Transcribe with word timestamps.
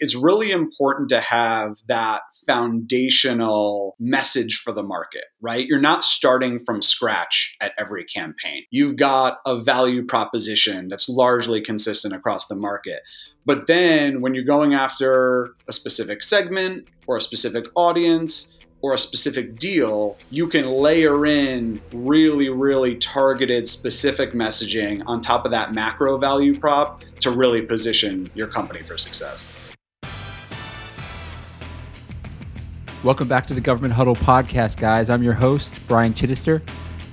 It's 0.00 0.14
really 0.14 0.50
important 0.50 1.08
to 1.10 1.20
have 1.20 1.78
that 1.88 2.22
foundational 2.46 3.96
message 3.98 4.58
for 4.58 4.72
the 4.72 4.82
market, 4.82 5.24
right? 5.40 5.66
You're 5.66 5.80
not 5.80 6.04
starting 6.04 6.58
from 6.58 6.82
scratch 6.82 7.56
at 7.60 7.72
every 7.78 8.04
campaign. 8.04 8.64
You've 8.70 8.96
got 8.96 9.38
a 9.46 9.56
value 9.56 10.04
proposition 10.04 10.88
that's 10.88 11.08
largely 11.08 11.60
consistent 11.60 12.14
across 12.14 12.46
the 12.46 12.56
market. 12.56 13.00
But 13.44 13.66
then 13.66 14.20
when 14.20 14.34
you're 14.34 14.44
going 14.44 14.74
after 14.74 15.54
a 15.68 15.72
specific 15.72 16.22
segment 16.22 16.88
or 17.06 17.16
a 17.16 17.20
specific 17.20 17.64
audience, 17.74 18.54
or 18.80 18.94
a 18.94 18.98
specific 18.98 19.56
deal, 19.56 20.16
you 20.30 20.46
can 20.46 20.70
layer 20.70 21.26
in 21.26 21.80
really, 21.92 22.48
really 22.48 22.96
targeted, 22.96 23.68
specific 23.68 24.32
messaging 24.32 25.02
on 25.06 25.20
top 25.20 25.44
of 25.44 25.50
that 25.50 25.72
macro 25.72 26.16
value 26.18 26.58
prop 26.58 27.02
to 27.20 27.30
really 27.30 27.62
position 27.62 28.30
your 28.34 28.46
company 28.46 28.82
for 28.82 28.96
success. 28.96 29.67
Welcome 33.08 33.26
back 33.26 33.46
to 33.46 33.54
the 33.54 33.62
Government 33.62 33.94
Huddle 33.94 34.16
podcast, 34.16 34.76
guys. 34.76 35.08
I'm 35.08 35.22
your 35.22 35.32
host, 35.32 35.72
Brian 35.88 36.12
Chittister. 36.12 36.60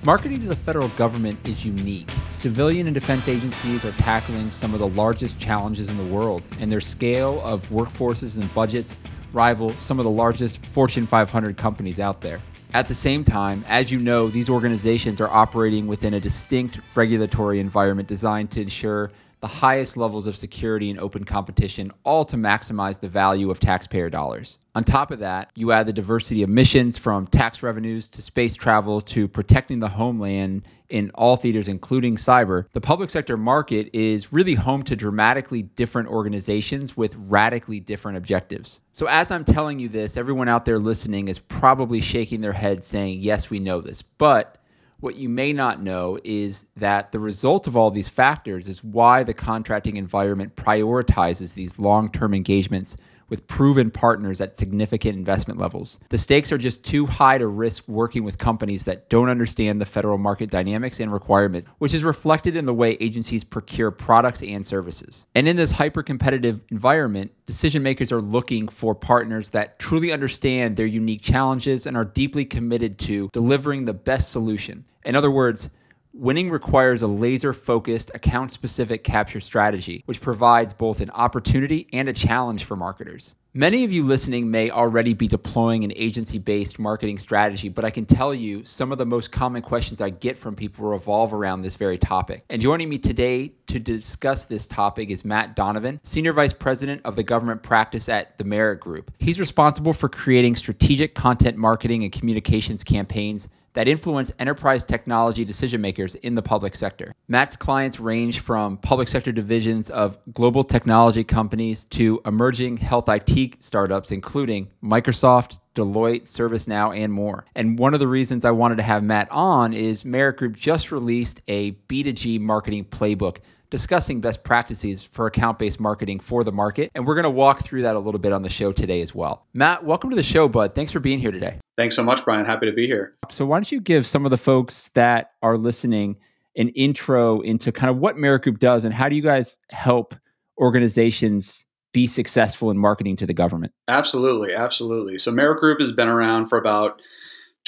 Marketing 0.03 0.41
to 0.41 0.47
the 0.47 0.55
federal 0.57 0.89
government 0.89 1.39
is 1.45 1.63
unique. 1.63 2.09
Civilian 2.31 2.87
and 2.87 2.93
defense 2.93 3.29
agencies 3.29 3.85
are 3.85 3.93
tackling 3.93 4.51
some 4.51 4.73
of 4.73 4.81
the 4.81 4.89
largest 4.89 5.39
challenges 5.39 5.87
in 5.87 5.95
the 5.97 6.13
world, 6.13 6.43
and 6.59 6.69
their 6.69 6.81
scale 6.81 7.39
of 7.45 7.65
workforces 7.69 8.37
and 8.37 8.53
budgets 8.53 8.93
rival 9.31 9.69
some 9.75 9.97
of 9.97 10.03
the 10.03 10.11
largest 10.11 10.65
Fortune 10.65 11.07
500 11.07 11.55
companies 11.55 12.01
out 12.01 12.19
there. 12.19 12.41
At 12.73 12.89
the 12.89 12.93
same 12.93 13.23
time, 13.23 13.63
as 13.69 13.89
you 13.89 13.97
know, 13.97 14.27
these 14.27 14.49
organizations 14.49 15.21
are 15.21 15.29
operating 15.29 15.87
within 15.87 16.15
a 16.15 16.19
distinct 16.19 16.81
regulatory 16.93 17.61
environment 17.61 18.09
designed 18.09 18.51
to 18.51 18.61
ensure 18.61 19.11
the 19.41 19.47
highest 19.47 19.97
levels 19.97 20.27
of 20.27 20.35
security 20.35 20.89
and 20.89 20.99
open 20.99 21.23
competition, 21.23 21.91
all 22.03 22.25
to 22.25 22.35
maximize 22.35 22.99
the 22.99 23.09
value 23.09 23.51
of 23.51 23.59
taxpayer 23.59 24.09
dollars. 24.09 24.59
On 24.75 24.83
top 24.83 25.11
of 25.11 25.19
that, 25.19 25.51
you 25.55 25.71
add 25.71 25.87
the 25.87 25.93
diversity 25.93 26.43
of 26.43 26.49
missions 26.49 26.97
from 26.97 27.27
tax 27.27 27.63
revenues 27.63 28.09
to 28.09 28.21
space 28.21 28.55
travel 28.55 28.99
to 29.01 29.27
protecting 29.27 29.79
the 29.79 29.87
homeland 29.87 30.63
in 30.89 31.09
all 31.15 31.35
theaters, 31.35 31.67
including 31.67 32.15
cyber. 32.15 32.65
The 32.73 32.81
public 32.81 33.09
sector 33.09 33.37
market 33.37 33.89
is 33.93 34.33
really 34.33 34.53
home 34.53 34.83
to 34.83 34.95
dramatically 34.95 35.63
different 35.63 36.09
organizations 36.09 36.97
with 36.97 37.15
radically 37.15 37.79
different 37.79 38.17
objectives. 38.17 38.81
So, 38.91 39.07
as 39.07 39.31
I'm 39.31 39.45
telling 39.45 39.79
you 39.79 39.89
this, 39.89 40.17
everyone 40.17 40.47
out 40.47 40.65
there 40.65 40.79
listening 40.79 41.27
is 41.27 41.39
probably 41.39 42.01
shaking 42.01 42.41
their 42.41 42.53
head 42.53 42.83
saying, 42.83 43.19
Yes, 43.19 43.49
we 43.49 43.59
know 43.59 43.81
this. 43.81 44.01
But 44.01 44.57
what 44.99 45.15
you 45.15 45.29
may 45.29 45.53
not 45.53 45.81
know 45.81 46.17
is 46.23 46.65
that 46.77 47.11
the 47.11 47.19
result 47.19 47.67
of 47.67 47.75
all 47.75 47.91
these 47.91 48.07
factors 48.07 48.67
is 48.67 48.83
why 48.83 49.23
the 49.23 49.33
contracting 49.33 49.97
environment 49.97 50.55
prioritizes 50.55 51.53
these 51.53 51.77
long 51.79 52.11
term 52.11 52.33
engagements 52.33 52.97
with 53.29 53.47
proven 53.47 53.91
partners 53.91 54.41
at 54.41 54.57
significant 54.57 55.17
investment 55.17 55.59
levels. 55.59 55.99
The 56.09 56.17
stakes 56.17 56.51
are 56.51 56.57
just 56.57 56.83
too 56.83 57.05
high 57.05 57.37
to 57.37 57.47
risk 57.47 57.87
working 57.87 58.23
with 58.23 58.37
companies 58.37 58.83
that 58.83 59.09
don't 59.09 59.29
understand 59.29 59.81
the 59.81 59.85
federal 59.85 60.17
market 60.17 60.49
dynamics 60.49 60.99
and 60.99 61.11
requirement, 61.11 61.65
which 61.79 61.93
is 61.93 62.03
reflected 62.03 62.55
in 62.55 62.65
the 62.65 62.73
way 62.73 62.97
agencies 62.99 63.43
procure 63.43 63.91
products 63.91 64.41
and 64.43 64.65
services. 64.65 65.25
And 65.35 65.47
in 65.47 65.55
this 65.55 65.71
hyper 65.71 66.03
competitive 66.03 66.61
environment, 66.69 67.31
decision 67.45 67.83
makers 67.83 68.11
are 68.11 68.21
looking 68.21 68.67
for 68.67 68.95
partners 68.95 69.49
that 69.51 69.79
truly 69.79 70.11
understand 70.11 70.75
their 70.75 70.85
unique 70.85 71.21
challenges 71.21 71.85
and 71.85 71.95
are 71.97 72.05
deeply 72.05 72.45
committed 72.45 72.99
to 72.99 73.29
delivering 73.33 73.85
the 73.85 73.93
best 73.93 74.31
solution. 74.31 74.85
In 75.05 75.15
other 75.15 75.31
words, 75.31 75.69
Winning 76.17 76.49
requires 76.49 77.01
a 77.01 77.07
laser 77.07 77.51
focused, 77.51 78.09
account 78.13 78.49
specific 78.49 79.03
capture 79.03 79.41
strategy, 79.41 80.01
which 80.05 80.21
provides 80.21 80.71
both 80.71 81.01
an 81.01 81.09
opportunity 81.09 81.89
and 81.91 82.07
a 82.07 82.13
challenge 82.13 82.63
for 82.63 82.77
marketers. 82.77 83.35
Many 83.53 83.83
of 83.83 83.91
you 83.91 84.05
listening 84.05 84.49
may 84.49 84.71
already 84.71 85.13
be 85.13 85.27
deploying 85.27 85.83
an 85.83 85.91
agency 85.93 86.39
based 86.39 86.79
marketing 86.79 87.17
strategy, 87.17 87.67
but 87.67 87.83
I 87.83 87.89
can 87.89 88.05
tell 88.05 88.33
you 88.33 88.63
some 88.63 88.93
of 88.93 88.97
the 88.97 89.05
most 89.05 89.33
common 89.33 89.61
questions 89.61 89.99
I 89.99 90.09
get 90.09 90.37
from 90.37 90.55
people 90.55 90.85
revolve 90.85 91.33
around 91.33 91.63
this 91.63 91.75
very 91.75 91.97
topic. 91.97 92.45
And 92.49 92.61
joining 92.61 92.87
me 92.87 92.97
today 92.97 93.51
to 93.67 93.77
discuss 93.77 94.45
this 94.45 94.69
topic 94.69 95.09
is 95.09 95.25
Matt 95.25 95.53
Donovan, 95.53 95.99
Senior 96.03 96.31
Vice 96.31 96.53
President 96.53 97.01
of 97.03 97.17
the 97.17 97.23
Government 97.23 97.61
Practice 97.61 98.07
at 98.07 98.37
the 98.37 98.45
Merritt 98.45 98.79
Group. 98.79 99.11
He's 99.19 99.37
responsible 99.37 99.91
for 99.91 100.07
creating 100.07 100.55
strategic 100.55 101.13
content 101.13 101.57
marketing 101.57 102.03
and 102.03 102.13
communications 102.13 102.85
campaigns 102.85 103.49
that 103.75 103.87
influence 103.87 104.31
enterprise 104.39 104.83
technology 104.83 105.45
decision 105.45 105.79
makers 105.79 106.15
in 106.15 106.33
the 106.33 106.41
public 106.41 106.75
sector. 106.75 107.13
Matt's 107.27 107.55
clients 107.55 107.99
range 107.99 108.39
from 108.39 108.77
public 108.77 109.07
sector 109.07 109.31
divisions 109.31 109.89
of 109.89 110.17
global 110.33 110.63
technology 110.63 111.23
companies 111.23 111.83
to 111.85 112.19
emerging 112.25 112.77
health 112.77 113.07
IT 113.07 113.57
startups, 113.59 114.11
including 114.11 114.69
Microsoft, 114.83 115.57
Deloitte, 115.75 116.23
ServiceNow, 116.23 116.97
and 116.97 117.11
more. 117.11 117.45
And 117.53 117.77
one 117.77 117.93
of 117.93 117.99
the 117.99 118.07
reasons 118.07 118.45
I 118.45 118.51
wanted 118.51 118.77
to 118.77 118.83
have 118.83 119.03
Matt 119.03 119.29
on 119.29 119.73
is 119.73 120.05
Merritt 120.05 120.37
Group 120.37 120.55
just 120.55 120.91
released 120.91 121.41
a 121.47 121.73
B2G 121.89 122.39
marketing 122.39 122.85
playbook 122.85 123.37
discussing 123.75 124.21
best 124.21 124.41
practices 124.45 125.03
for 125.03 125.27
account 125.27 125.59
based 125.59 125.81
marketing 125.81 126.17
for 126.17 126.45
the 126.45 126.51
market. 126.51 126.89
And 126.95 127.05
we're 127.05 127.15
going 127.15 127.23
to 127.23 127.29
walk 127.29 127.61
through 127.61 127.81
that 127.81 127.97
a 127.97 127.99
little 127.99 128.21
bit 128.21 128.31
on 128.31 128.41
the 128.41 128.47
show 128.47 128.71
today 128.71 129.01
as 129.01 129.13
well. 129.13 129.45
Matt, 129.53 129.83
welcome 129.83 130.09
to 130.11 130.15
the 130.15 130.23
show, 130.23 130.47
bud. 130.47 130.73
Thanks 130.73 130.93
for 130.93 131.01
being 131.01 131.19
here 131.19 131.31
today. 131.31 131.59
Thanks 131.77 131.93
so 131.93 132.01
much, 132.01 132.23
Brian. 132.23 132.45
Happy 132.45 132.67
to 132.67 132.71
be 132.71 132.87
here. 132.87 133.15
So, 133.29 133.45
why 133.45 133.57
don't 133.57 133.69
you 133.69 133.81
give 133.81 134.07
some 134.07 134.23
of 134.23 134.31
the 134.31 134.37
folks 134.37 134.91
that 134.93 135.31
are 135.41 135.57
listening 135.57 136.15
an 136.55 136.69
intro 136.69 137.41
into 137.41 137.73
kind 137.73 137.89
of 137.89 137.97
what 137.97 138.15
Merritt 138.15 138.43
Group 138.43 138.59
does 138.59 138.85
and 138.85 138.93
how 138.93 139.09
do 139.09 139.15
you 139.17 139.21
guys 139.21 139.59
help 139.71 140.15
organizations 140.57 141.65
be 141.91 142.07
successful 142.07 142.71
in 142.71 142.77
marketing 142.77 143.17
to 143.17 143.25
the 143.25 143.33
government? 143.33 143.73
Absolutely, 143.89 144.53
absolutely. 144.53 145.17
So, 145.17 145.31
Merritt 145.31 145.59
Group 145.59 145.81
has 145.81 145.91
been 145.91 146.07
around 146.07 146.47
for 146.47 146.57
about 146.57 147.01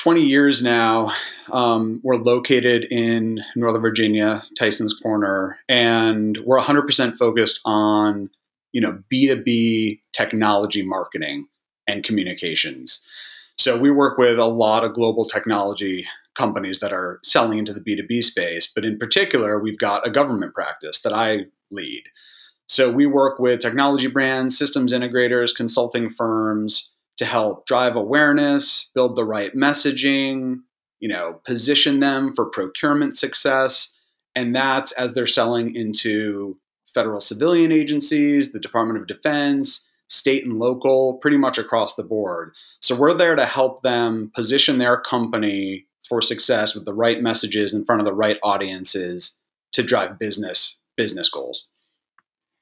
20 0.07 0.22
years 0.22 0.63
now. 0.63 1.12
Um, 1.51 2.00
we're 2.01 2.16
located 2.16 2.85
in 2.85 3.44
Northern 3.57 3.81
Virginia, 3.81 4.41
Tyson's 4.57 4.94
Corner, 4.94 5.59
and 5.68 6.38
we're 6.45 6.62
100% 6.62 7.18
focused 7.18 7.59
on 7.66 8.29
you 8.72 8.79
know 8.79 9.03
B2B 9.13 10.00
technology 10.13 10.81
marketing 10.81 11.47
and 11.88 12.06
communications. 12.06 13.06
So 13.57 13.78
we 13.78 13.91
work 13.91 14.18
with 14.18 14.40
a 14.40 14.45
lot 14.45 14.85
of 14.85 14.94
global 14.94 15.25
technology 15.25 16.07
companies 16.35 16.79
that 16.79 16.94
are 16.94 17.19
selling 17.25 17.57
into 17.57 17.74
the 17.74 17.81
B2B 17.81 18.24
space, 18.24 18.72
but 18.74 18.85
in 18.85 18.97
particular, 18.97 19.59
we've 19.59 19.78
got 19.78 20.07
a 20.07 20.09
government 20.09 20.53
practice 20.53 21.01
that 21.01 21.12
I 21.12 21.47
lead. 21.69 22.03
So 22.69 22.89
we 22.89 23.07
work 23.07 23.39
with 23.39 23.59
technology 23.59 24.07
brands, 24.07 24.57
systems 24.57 24.94
integrators, 24.94 25.53
consulting 25.53 26.09
firms 26.09 26.94
to 27.17 27.25
help 27.25 27.66
drive 27.66 27.95
awareness, 27.95 28.91
build 28.94 29.16
the 29.16 29.25
right 29.25 29.55
messaging, 29.55 30.57
you 31.00 31.09
know, 31.09 31.41
position 31.45 32.00
them 32.00 32.33
for 32.35 32.50
procurement 32.50 33.17
success. 33.17 33.95
And 34.36 34.56
that's 34.56 34.91
as 34.94 35.13
they're 35.13 35.27
selling 35.27 35.75
into 35.75 36.57
federal 36.94 37.19
civilian 37.19 37.71
agencies, 37.71 38.51
the 38.51 38.59
Department 38.59 39.00
of 39.00 39.07
Defense, 39.07 39.86
state 40.09 40.45
and 40.45 40.57
local, 40.57 41.15
pretty 41.15 41.38
much 41.38 41.57
across 41.57 41.95
the 41.95 42.03
board. 42.03 42.53
So 42.81 42.95
we're 42.95 43.13
there 43.13 43.36
to 43.36 43.45
help 43.45 43.81
them 43.81 44.31
position 44.33 44.77
their 44.77 45.00
company 45.00 45.86
for 46.07 46.21
success 46.21 46.74
with 46.74 46.86
the 46.86 46.94
right 46.94 47.21
messages 47.21 47.74
in 47.74 47.86
front 47.86 48.00
of 48.00 48.06
the 48.06 48.13
right 48.13 48.38
audiences 48.44 49.38
to 49.74 49.83
drive 49.83 50.18
business 50.18 50.81
business 50.95 51.30
goals. 51.30 51.68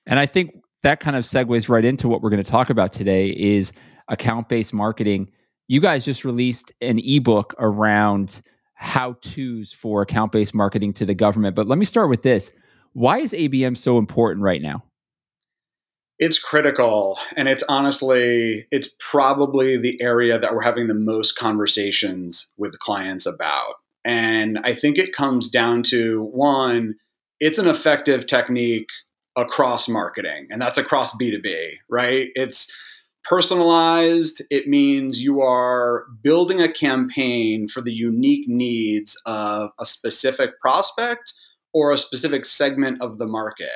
And 0.05 0.19
I 0.19 0.25
think 0.25 0.55
that 0.83 0.99
kind 0.99 1.15
of 1.15 1.23
segues 1.23 1.69
right 1.69 1.85
into 1.85 2.07
what 2.07 2.21
we're 2.21 2.29
going 2.29 2.43
to 2.43 2.51
talk 2.51 2.69
about 2.69 2.91
today 2.91 3.29
is 3.29 3.71
account-based 4.07 4.73
marketing. 4.73 5.31
You 5.67 5.81
guys 5.81 6.05
just 6.05 6.25
released 6.25 6.71
an 6.81 6.99
ebook 6.99 7.55
around 7.57 8.41
how-tos 8.73 9.71
for 9.71 10.01
account-based 10.01 10.53
marketing 10.53 10.93
to 10.93 11.05
the 11.05 11.15
government. 11.15 11.55
But 11.55 11.67
let 11.67 11.77
me 11.77 11.85
start 11.85 12.09
with 12.09 12.21
this. 12.21 12.51
Why 12.93 13.19
is 13.19 13.33
ABM 13.33 13.77
so 13.77 13.97
important 13.97 14.43
right 14.43 14.61
now? 14.61 14.83
It's 16.17 16.39
critical. 16.39 17.17
And 17.35 17.49
it's 17.49 17.63
honestly, 17.67 18.67
it's 18.71 18.89
probably 18.99 19.77
the 19.77 20.01
area 20.01 20.39
that 20.39 20.53
we're 20.53 20.61
having 20.61 20.87
the 20.87 20.93
most 20.93 21.37
conversations 21.37 22.51
with 22.57 22.79
clients 22.79 23.25
about. 23.25 23.75
And 24.05 24.59
I 24.63 24.75
think 24.75 24.97
it 24.97 25.13
comes 25.13 25.49
down 25.49 25.83
to 25.83 26.23
one, 26.23 26.95
it's 27.39 27.59
an 27.59 27.67
effective 27.67 28.27
technique 28.27 28.87
across 29.35 29.89
marketing, 29.89 30.47
and 30.51 30.61
that's 30.61 30.77
across 30.77 31.17
B2B, 31.17 31.79
right? 31.89 32.29
It's 32.35 32.73
personalized. 33.25 34.41
It 34.49 34.67
means 34.67 35.23
you 35.23 35.41
are 35.41 36.05
building 36.23 36.61
a 36.61 36.71
campaign 36.71 37.67
for 37.67 37.81
the 37.81 37.93
unique 37.93 38.47
needs 38.47 39.19
of 39.25 39.71
a 39.79 39.85
specific 39.85 40.59
prospect 40.61 41.33
or 41.73 41.91
a 41.91 41.97
specific 41.97 42.45
segment 42.45 43.01
of 43.01 43.17
the 43.17 43.27
market. 43.27 43.69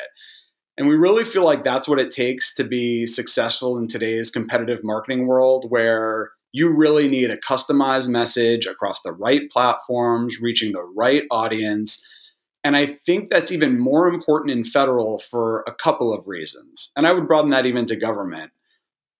And 0.77 0.87
we 0.87 0.95
really 0.95 1.25
feel 1.25 1.43
like 1.43 1.65
that's 1.65 1.87
what 1.87 1.99
it 1.99 2.11
takes 2.11 2.55
to 2.55 2.63
be 2.63 3.05
successful 3.05 3.77
in 3.77 3.87
today's 3.87 4.31
competitive 4.31 4.81
marketing 4.83 5.27
world, 5.27 5.65
where 5.69 6.31
you 6.53 6.69
really 6.69 7.09
need 7.09 7.29
a 7.29 7.37
customized 7.37 8.07
message 8.07 8.65
across 8.65 9.01
the 9.01 9.11
right 9.11 9.51
platforms, 9.51 10.39
reaching 10.41 10.71
the 10.71 10.83
right 10.95 11.23
audience. 11.29 12.05
And 12.63 12.77
I 12.77 12.85
think 12.85 13.29
that's 13.29 13.51
even 13.51 13.77
more 13.77 14.07
important 14.07 14.51
in 14.51 14.63
federal 14.63 15.19
for 15.19 15.63
a 15.67 15.73
couple 15.73 16.13
of 16.13 16.27
reasons. 16.27 16.91
And 16.95 17.05
I 17.05 17.11
would 17.11 17.27
broaden 17.27 17.51
that 17.51 17.65
even 17.65 17.85
to 17.87 17.95
government. 17.95 18.51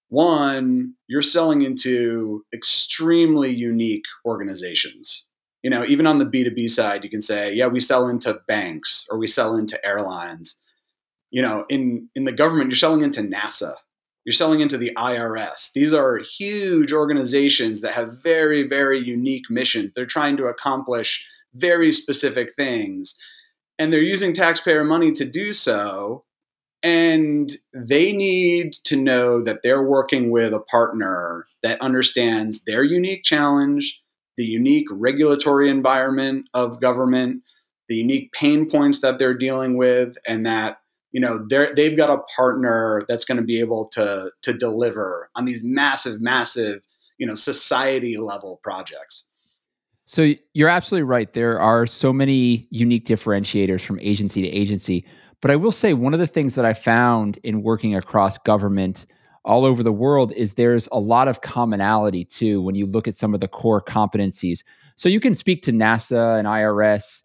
One, 0.10 0.96
you're 1.08 1.22
selling 1.22 1.62
into 1.62 2.44
extremely 2.54 3.52
unique 3.52 4.06
organizations. 4.26 5.26
You 5.64 5.70
know, 5.70 5.86
even 5.86 6.08
on 6.08 6.18
the 6.20 6.26
B2B 6.26 6.70
side, 6.70 7.04
you 7.04 7.10
can 7.10 7.22
say, 7.22 7.54
yeah, 7.54 7.68
we 7.68 7.80
sell 7.80 8.08
into 8.08 8.40
banks 8.48 9.06
or 9.10 9.18
we 9.18 9.28
sell 9.28 9.56
into 9.56 9.84
airlines. 9.86 10.60
You 11.32 11.42
know 11.42 11.66
in 11.70 12.10
in 12.16 12.26
the 12.26 12.32
government 12.32 12.70
you're 12.70 12.76
selling 12.76 13.04
into 13.04 13.22
nasa. 13.22 13.74
You're 14.26 14.34
selling 14.34 14.60
into 14.60 14.78
the 14.78 14.92
irs 14.96 15.72
these 15.74 15.94
are 15.94 16.18
huge 16.20 16.92
organizations 16.92 17.82
that 17.82 17.94
have 17.94 18.22
very 18.22 18.62
very 18.68 19.00
unique 19.00 19.50
missions 19.50 19.92
they're 19.96 20.06
trying 20.06 20.38
to 20.38 20.46
accomplish 20.46 21.26
very 21.56 21.92
specific 21.92 22.54
things 22.54 23.16
and 23.80 23.92
they're 23.92 24.02
using 24.02 24.34
taxpayer 24.34 24.84
money 24.84 25.12
to 25.14 25.26
do 25.26 25.52
so 25.52 26.26
and 26.82 27.52
they 27.74 28.14
need 28.14 28.74
to 28.86 28.96
know 28.96 29.42
that 29.42 29.60
they're 29.64 29.84
working 29.84 30.32
with 30.32 30.54
a 30.54 30.60
partner 30.60 31.46
that 31.64 31.82
understands 31.82 32.64
their 32.64 32.84
unique 32.84 33.24
challenge 33.24 34.02
the 34.38 34.46
unique 34.46 34.88
regulatory 34.90 35.70
environment 35.70 36.48
of 36.54 36.80
government 36.80 37.44
the 37.90 37.96
unique 37.96 38.32
pain 38.32 38.70
points 38.70 39.02
that 39.02 39.20
they're 39.20 39.38
dealing 39.38 39.76
with 39.76 40.16
and 40.26 40.46
that 40.46 40.78
you 41.12 41.20
know 41.20 41.46
they've 41.50 41.98
got 41.98 42.10
a 42.10 42.22
partner 42.36 43.02
that's 43.08 43.26
going 43.26 43.38
to 43.38 43.44
be 43.44 43.60
able 43.60 43.88
to 43.90 44.32
to 44.42 44.54
deliver 44.54 45.30
on 45.36 45.46
these 45.46 45.64
massive 45.64 46.22
massive 46.22 46.82
you 47.18 47.28
know 47.28 47.36
society 47.36 48.16
level 48.18 48.60
projects 48.64 49.26
so 50.10 50.34
you're 50.56 50.70
absolutely 50.70 51.04
right. 51.04 51.32
There 51.34 51.60
are 51.60 51.86
so 51.86 52.12
many 52.12 52.68
unique 52.72 53.06
differentiators 53.06 53.82
from 53.82 54.00
agency 54.00 54.42
to 54.42 54.48
agency. 54.48 55.06
But 55.40 55.52
i 55.52 55.56
will 55.56 55.72
say 55.72 55.94
one 55.94 56.16
of 56.16 56.20
the 56.20 56.26
things 56.26 56.56
that 56.56 56.66
i 56.66 56.74
found 56.74 57.38
in 57.44 57.62
working 57.62 57.96
across 57.96 58.40
government 58.40 59.06
all 59.46 59.66
over 59.66 59.84
the 59.84 59.92
world 59.92 60.32
is 60.32 60.54
there's 60.54 60.90
a 60.92 61.00
lot 61.00 61.28
of 61.28 61.42
commonality 61.42 62.26
too 62.26 62.60
when 62.60 62.74
you 62.74 62.88
look 62.88 63.08
at 63.08 63.16
some 63.16 63.36
of 63.36 63.40
the 63.40 63.48
core 63.48 63.84
competencies. 63.84 64.64
So 64.96 65.10
you 65.10 65.20
can 65.20 65.36
speak 65.36 65.62
to 65.64 65.72
nasa 65.72 66.40
and 66.40 66.48
irs 66.48 67.22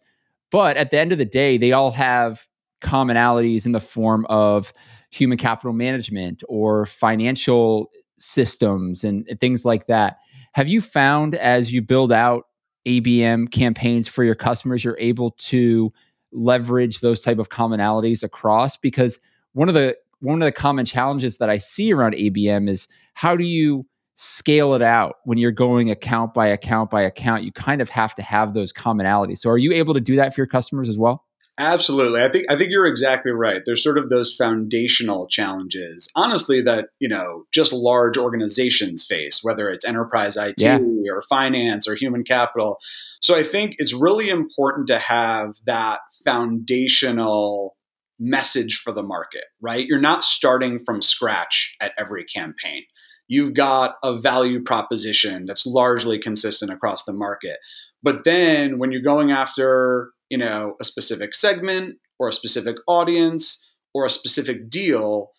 but 0.51 0.77
at 0.77 0.91
the 0.91 0.99
end 0.99 1.11
of 1.11 1.17
the 1.17 1.25
day 1.25 1.57
they 1.57 1.71
all 1.71 1.89
have 1.89 2.45
commonalities 2.81 3.65
in 3.65 3.71
the 3.71 3.79
form 3.79 4.27
of 4.29 4.71
human 5.09 5.39
capital 5.39 5.73
management 5.73 6.43
or 6.47 6.85
financial 6.85 7.89
systems 8.19 9.03
and 9.03 9.27
things 9.39 9.65
like 9.65 9.87
that. 9.87 10.17
Have 10.53 10.69
you 10.69 10.81
found 10.81 11.33
as 11.33 11.73
you 11.73 11.81
build 11.81 12.11
out 12.11 12.43
ABM 12.85 13.51
campaigns 13.51 14.07
for 14.07 14.23
your 14.23 14.35
customers, 14.35 14.83
you're 14.83 14.97
able 14.99 15.31
to 15.31 15.91
leverage 16.31 16.99
those 16.99 17.21
type 17.21 17.39
of 17.39 17.49
commonalities 17.49 18.23
across? 18.23 18.77
Because 18.77 19.19
one 19.53 19.67
of 19.67 19.75
the 19.75 19.97
one 20.19 20.41
of 20.41 20.45
the 20.45 20.51
common 20.51 20.85
challenges 20.85 21.37
that 21.37 21.49
I 21.49 21.57
see 21.57 21.93
around 21.93 22.13
ABM 22.13 22.69
is 22.69 22.87
how 23.13 23.35
do 23.35 23.43
you 23.45 23.85
scale 24.15 24.73
it 24.73 24.81
out 24.81 25.15
when 25.25 25.37
you're 25.37 25.51
going 25.51 25.91
account 25.91 26.33
by 26.33 26.47
account 26.47 26.89
by 26.89 27.01
account? 27.01 27.43
You 27.43 27.51
kind 27.51 27.81
of 27.81 27.89
have 27.89 28.15
to 28.15 28.21
have 28.21 28.53
those 28.53 28.71
commonalities. 28.71 29.39
So 29.39 29.49
are 29.49 29.57
you 29.57 29.73
able 29.73 29.93
to 29.93 29.99
do 29.99 30.15
that 30.15 30.33
for 30.33 30.41
your 30.41 30.47
customers 30.47 30.89
as 30.89 30.97
well? 30.97 31.24
Absolutely. 31.57 32.21
I 32.21 32.29
think 32.29 32.45
I 32.49 32.57
think 32.57 32.71
you're 32.71 32.85
exactly 32.85 33.31
right. 33.31 33.61
There's 33.65 33.81
sort 33.81 33.97
of 33.97 34.09
those 34.09 34.35
foundational 34.35 35.25
challenges, 35.27 36.09
honestly, 36.13 36.61
that, 36.63 36.89
you 36.99 37.07
know, 37.07 37.45
just 37.53 37.71
large 37.71 38.17
organizations 38.17 39.05
face, 39.05 39.39
whether 39.41 39.69
it's 39.69 39.85
enterprise 39.85 40.35
IT 40.35 40.59
yeah. 40.59 40.79
or 41.09 41.21
finance 41.21 41.87
or 41.87 41.95
human 41.95 42.25
capital. 42.25 42.79
So 43.21 43.37
I 43.37 43.43
think 43.43 43.75
it's 43.77 43.93
really 43.93 44.29
important 44.29 44.87
to 44.87 44.99
have 44.99 45.55
that 45.65 46.01
foundational 46.25 47.77
message 48.19 48.75
for 48.75 48.91
the 48.91 49.03
market, 49.03 49.45
right? 49.61 49.85
You're 49.87 49.99
not 49.99 50.25
starting 50.25 50.77
from 50.77 51.01
scratch 51.01 51.75
at 51.79 51.93
every 51.97 52.25
campaign. 52.25 52.83
You've 53.27 53.53
got 53.53 53.95
a 54.03 54.13
value 54.13 54.61
proposition 54.61 55.45
that's 55.45 55.65
largely 55.65 56.19
consistent 56.19 56.71
across 56.71 57.05
the 57.05 57.13
market. 57.13 57.57
But 58.03 58.23
then 58.23 58.77
when 58.77 58.91
you're 58.91 59.01
going 59.01 59.31
after 59.31 60.11
you 60.29 60.37
know 60.37 60.75
a 60.79 60.83
specific 60.83 61.33
segment 61.33 61.97
or 62.19 62.29
a 62.29 62.33
specific 62.33 62.75
audience 62.87 63.65
or 63.93 64.05
a 64.05 64.09
specific 64.09 64.69
deal 64.69 65.31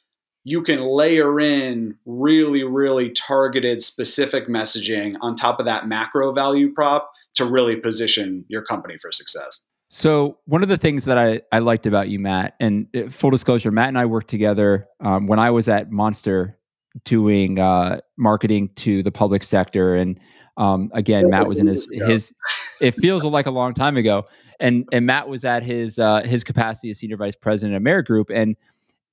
you 0.44 0.62
can 0.62 0.80
layer 0.80 1.40
in 1.40 1.96
really 2.06 2.62
really 2.62 3.10
targeted 3.10 3.82
specific 3.82 4.48
messaging 4.48 5.14
on 5.20 5.34
top 5.34 5.58
of 5.58 5.66
that 5.66 5.88
macro 5.88 6.32
value 6.32 6.72
prop 6.72 7.10
to 7.36 7.44
really 7.44 7.76
position 7.76 8.44
your 8.48 8.62
company 8.62 8.96
for 9.00 9.12
success. 9.12 9.64
So 9.88 10.38
one 10.46 10.62
of 10.62 10.68
the 10.68 10.76
things 10.76 11.04
that 11.04 11.16
I, 11.16 11.42
I 11.52 11.60
liked 11.60 11.86
about 11.86 12.08
you 12.08 12.18
matt 12.18 12.54
and 12.58 12.88
uh, 12.96 13.08
full 13.08 13.30
disclosure 13.30 13.70
matt 13.70 13.88
and 13.88 13.98
i 13.98 14.04
worked 14.04 14.28
together 14.28 14.88
um, 15.00 15.28
when 15.28 15.38
i 15.38 15.50
was 15.50 15.68
at 15.68 15.92
monster 15.92 16.58
doing 17.04 17.60
uh, 17.60 18.00
marketing 18.16 18.70
to 18.76 19.02
the 19.04 19.12
public 19.12 19.44
sector 19.44 19.94
and 19.94 20.18
um, 20.56 20.90
again 20.92 21.28
matt 21.28 21.46
was 21.46 21.58
in 21.58 21.68
his 21.68 21.88
his 22.08 22.32
it 22.80 22.96
feels 22.96 23.24
like 23.24 23.46
a 23.46 23.50
long 23.50 23.74
time 23.74 23.96
ago 23.96 24.24
and 24.60 24.88
and 24.92 25.06
Matt 25.06 25.28
was 25.28 25.44
at 25.44 25.62
his 25.62 25.98
uh, 25.98 26.22
his 26.22 26.44
capacity 26.44 26.90
as 26.90 26.98
senior 26.98 27.16
vice 27.16 27.36
president 27.36 27.76
of 27.76 27.82
Merritt 27.82 28.06
Group, 28.06 28.30
and 28.30 28.56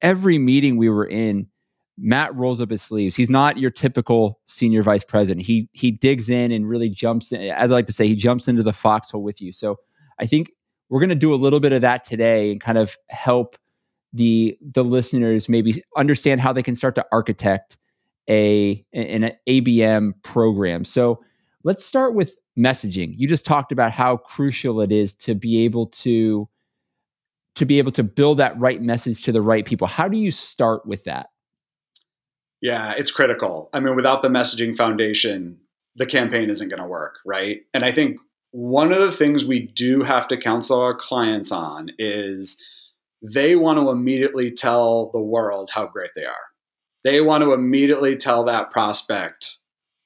every 0.02 0.38
meeting 0.38 0.78
we 0.78 0.90
were 0.90 1.06
in, 1.06 1.48
Matt 1.98 2.36
rolls 2.36 2.60
up 2.62 2.72
his 2.72 2.82
sleeves. 2.82 3.16
He's 3.16 3.30
not 3.30 3.58
your 3.58 3.72
typical 3.72 4.40
senior 4.46 4.84
vice 4.84 5.04
president. 5.04 5.46
He 5.46 5.70
he 5.74 5.92
digs 5.92 6.30
in 6.30 6.52
and 6.52 6.68
really 6.68 6.90
jumps 6.90 7.32
in. 7.32 7.42
As 7.52 7.72
I 7.72 7.76
like 7.76 7.86
to 7.88 7.94
say, 7.94 8.08
he 8.08 8.16
jumps 8.16 8.48
into 8.48 8.64
the 8.64 8.74
foxhole 8.74 9.24
with 9.24 9.42
you. 9.42 9.52
So 9.52 9.78
I 10.20 10.26
think 10.26 10.52
we're 10.90 11.00
going 11.00 11.10
to 11.10 11.16
do 11.16 11.34
a 11.34 11.36
little 11.36 11.60
bit 11.60 11.74
of 11.74 11.82
that 11.82 12.04
today 12.04 12.52
and 12.52 12.62
kind 12.62 12.78
of 12.78 12.98
help 13.10 13.58
the 14.12 14.58
the 14.62 14.84
listeners 14.84 15.50
maybe 15.50 15.84
understand 15.98 16.40
how 16.42 16.54
they 16.54 16.64
can 16.64 16.76
start 16.76 16.96
to 16.96 17.06
architect 17.12 17.78
a 18.30 18.86
an 18.94 19.32
ABM 19.48 20.14
program. 20.24 20.86
So 20.86 21.24
let's 21.64 21.84
start 21.86 22.14
with 22.16 22.36
messaging. 22.58 23.14
You 23.18 23.28
just 23.28 23.46
talked 23.46 23.72
about 23.72 23.92
how 23.92 24.18
crucial 24.18 24.82
it 24.82 24.92
is 24.92 25.16
to 25.16 25.36
be 25.36 25.66
able 25.66 25.88
to 25.88 26.48
to 27.56 27.66
be 27.66 27.78
able 27.78 27.92
to 27.92 28.04
build 28.04 28.40
that 28.40 28.60
right 28.60 28.82
message 28.82 29.24
to 29.24 29.32
the 29.32 29.42
right 29.42 29.64
people. 29.64 29.86
How 29.86 30.08
do 30.08 30.18
you 30.18 30.32
start 30.32 30.88
with 30.88 31.04
that? 31.04 31.30
Yeah, 32.62 32.94
it's 32.98 33.12
critical. 33.12 33.70
I 33.74 33.80
mean, 33.80 33.96
without 33.96 34.24
the 34.24 34.30
messaging 34.30 34.76
foundation, 34.76 35.60
the 35.96 36.08
campaign 36.08 36.50
isn't 36.50 36.70
going 36.70 36.82
to 36.82 36.88
work, 36.88 37.20
right? 37.26 37.62
And 37.74 37.86
I 37.86 37.92
think 37.92 38.18
one 38.52 38.92
of 38.92 39.00
the 39.00 39.12
things 39.12 39.46
we 39.46 39.60
do 39.60 40.02
have 40.02 40.28
to 40.30 40.38
counsel 40.38 40.80
our 40.80 40.96
clients 40.96 41.52
on 41.52 41.92
is 42.00 42.62
they 43.22 43.56
want 43.56 43.80
to 43.80 43.90
immediately 43.90 44.50
tell 44.50 45.12
the 45.12 45.20
world 45.20 45.70
how 45.74 45.86
great 45.88 46.12
they 46.16 46.26
are. 46.26 46.34
They 47.04 47.22
want 47.22 47.44
to 47.44 47.54
immediately 47.54 48.16
tell 48.16 48.46
that 48.46 48.72
prospect 48.72 49.58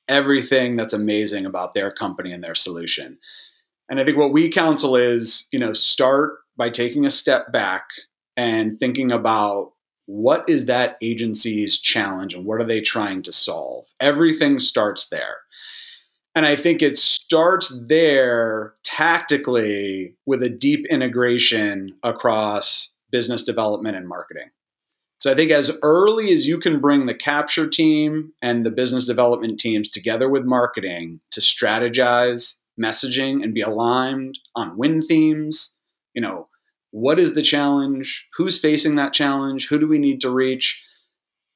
everything 0.08 0.76
that's 0.76 0.94
amazing 0.94 1.46
about 1.46 1.74
their 1.74 1.92
company 1.92 2.32
and 2.32 2.44
their 2.44 2.56
solution. 2.56 3.18
And 3.90 4.00
I 4.00 4.04
think 4.04 4.18
what 4.18 4.34
we 4.34 4.50
counsel 4.50 4.96
is, 4.96 5.48
you 5.52 5.60
know, 5.60 5.74
start 5.74 6.40
by 6.58 6.70
taking 6.70 7.06
a 7.06 7.10
step 7.10 7.52
back 7.52 7.86
and 8.36 8.80
thinking 8.80 9.12
about 9.12 9.74
what 10.06 10.48
is 10.48 10.66
that 10.66 10.98
agency's 11.02 11.80
challenge 11.80 12.34
and 12.34 12.46
what 12.46 12.62
are 12.62 12.66
they 12.66 12.82
trying 12.82 13.22
to 13.24 13.34
solve? 13.34 13.86
Everything 14.00 14.60
starts 14.60 15.10
there. 15.10 15.38
And 16.34 16.46
I 16.46 16.56
think 16.56 16.82
it 16.82 16.98
starts 16.98 17.86
there 17.88 18.76
tactically 18.84 20.16
with 20.26 20.44
a 20.44 20.50
deep 20.50 20.86
integration 20.90 21.96
across 22.04 22.94
business 23.12 23.44
development 23.44 23.96
and 23.96 24.08
marketing. 24.08 24.50
So 25.19 25.31
I 25.31 25.36
think 25.36 25.51
as 25.51 25.77
early 25.81 26.31
as 26.31 26.47
you 26.47 26.59
can 26.59 26.79
bring 26.79 27.05
the 27.05 27.15
capture 27.15 27.67
team 27.67 28.33
and 28.41 28.65
the 28.65 28.71
business 28.71 29.05
development 29.05 29.59
teams 29.59 29.89
together 29.89 30.29
with 30.29 30.45
marketing 30.45 31.19
to 31.31 31.41
strategize 31.41 32.57
messaging 32.79 33.43
and 33.43 33.53
be 33.53 33.62
aligned 33.62 34.38
on 34.55 34.77
win 34.77 35.01
themes, 35.01 35.75
you 36.13 36.21
know, 36.21 36.47
what 36.91 37.19
is 37.19 37.33
the 37.33 37.41
challenge? 37.41 38.27
Who's 38.38 38.59
facing 38.59 38.95
that 38.95 39.13
challenge? 39.13 39.67
Who 39.67 39.79
do 39.79 39.88
we 39.88 39.97
need 39.97 40.21
to 40.21 40.29
reach? 40.29 40.83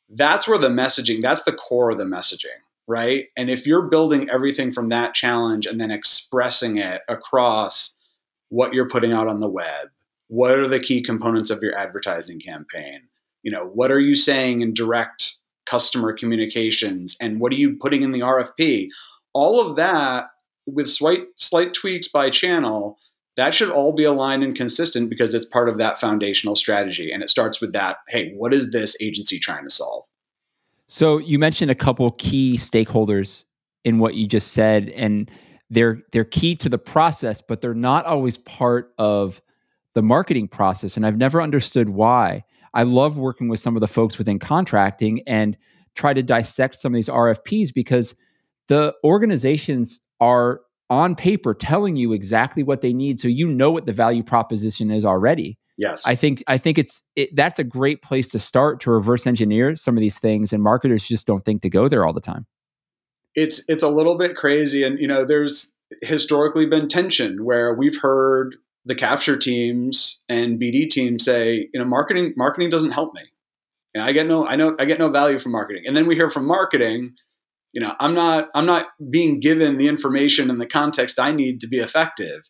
That's 0.10 0.48
where 0.48 0.58
the 0.58 0.70
messaging, 0.70 1.22
that's 1.22 1.44
the 1.44 1.54
core 1.54 1.92
of 1.92 2.00
the 2.00 2.04
messaging, 2.04 2.60
right? 2.88 3.26
And 3.38 3.50
if 3.50 3.68
you're 3.68 3.90
building 3.90 4.30
everything 4.30 4.72
from 4.72 4.90
that 4.90 5.14
challenge 5.14 5.68
and 5.68 5.80
then 5.80 5.92
expressing 5.92 6.78
it 6.78 7.02
across 7.08 7.96
what 8.50 8.74
you're 8.74 8.90
putting 8.90 9.14
out 9.14 9.28
on 9.28 9.40
the 9.40 9.48
web, 9.48 9.90
what 10.28 10.58
are 10.58 10.68
the 10.68 10.80
key 10.80 11.02
components 11.02 11.50
of 11.50 11.62
your 11.62 11.78
advertising 11.78 12.40
campaign? 12.40 13.02
You 13.44 13.52
know, 13.52 13.66
what 13.66 13.92
are 13.92 14.00
you 14.00 14.16
saying 14.16 14.62
in 14.62 14.74
direct 14.74 15.36
customer 15.66 16.14
communications 16.14 17.16
and 17.22 17.40
what 17.40 17.52
are 17.52 17.56
you 17.56 17.76
putting 17.78 18.04
in 18.04 18.12
the 18.12 18.20
RFP? 18.20 18.90
All 19.34 19.66
of 19.66 19.76
that 19.78 20.26
with 20.66 20.90
slight 20.90 21.24
slight 21.38 21.74
tweaks 21.74 22.08
by 22.08 22.30
channel, 22.30 22.98
that 23.38 23.54
should 23.54 23.70
all 23.70 23.94
be 23.94 24.04
aligned 24.04 24.44
and 24.44 24.56
consistent 24.56 25.10
because 25.10 25.34
it's 25.34 25.46
part 25.46 25.70
of 25.70 25.78
that 25.78 26.00
foundational 26.00 26.56
strategy. 26.56 27.12
And 27.12 27.24
it 27.24 27.30
starts 27.30 27.62
with 27.62 27.74
that, 27.74 27.98
hey, 28.10 28.34
what 28.36 28.54
is 28.54 28.72
this 28.72 28.96
agency 29.02 29.40
trying 29.40 29.64
to 29.64 29.70
solve? 29.70 30.06
So 30.88 31.18
you 31.18 31.40
mentioned 31.40 31.72
a 31.72 31.76
couple 31.76 32.12
key 32.12 32.58
stakeholders 32.58 33.46
in 33.86 34.00
what 34.00 34.16
you 34.16 34.28
just 34.28 34.52
said, 34.52 34.90
and 34.90 35.32
they're 35.70 36.02
they're 36.12 36.26
key 36.26 36.56
to 36.58 36.70
the 36.70 36.78
process, 36.78 37.42
but 37.42 37.62
they're 37.62 37.74
not 37.74 38.06
always 38.06 38.38
part 38.38 38.94
of 38.98 39.42
the 39.94 40.02
marketing 40.02 40.48
process. 40.48 40.98
And 40.98 41.06
I've 41.06 41.18
never 41.18 41.42
understood 41.42 41.90
why. 41.90 42.44
I 42.74 42.84
love 42.84 43.18
working 43.18 43.48
with 43.48 43.60
some 43.60 43.76
of 43.76 43.82
the 43.82 43.88
folks 43.88 44.18
within 44.18 44.40
contracting 44.40 45.22
and 45.28 45.58
try 45.96 46.14
to 46.14 46.24
dissect 46.24 46.76
some 46.76 46.94
of 46.94 46.96
these 46.96 47.10
RFPs 47.10 47.74
because 47.74 48.16
the 48.68 48.94
organizations 49.04 50.00
are 50.20 50.62
on 50.90 51.16
paper 51.16 51.54
telling 51.54 51.96
you 51.96 52.14
exactly 52.14 52.64
what 52.64 52.82
they 52.82 52.94
need 52.94 53.20
so 53.20 53.28
you 53.28 53.48
know 53.48 53.72
what 53.72 53.86
the 53.86 53.94
value 53.94 54.24
proposition 54.24 54.92
is 54.92 55.06
already. 55.06 55.58
Yes. 55.78 56.06
I 56.06 56.16
think 56.16 56.44
i 56.48 56.58
think 56.58 56.78
it's 56.78 57.02
it, 57.16 57.36
that's 57.36 57.58
a 57.58 57.64
great 57.64 58.02
place 58.02 58.28
to 58.30 58.40
start 58.40 58.82
to 58.82 58.92
reverse 58.92 59.26
engineer 59.26 59.76
some 59.76 59.98
of 59.98 60.02
these 60.02 60.20
things 60.20 60.54
and 60.54 60.62
marketers 60.62 61.08
just 61.08 61.26
don't 61.26 61.44
think 61.44 61.62
to 61.64 61.70
go 61.70 61.88
there 61.88 62.06
all 62.06 62.14
the 62.14 62.22
time. 62.22 62.46
It's 63.36 63.68
it's 63.70 63.84
a 63.84 63.90
little 63.90 64.18
bit 64.18 64.36
crazy 64.36 64.84
and 64.84 65.00
you 65.00 65.08
know 65.08 65.26
there's 65.26 65.76
historically 66.02 66.66
been 66.66 66.88
tension 66.88 67.44
where 67.44 67.74
we've 67.74 68.00
heard 68.00 68.56
the 68.86 68.96
capture 68.96 69.38
teams 69.38 70.24
and 70.28 70.60
bd 70.60 70.90
teams 70.90 71.24
say 71.24 71.70
you 71.74 71.80
know 71.80 71.86
marketing 71.86 72.34
marketing 72.36 72.70
doesn't 72.70 72.92
help 72.92 73.14
me. 73.14 73.22
And 73.94 74.04
i 74.04 74.12
get 74.12 74.28
no 74.28 74.46
i 74.46 74.56
know 74.56 74.76
i 74.80 74.86
get 74.86 75.00
no 75.00 75.10
value 75.10 75.40
from 75.40 75.52
marketing. 75.52 75.84
And 75.86 75.96
then 75.96 76.08
we 76.08 76.16
hear 76.16 76.30
from 76.30 76.46
marketing 76.46 77.16
you 77.74 77.82
know 77.82 77.96
i'm 78.00 78.14
not 78.14 78.50
i'm 78.56 78.66
not 78.66 78.88
being 79.10 79.40
given 79.40 79.78
the 79.78 79.88
information 79.88 80.50
and 80.50 80.60
the 80.60 80.68
context 80.68 81.20
i 81.20 81.32
need 81.32 81.62
to 81.62 81.68
be 81.68 81.78
effective. 81.78 82.44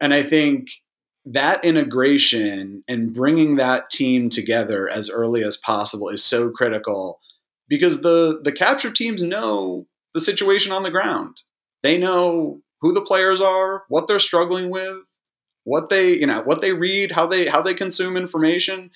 And 0.00 0.14
i 0.14 0.22
think 0.22 0.68
that 1.24 1.64
integration 1.64 2.82
and 2.88 3.12
bringing 3.12 3.56
that 3.56 3.90
team 3.90 4.30
together 4.30 4.88
as 4.88 5.10
early 5.10 5.44
as 5.44 5.58
possible 5.58 6.08
is 6.08 6.24
so 6.24 6.50
critical 6.50 7.20
because 7.68 8.00
the 8.00 8.40
the 8.42 8.52
capture 8.52 8.90
teams 8.90 9.22
know 9.22 9.86
the 10.14 10.20
situation 10.20 10.72
on 10.72 10.82
the 10.82 10.90
ground. 10.90 11.42
They 11.82 11.98
know 11.98 12.62
who 12.80 12.92
the 12.92 13.02
players 13.02 13.40
are 13.40 13.84
what 13.88 14.06
they're 14.06 14.18
struggling 14.18 14.70
with 14.70 15.02
what 15.68 15.88
they 15.88 16.12
you 16.12 16.26
know 16.26 16.42
what 16.42 16.60
they 16.60 16.72
read 16.72 17.12
how 17.12 17.26
they 17.26 17.46
how 17.46 17.62
they 17.62 17.74
consume 17.74 18.16
information 18.16 18.90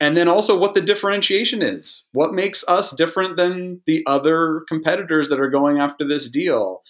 and 0.00 0.16
then 0.16 0.28
also 0.28 0.58
what 0.58 0.74
the 0.74 0.80
differentiation 0.80 1.62
is. 1.62 2.04
What 2.12 2.34
makes 2.34 2.66
us 2.68 2.94
different 2.94 3.36
than 3.36 3.80
the 3.86 4.04
other 4.06 4.62
competitors 4.68 5.28
that 5.28 5.40
are 5.40 5.48
going 5.48 5.78
after 5.78 6.06
this 6.06 6.30
deal? 6.30 6.82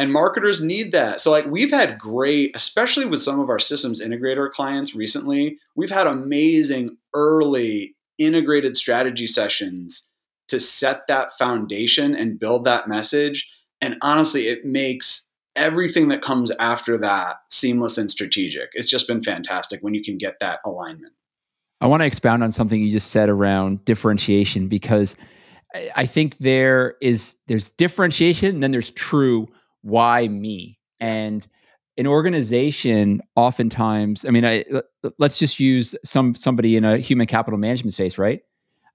And 0.00 0.12
marketers 0.12 0.62
need 0.62 0.92
that. 0.92 1.18
So, 1.18 1.32
like, 1.32 1.46
we've 1.46 1.72
had 1.72 1.98
great, 1.98 2.54
especially 2.54 3.04
with 3.04 3.20
some 3.20 3.40
of 3.40 3.48
our 3.48 3.58
systems 3.58 4.00
integrator 4.00 4.48
clients 4.48 4.94
recently, 4.94 5.58
we've 5.74 5.90
had 5.90 6.06
amazing 6.06 6.98
early 7.12 7.96
integrated 8.18 8.76
strategy 8.76 9.26
sessions 9.26 10.08
to 10.46 10.60
set 10.60 11.08
that 11.08 11.32
foundation 11.36 12.14
and 12.14 12.38
build 12.38 12.64
that 12.64 12.86
message. 12.86 13.50
And 13.80 13.96
honestly, 14.00 14.46
it 14.46 14.64
makes 14.64 15.27
everything 15.58 16.08
that 16.08 16.22
comes 16.22 16.50
after 16.52 16.96
that 16.98 17.38
seamless 17.50 17.98
and 17.98 18.10
strategic. 18.10 18.70
It's 18.72 18.88
just 18.88 19.06
been 19.06 19.22
fantastic 19.22 19.80
when 19.82 19.92
you 19.92 20.02
can 20.02 20.16
get 20.16 20.36
that 20.40 20.60
alignment. 20.64 21.12
I 21.80 21.86
want 21.86 22.02
to 22.02 22.06
expound 22.06 22.42
on 22.42 22.52
something 22.52 22.80
you 22.80 22.90
just 22.90 23.10
said 23.10 23.28
around 23.28 23.84
differentiation 23.84 24.68
because 24.68 25.14
I 25.94 26.06
think 26.06 26.38
there 26.38 26.96
is 27.02 27.36
there's 27.46 27.70
differentiation 27.70 28.54
and 28.54 28.62
then 28.62 28.70
there's 28.70 28.90
true 28.92 29.48
why 29.82 30.28
me 30.28 30.78
and 31.00 31.46
an 31.96 32.06
organization 32.06 33.20
oftentimes 33.36 34.24
i 34.24 34.30
mean 34.30 34.44
I, 34.44 34.64
let's 35.18 35.38
just 35.38 35.60
use 35.60 35.94
some 36.04 36.34
somebody 36.34 36.76
in 36.76 36.84
a 36.84 36.98
human 36.98 37.26
capital 37.26 37.58
management 37.58 37.94
space 37.94 38.18
right 38.18 38.40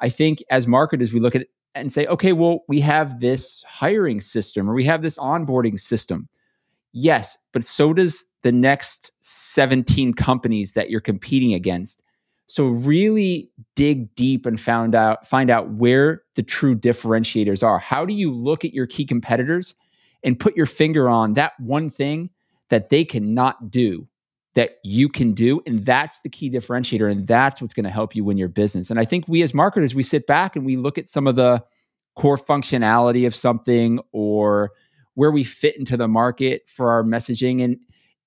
i 0.02 0.10
think 0.10 0.44
as 0.50 0.68
marketers 0.68 1.14
we 1.14 1.20
look 1.20 1.36
at 1.36 1.44
it 1.44 1.50
and 1.76 1.92
say 1.92 2.06
okay 2.08 2.34
well 2.34 2.64
we 2.68 2.80
have 2.82 3.20
this 3.20 3.64
hiring 3.68 4.22
system 4.22 4.70
or 4.70 4.74
we 4.74 4.86
have 4.86 5.02
this 5.02 5.18
onboarding 5.18 5.80
system 5.80 6.28
yes 6.94 7.38
but 7.52 7.64
so 7.64 7.94
does 7.94 8.26
the 8.44 8.52
next 8.52 9.12
17 9.20 10.14
companies 10.14 10.72
that 10.74 10.90
you're 10.90 11.02
competing 11.02 11.54
against 11.54 12.04
so 12.48 12.66
really 12.66 13.50
dig 13.76 14.14
deep 14.16 14.46
and 14.46 14.60
found 14.60 14.96
out 14.96 15.28
find 15.28 15.50
out 15.50 15.72
where 15.72 16.24
the 16.36 16.44
true 16.44 16.76
differentiators 16.76 17.64
are. 17.64 17.80
How 17.80 18.06
do 18.06 18.14
you 18.14 18.32
look 18.32 18.66
at 18.66 18.74
your 18.74 18.86
key 18.86 19.06
competitors 19.06 19.76
and 20.24 20.40
put 20.40 20.56
your 20.56 20.66
finger 20.66 21.10
on 21.10 21.34
that 21.34 21.54
one 21.60 21.90
thing 21.90 22.30
that 22.70 22.90
they 22.90 23.06
cannot 23.06 23.72
do 23.72 24.08
that 24.56 24.78
you 24.84 25.10
can 25.10 25.34
do 25.34 25.62
and 25.66 25.84
that's 25.84 26.20
the 26.20 26.30
key 26.30 26.50
differentiator 26.50 27.12
and 27.12 27.26
that's 27.26 27.60
what's 27.60 27.74
going 27.74 27.86
to 27.86 27.90
help 27.90 28.16
you 28.16 28.24
win 28.24 28.38
your 28.38 28.50
business. 28.50 28.90
And 28.90 29.00
I 29.00 29.06
think 29.06 29.28
we 29.28 29.42
as 29.42 29.54
marketers 29.54 29.96
we 29.96 30.04
sit 30.04 30.28
back 30.28 30.56
and 30.56 30.66
we 30.66 30.78
look 30.78 30.98
at 30.98 31.08
some 31.08 31.26
of 31.28 31.36
the 31.36 31.64
core 32.16 32.38
functionality 32.38 33.26
of 33.26 33.34
something 33.34 34.00
or 34.12 34.72
where 35.16 35.32
we 35.32 35.44
fit 35.44 35.78
into 35.78 35.98
the 35.98 36.08
market 36.08 36.64
for 36.68 36.92
our 36.92 37.04
messaging 37.04 37.64
and 37.64 37.78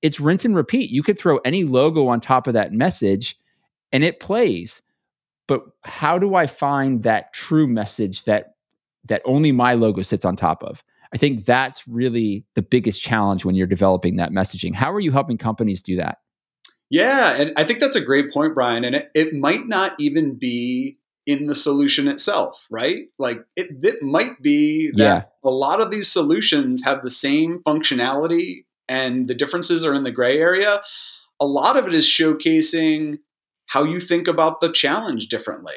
it's 0.03 0.21
rinse 0.21 0.45
and 0.45 0.55
repeat. 0.55 0.91
You 0.91 1.03
could 1.03 1.19
throw 1.19 1.39
any 1.39 1.65
logo 1.65 2.09
on 2.09 2.21
top 2.21 2.47
of 2.47 2.55
that 2.55 2.73
message 2.73 3.37
and 3.93 4.05
it 4.05 4.21
plays. 4.21 4.83
But 5.49 5.63
how 5.85 6.19
do 6.19 6.35
i 6.35 6.47
find 6.47 7.03
that 7.05 7.33
true 7.33 7.67
message 7.67 8.25
that 8.25 8.55
that 9.05 9.23
only 9.25 9.53
my 9.53 9.75
logo 9.75 10.03
sits 10.03 10.25
on 10.25 10.37
top 10.37 10.63
of? 10.63 10.85
I 11.13 11.19
think 11.19 11.45
that's 11.45 11.87
really 11.87 12.45
the 12.55 12.63
biggest 12.63 13.01
challenge 13.01 13.45
when 13.45 13.55
you're 13.55 13.67
developing 13.67 14.17
that 14.17 14.33
messaging. 14.33 14.75
How 14.75 14.93
are 14.93 15.01
you 15.01 15.13
helping 15.13 15.39
companies 15.39 15.81
do 15.81 15.97
that? 15.97 16.19
Yeah 16.91 17.35
and 17.37 17.53
i 17.57 17.65
think 17.65 17.81
that's 17.81 17.97
a 17.97 18.01
great 18.01 18.33
point 18.33 18.55
brian 18.55 18.85
and 18.85 18.95
it, 18.95 19.11
it 19.15 19.35
might 19.35 19.67
not 19.67 19.95
even 19.99 20.35
be 20.35 20.99
in 21.27 21.47
the 21.47 21.55
solution 21.55 22.09
itself 22.09 22.67
right 22.71 23.11
like 23.19 23.45
it, 23.57 23.69
it 23.83 24.03
might 24.03 24.41
be 24.41 24.91
that 24.93 24.99
yeah. 24.99 25.23
a 25.45 25.51
lot 25.51 25.81
of 25.81 25.91
these 25.91 26.11
solutions 26.11 26.85
have 26.85 27.03
the 27.03 27.11
same 27.11 27.61
functionality 27.67 28.65
and 28.89 29.29
the 29.29 29.35
differences 29.35 29.85
are 29.85 29.95
in 29.95 30.05
the 30.05 30.11
gray 30.11 30.39
area 30.39 30.81
a 31.41 31.47
lot 31.47 31.77
of 31.77 31.87
it 31.87 31.95
is 31.95 32.07
showcasing 32.07 33.19
how 33.67 33.83
you 33.83 34.01
think 34.01 34.29
about 34.29 34.61
the 34.61 34.73
challenge 34.73 35.29
differently, 35.29 35.75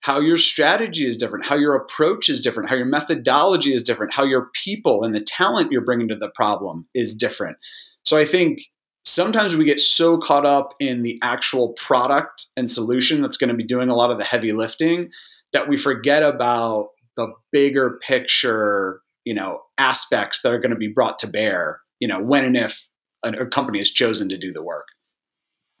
how 0.00 0.20
your 0.20 0.36
strategy 0.36 1.06
is 1.06 1.16
different, 1.16 1.46
how 1.46 1.56
your 1.56 1.74
approach 1.74 2.28
is 2.28 2.40
different, 2.40 2.68
how 2.68 2.76
your 2.76 2.86
methodology 2.86 3.72
is 3.72 3.82
different, 3.82 4.12
how 4.12 4.24
your 4.24 4.50
people 4.52 5.04
and 5.04 5.14
the 5.14 5.20
talent 5.20 5.72
you're 5.72 5.84
bringing 5.84 6.08
to 6.08 6.16
the 6.16 6.30
problem 6.30 6.86
is 6.94 7.16
different. 7.16 7.56
So 8.04 8.18
I 8.18 8.24
think 8.24 8.62
sometimes 9.08 9.56
we 9.56 9.64
get 9.64 9.80
so 9.80 10.18
caught 10.18 10.46
up 10.46 10.74
in 10.78 11.02
the 11.02 11.18
actual 11.22 11.70
product 11.70 12.46
and 12.56 12.70
solution 12.70 13.22
that's 13.22 13.36
going 13.36 13.48
to 13.48 13.54
be 13.54 13.64
doing 13.64 13.88
a 13.88 13.94
lot 13.94 14.10
of 14.10 14.18
the 14.18 14.24
heavy 14.24 14.52
lifting 14.52 15.10
that 15.52 15.68
we 15.68 15.76
forget 15.76 16.22
about 16.22 16.88
the 17.16 17.28
bigger 17.52 17.98
picture, 18.06 19.00
you 19.24 19.34
know, 19.34 19.60
aspects 19.78 20.42
that 20.42 20.52
are 20.52 20.58
going 20.58 20.70
to 20.70 20.76
be 20.76 20.88
brought 20.88 21.18
to 21.18 21.26
bear, 21.26 21.80
you 22.00 22.08
know, 22.08 22.20
when 22.20 22.44
and 22.44 22.56
if 22.56 22.88
a, 23.24 23.46
company 23.46 23.78
has 23.78 23.90
chosen 23.90 24.28
to 24.28 24.36
do 24.36 24.52
the 24.52 24.62
work. 24.62 24.86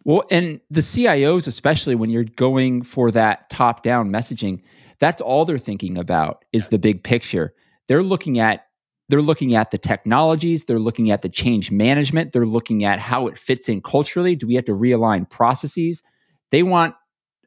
Well, 0.04 0.24
and 0.30 0.60
the 0.70 0.80
CIOs, 0.80 1.46
especially 1.46 1.94
when 1.94 2.10
you're 2.10 2.24
going 2.24 2.82
for 2.82 3.10
that 3.10 3.50
top 3.50 3.82
down 3.82 4.10
messaging, 4.10 4.62
that's 5.00 5.20
all 5.20 5.44
they're 5.44 5.58
thinking 5.58 5.98
about 5.98 6.44
is 6.52 6.64
yes. 6.64 6.70
the 6.70 6.78
big 6.78 7.04
picture. 7.04 7.54
They're 7.88 8.02
looking 8.02 8.38
at 8.38 8.67
they're 9.08 9.22
looking 9.22 9.54
at 9.54 9.70
the 9.70 9.78
technologies, 9.78 10.64
they're 10.64 10.78
looking 10.78 11.10
at 11.10 11.22
the 11.22 11.28
change 11.28 11.70
management, 11.70 12.32
they're 12.32 12.46
looking 12.46 12.84
at 12.84 12.98
how 12.98 13.26
it 13.26 13.38
fits 13.38 13.68
in 13.68 13.80
culturally. 13.80 14.36
Do 14.36 14.46
we 14.46 14.54
have 14.54 14.66
to 14.66 14.72
realign 14.72 15.28
processes? 15.28 16.02
They 16.50 16.62
want 16.62 16.94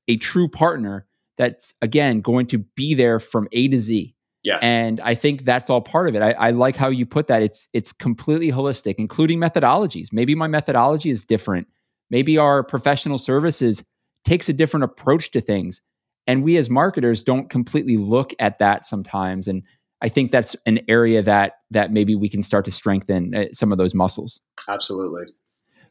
a 0.07 0.17
true 0.17 0.47
partner 0.47 1.05
that's 1.37 1.73
again 1.81 2.21
going 2.21 2.47
to 2.47 2.59
be 2.59 2.93
there 2.93 3.19
from 3.19 3.47
A 3.51 3.67
to 3.67 3.79
Z. 3.79 4.15
Yes. 4.43 4.63
And 4.63 4.99
I 5.01 5.13
think 5.13 5.45
that's 5.45 5.69
all 5.69 5.81
part 5.81 6.09
of 6.09 6.15
it. 6.15 6.23
I, 6.23 6.31
I, 6.31 6.49
like 6.49 6.75
how 6.75 6.89
you 6.89 7.05
put 7.05 7.27
that. 7.27 7.43
It's 7.43 7.69
it's 7.73 7.93
completely 7.93 8.51
holistic, 8.51 8.95
including 8.97 9.39
methodologies. 9.39 10.07
Maybe 10.11 10.33
my 10.33 10.47
methodology 10.47 11.11
is 11.11 11.23
different 11.23 11.67
Maybe 12.11 12.37
our 12.37 12.61
professional 12.61 13.17
services 13.17 13.83
takes 14.25 14.49
a 14.49 14.53
different 14.53 14.83
approach 14.83 15.31
to 15.31 15.41
things. 15.41 15.81
And 16.27 16.43
we 16.43 16.57
as 16.57 16.69
marketers 16.69 17.23
don't 17.23 17.49
completely 17.49 17.97
look 17.97 18.33
at 18.37 18.59
that 18.59 18.85
sometimes. 18.85 19.47
And 19.47 19.63
I 20.01 20.09
think 20.09 20.31
that's 20.31 20.55
an 20.65 20.79
area 20.87 21.21
that 21.21 21.53
that 21.71 21.91
maybe 21.91 22.15
we 22.15 22.29
can 22.29 22.43
start 22.43 22.65
to 22.65 22.71
strengthen 22.71 23.35
uh, 23.35 23.45
some 23.53 23.71
of 23.71 23.77
those 23.77 23.93
muscles. 23.93 24.41
Absolutely. 24.67 25.25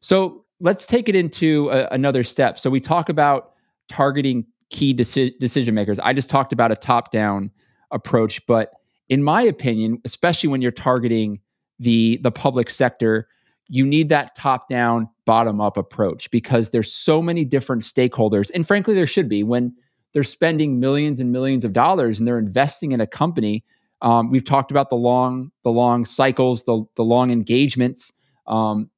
So 0.00 0.45
let's 0.61 0.87
take 0.87 1.09
it 1.09 1.14
into 1.14 1.71
a, 1.71 1.87
another 1.88 2.25
step. 2.25 2.59
So 2.59 2.71
we 2.71 2.81
talk 2.81 3.09
about 3.09 3.52
targeting 3.88 4.47
key 4.71 4.95
deci- 4.95 5.38
decision 5.38 5.75
makers. 5.75 5.99
I 6.00 6.12
just 6.12 6.31
talked 6.31 6.52
about 6.52 6.73
a 6.73 6.76
top 6.76 7.11
down 7.11 7.50
approach, 7.90 8.45
but 8.47 8.73
in 9.09 9.23
my 9.23 9.43
opinion, 9.43 10.00
especially 10.05 10.49
when 10.49 10.62
you're 10.62 10.71
targeting 10.71 11.40
the 11.79 12.19
the 12.23 12.31
public 12.31 12.71
sector, 12.71 13.29
you 13.69 13.87
need 13.87 14.09
that 14.09 14.35
top 14.35 14.69
down, 14.69 15.09
bottom 15.25 15.61
up 15.61 15.76
approach 15.76 16.31
because 16.31 16.71
there's 16.71 16.93
so 16.93 17.23
many 17.23 17.45
different 17.45 17.83
stakeholders. 17.83 18.50
And 18.55 18.67
frankly, 18.67 18.95
there 18.95 19.07
should 19.07 19.29
be 19.29 19.43
when 19.43 19.75
they're 20.12 20.25
spending 20.25 20.81
millions 20.81 21.21
and 21.21 21.31
millions 21.31 21.64
of 21.64 21.73
dollars 21.73 22.19
and 22.19 22.26
they're 22.26 22.38
investing 22.38 22.93
in 22.93 23.00
a 23.00 23.07
company. 23.07 23.64
Um, 24.02 24.30
we've 24.30 24.45
talked 24.45 24.71
about 24.71 24.90
the 24.90 24.97
long, 24.97 25.50
the 25.64 25.71
long 25.71 26.04
cycles, 26.04 26.64
the 26.64 26.85
the 26.97 27.04
long 27.04 27.30
engagements. 27.30 28.12
Um, 28.47 28.90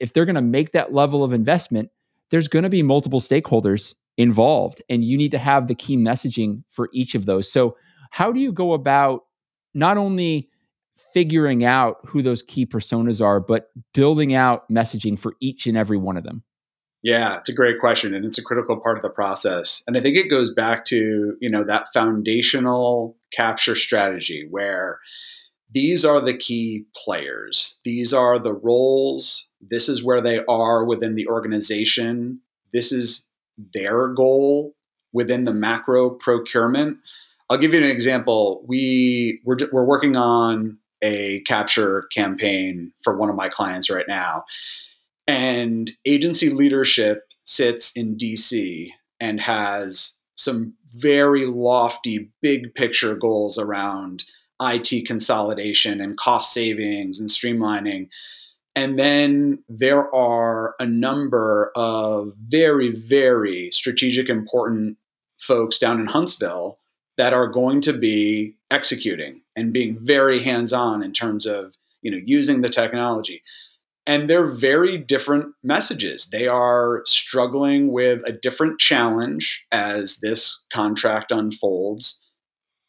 if 0.00 0.12
they're 0.12 0.24
going 0.24 0.34
to 0.34 0.42
make 0.42 0.72
that 0.72 0.92
level 0.92 1.22
of 1.22 1.32
investment, 1.32 1.90
there's 2.30 2.48
going 2.48 2.62
to 2.62 2.70
be 2.70 2.82
multiple 2.82 3.20
stakeholders 3.20 3.94
involved, 4.16 4.82
and 4.88 5.04
you 5.04 5.16
need 5.16 5.30
to 5.30 5.38
have 5.38 5.68
the 5.68 5.74
key 5.74 5.96
messaging 5.96 6.64
for 6.70 6.88
each 6.92 7.14
of 7.14 7.26
those. 7.26 7.50
So, 7.50 7.76
how 8.10 8.32
do 8.32 8.40
you 8.40 8.52
go 8.52 8.72
about 8.72 9.24
not 9.74 9.96
only 9.96 10.48
figuring 11.12 11.64
out 11.64 11.98
who 12.06 12.22
those 12.22 12.42
key 12.42 12.66
personas 12.66 13.20
are, 13.20 13.40
but 13.40 13.70
building 13.94 14.34
out 14.34 14.68
messaging 14.70 15.18
for 15.18 15.34
each 15.40 15.66
and 15.66 15.76
every 15.76 15.96
one 15.96 16.16
of 16.16 16.24
them? 16.24 16.42
Yeah, 17.02 17.38
it's 17.38 17.48
a 17.48 17.54
great 17.54 17.80
question 17.80 18.14
and 18.14 18.24
it's 18.26 18.38
a 18.38 18.44
critical 18.44 18.78
part 18.78 18.98
of 18.98 19.02
the 19.02 19.08
process. 19.08 19.82
And 19.86 19.96
I 19.96 20.00
think 20.00 20.18
it 20.18 20.28
goes 20.28 20.52
back 20.52 20.84
to, 20.86 21.34
you 21.40 21.50
know, 21.50 21.64
that 21.64 21.88
foundational 21.94 23.16
capture 23.32 23.76
strategy 23.76 24.46
where 24.48 24.98
these 25.72 26.04
are 26.04 26.20
the 26.20 26.36
key 26.36 26.86
players. 26.96 27.78
These 27.84 28.12
are 28.12 28.38
the 28.38 28.52
roles. 28.52 29.48
This 29.60 29.88
is 29.88 30.04
where 30.04 30.20
they 30.20 30.44
are 30.46 30.84
within 30.84 31.14
the 31.14 31.28
organization. 31.28 32.40
This 32.72 32.92
is 32.92 33.26
their 33.74 34.08
goal 34.08 34.74
within 35.12 35.44
the 35.44 35.54
macro 35.54 36.10
procurement. 36.10 36.98
I'll 37.48 37.58
give 37.58 37.74
you 37.74 37.80
an 37.80 37.90
example. 37.90 38.64
We 38.66 39.40
we're, 39.44 39.56
we're 39.72 39.84
working 39.84 40.16
on 40.16 40.78
a 41.02 41.40
capture 41.40 42.06
campaign 42.14 42.92
for 43.02 43.16
one 43.16 43.30
of 43.30 43.36
my 43.36 43.48
clients 43.48 43.90
right 43.90 44.06
now. 44.06 44.44
And 45.26 45.90
agency 46.04 46.50
leadership 46.50 47.22
sits 47.44 47.96
in 47.96 48.16
DC 48.16 48.88
and 49.20 49.40
has 49.40 50.14
some 50.40 50.72
very 50.86 51.44
lofty, 51.44 52.30
big 52.40 52.74
picture 52.74 53.14
goals 53.14 53.58
around 53.58 54.24
IT 54.62 55.06
consolidation 55.06 56.00
and 56.00 56.16
cost 56.16 56.54
savings 56.54 57.20
and 57.20 57.28
streamlining. 57.28 58.08
And 58.74 58.98
then 58.98 59.62
there 59.68 60.12
are 60.14 60.74
a 60.80 60.86
number 60.86 61.70
of 61.76 62.32
very, 62.38 62.90
very 62.90 63.70
strategic, 63.70 64.30
important 64.30 64.96
folks 65.38 65.78
down 65.78 66.00
in 66.00 66.06
Huntsville 66.06 66.78
that 67.18 67.34
are 67.34 67.48
going 67.48 67.82
to 67.82 67.92
be 67.92 68.56
executing 68.70 69.42
and 69.54 69.74
being 69.74 69.98
very 70.00 70.42
hands-on 70.42 71.02
in 71.02 71.12
terms 71.12 71.44
of 71.44 71.74
you 72.00 72.10
know 72.10 72.20
using 72.24 72.62
the 72.62 72.70
technology 72.70 73.42
and 74.10 74.28
they're 74.28 74.50
very 74.50 74.98
different 74.98 75.54
messages. 75.62 76.30
They 76.32 76.48
are 76.48 77.02
struggling 77.06 77.92
with 77.92 78.26
a 78.26 78.32
different 78.32 78.80
challenge 78.80 79.64
as 79.70 80.18
this 80.18 80.64
contract 80.72 81.30
unfolds. 81.30 82.20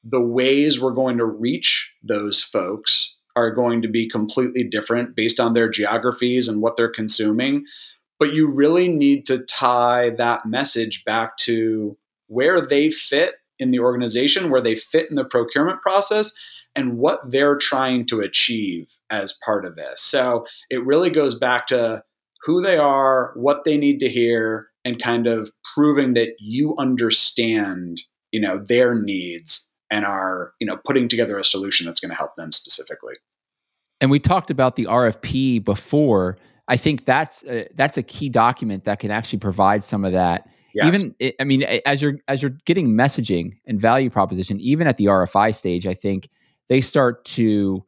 The 0.03 0.19
ways 0.19 0.81
we're 0.81 0.95
going 0.95 1.19
to 1.19 1.25
reach 1.25 1.93
those 2.01 2.41
folks 2.41 3.19
are 3.35 3.53
going 3.53 3.83
to 3.83 3.87
be 3.87 4.09
completely 4.09 4.63
different 4.63 5.15
based 5.15 5.39
on 5.39 5.53
their 5.53 5.69
geographies 5.69 6.47
and 6.47 6.59
what 6.59 6.75
they're 6.75 6.89
consuming. 6.89 7.65
But 8.17 8.33
you 8.33 8.47
really 8.47 8.87
need 8.87 9.27
to 9.27 9.43
tie 9.43 10.09
that 10.17 10.47
message 10.47 11.05
back 11.05 11.37
to 11.41 11.99
where 12.29 12.65
they 12.65 12.89
fit 12.89 13.35
in 13.59 13.69
the 13.69 13.79
organization, 13.79 14.49
where 14.49 14.59
they 14.59 14.75
fit 14.75 15.11
in 15.11 15.17
the 15.17 15.25
procurement 15.25 15.83
process, 15.83 16.33
and 16.75 16.97
what 16.97 17.19
they're 17.29 17.57
trying 17.57 18.05
to 18.07 18.21
achieve 18.21 18.95
as 19.09 19.37
part 19.45 19.65
of 19.65 19.75
this. 19.75 20.01
So 20.01 20.45
it 20.69 20.85
really 20.85 21.09
goes 21.09 21.37
back 21.37 21.67
to 21.67 22.03
who 22.43 22.61
they 22.61 22.77
are, 22.77 23.33
what 23.35 23.65
they 23.65 23.77
need 23.77 23.99
to 23.99 24.09
hear, 24.09 24.69
and 24.83 25.01
kind 25.01 25.27
of 25.27 25.51
proving 25.75 26.13
that 26.13 26.35
you 26.39 26.75
understand, 26.79 28.01
you 28.31 28.39
know, 28.39 28.57
their 28.57 28.95
needs 28.95 29.67
and 29.91 30.05
are, 30.05 30.53
you 30.59 30.65
know, 30.65 30.77
putting 30.85 31.07
together 31.07 31.37
a 31.37 31.45
solution 31.45 31.85
that's 31.85 31.99
going 31.99 32.09
to 32.09 32.15
help 32.15 32.35
them 32.35 32.51
specifically. 32.51 33.15
And 33.99 34.09
we 34.09 34.19
talked 34.19 34.49
about 34.49 34.75
the 34.75 34.85
RFP 34.85 35.63
before. 35.63 36.37
I 36.67 36.77
think 36.77 37.05
that's 37.05 37.43
a, 37.43 37.67
that's 37.75 37.97
a 37.97 38.03
key 38.03 38.29
document 38.29 38.85
that 38.85 38.99
can 38.99 39.11
actually 39.11 39.39
provide 39.39 39.83
some 39.83 40.05
of 40.05 40.13
that 40.13 40.47
Yes. 40.73 41.01
Even 41.01 41.15
eh, 41.19 41.31
I 41.39 41.43
mean, 41.43 41.63
eh, 41.63 41.79
as 41.85 42.01
you're 42.01 42.15
as 42.27 42.41
you're 42.41 42.55
getting 42.65 42.89
messaging 42.89 43.57
and 43.65 43.79
value 43.79 44.09
proposition, 44.09 44.59
even 44.59 44.87
at 44.87 44.97
the 44.97 45.05
RFI 45.05 45.53
stage, 45.55 45.85
I 45.85 45.93
think 45.93 46.29
they 46.69 46.81
start 46.81 47.25
to 47.25 47.83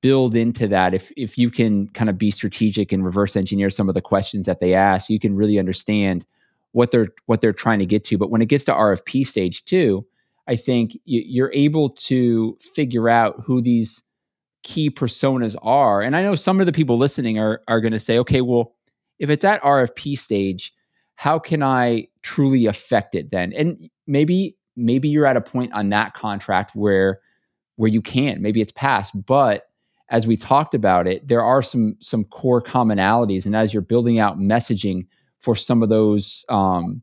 build 0.00 0.36
into 0.36 0.68
that. 0.68 0.94
If 0.94 1.12
if 1.16 1.38
you 1.38 1.50
can 1.50 1.88
kind 1.88 2.10
of 2.10 2.18
be 2.18 2.30
strategic 2.30 2.92
and 2.92 3.04
reverse 3.04 3.36
engineer 3.36 3.70
some 3.70 3.88
of 3.88 3.94
the 3.94 4.00
questions 4.00 4.46
that 4.46 4.60
they 4.60 4.74
ask, 4.74 5.10
you 5.10 5.18
can 5.18 5.34
really 5.34 5.58
understand 5.58 6.24
what 6.72 6.90
they're 6.90 7.08
what 7.26 7.40
they're 7.40 7.52
trying 7.52 7.78
to 7.80 7.86
get 7.86 8.04
to. 8.04 8.18
But 8.18 8.30
when 8.30 8.42
it 8.42 8.46
gets 8.46 8.64
to 8.64 8.72
RFP 8.72 9.26
stage 9.26 9.64
two, 9.64 10.06
I 10.46 10.56
think 10.56 10.98
you're 11.04 11.52
able 11.52 11.90
to 11.90 12.56
figure 12.60 13.08
out 13.08 13.42
who 13.44 13.60
these 13.60 14.02
key 14.62 14.90
personas 14.90 15.56
are. 15.62 16.02
And 16.02 16.16
I 16.16 16.22
know 16.22 16.34
some 16.34 16.60
of 16.60 16.66
the 16.66 16.72
people 16.72 16.98
listening 16.98 17.38
are 17.38 17.62
are 17.68 17.80
going 17.80 17.92
to 17.92 17.98
say, 17.98 18.18
okay, 18.18 18.40
well, 18.40 18.74
if 19.18 19.30
it's 19.30 19.44
at 19.44 19.62
RFP 19.62 20.18
stage 20.18 20.72
how 21.18 21.36
can 21.36 21.64
I 21.64 22.06
truly 22.22 22.66
affect 22.66 23.16
it 23.16 23.32
then? 23.32 23.52
And 23.52 23.90
maybe 24.06 24.56
maybe 24.76 25.08
you're 25.08 25.26
at 25.26 25.36
a 25.36 25.40
point 25.40 25.72
on 25.72 25.88
that 25.88 26.14
contract 26.14 26.76
where 26.76 27.18
where 27.78 27.90
you 27.90 28.02
can. 28.02 28.42
Maybe 28.42 28.60
it's 28.60 28.72
past, 28.72 29.12
but 29.26 29.64
as 30.10 30.26
we 30.26 30.36
talked 30.36 30.74
about 30.74 31.06
it, 31.06 31.26
there 31.28 31.42
are 31.42 31.62
some 31.62 31.96
some 32.00 32.24
core 32.24 32.62
commonalities, 32.62 33.46
and 33.46 33.54
as 33.54 33.72
you're 33.72 33.80
building 33.80 34.18
out 34.18 34.38
messaging 34.38 35.06
for 35.40 35.54
some 35.54 35.82
of 35.82 35.88
those 35.88 36.44
um, 36.48 37.02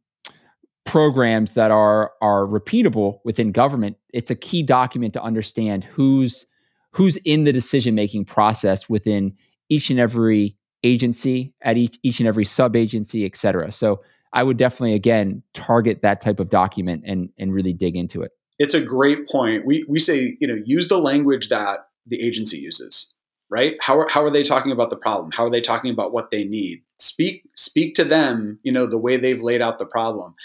programs 0.83 1.53
that 1.53 1.71
are 1.71 2.11
are 2.21 2.45
repeatable 2.45 3.19
within 3.23 3.51
government, 3.51 3.97
it's 4.13 4.31
a 4.31 4.35
key 4.35 4.63
document 4.63 5.13
to 5.13 5.23
understand 5.23 5.83
who's 5.83 6.45
who's 6.91 7.17
in 7.25 7.43
the 7.43 7.53
decision 7.53 7.95
making 7.95 8.25
process 8.25 8.89
within 8.89 9.33
each 9.69 9.89
and 9.89 9.99
every 9.99 10.55
agency 10.83 11.53
at 11.61 11.77
each, 11.77 11.97
each 12.03 12.19
and 12.19 12.27
every 12.27 12.45
sub 12.45 12.75
agency, 12.75 13.25
et 13.25 13.35
cetera. 13.35 13.71
So 13.71 14.01
I 14.33 14.43
would 14.43 14.57
definitely, 14.57 14.93
again, 14.93 15.41
target 15.53 16.01
that 16.01 16.21
type 16.21 16.39
of 16.39 16.49
document 16.49 17.03
and, 17.05 17.29
and 17.37 17.53
really 17.53 17.73
dig 17.73 17.95
into 17.95 18.21
it. 18.21 18.31
It's 18.59 18.73
a 18.73 18.81
great 18.81 19.27
point. 19.27 19.65
We, 19.65 19.85
we 19.87 19.99
say, 19.99 20.37
you 20.39 20.47
know, 20.47 20.61
use 20.65 20.87
the 20.87 20.99
language 20.99 21.49
that 21.49 21.87
the 22.07 22.21
agency 22.21 22.57
uses, 22.57 23.13
right? 23.49 23.75
How 23.81 23.99
are, 23.99 24.07
how 24.09 24.23
are 24.23 24.31
they 24.31 24.43
talking 24.43 24.71
about 24.71 24.89
the 24.89 24.95
problem? 24.95 25.31
How 25.31 25.45
are 25.45 25.51
they 25.51 25.61
talking 25.61 25.91
about 25.91 26.13
what 26.13 26.31
they 26.31 26.43
need? 26.43 26.81
Speak, 26.99 27.43
speak 27.55 27.95
to 27.95 28.03
them, 28.03 28.59
you 28.63 28.71
know, 28.71 28.85
the 28.85 28.97
way 28.97 29.17
they've 29.17 29.41
laid 29.41 29.61
out 29.61 29.79
the 29.79 29.85
problem. 29.85 30.35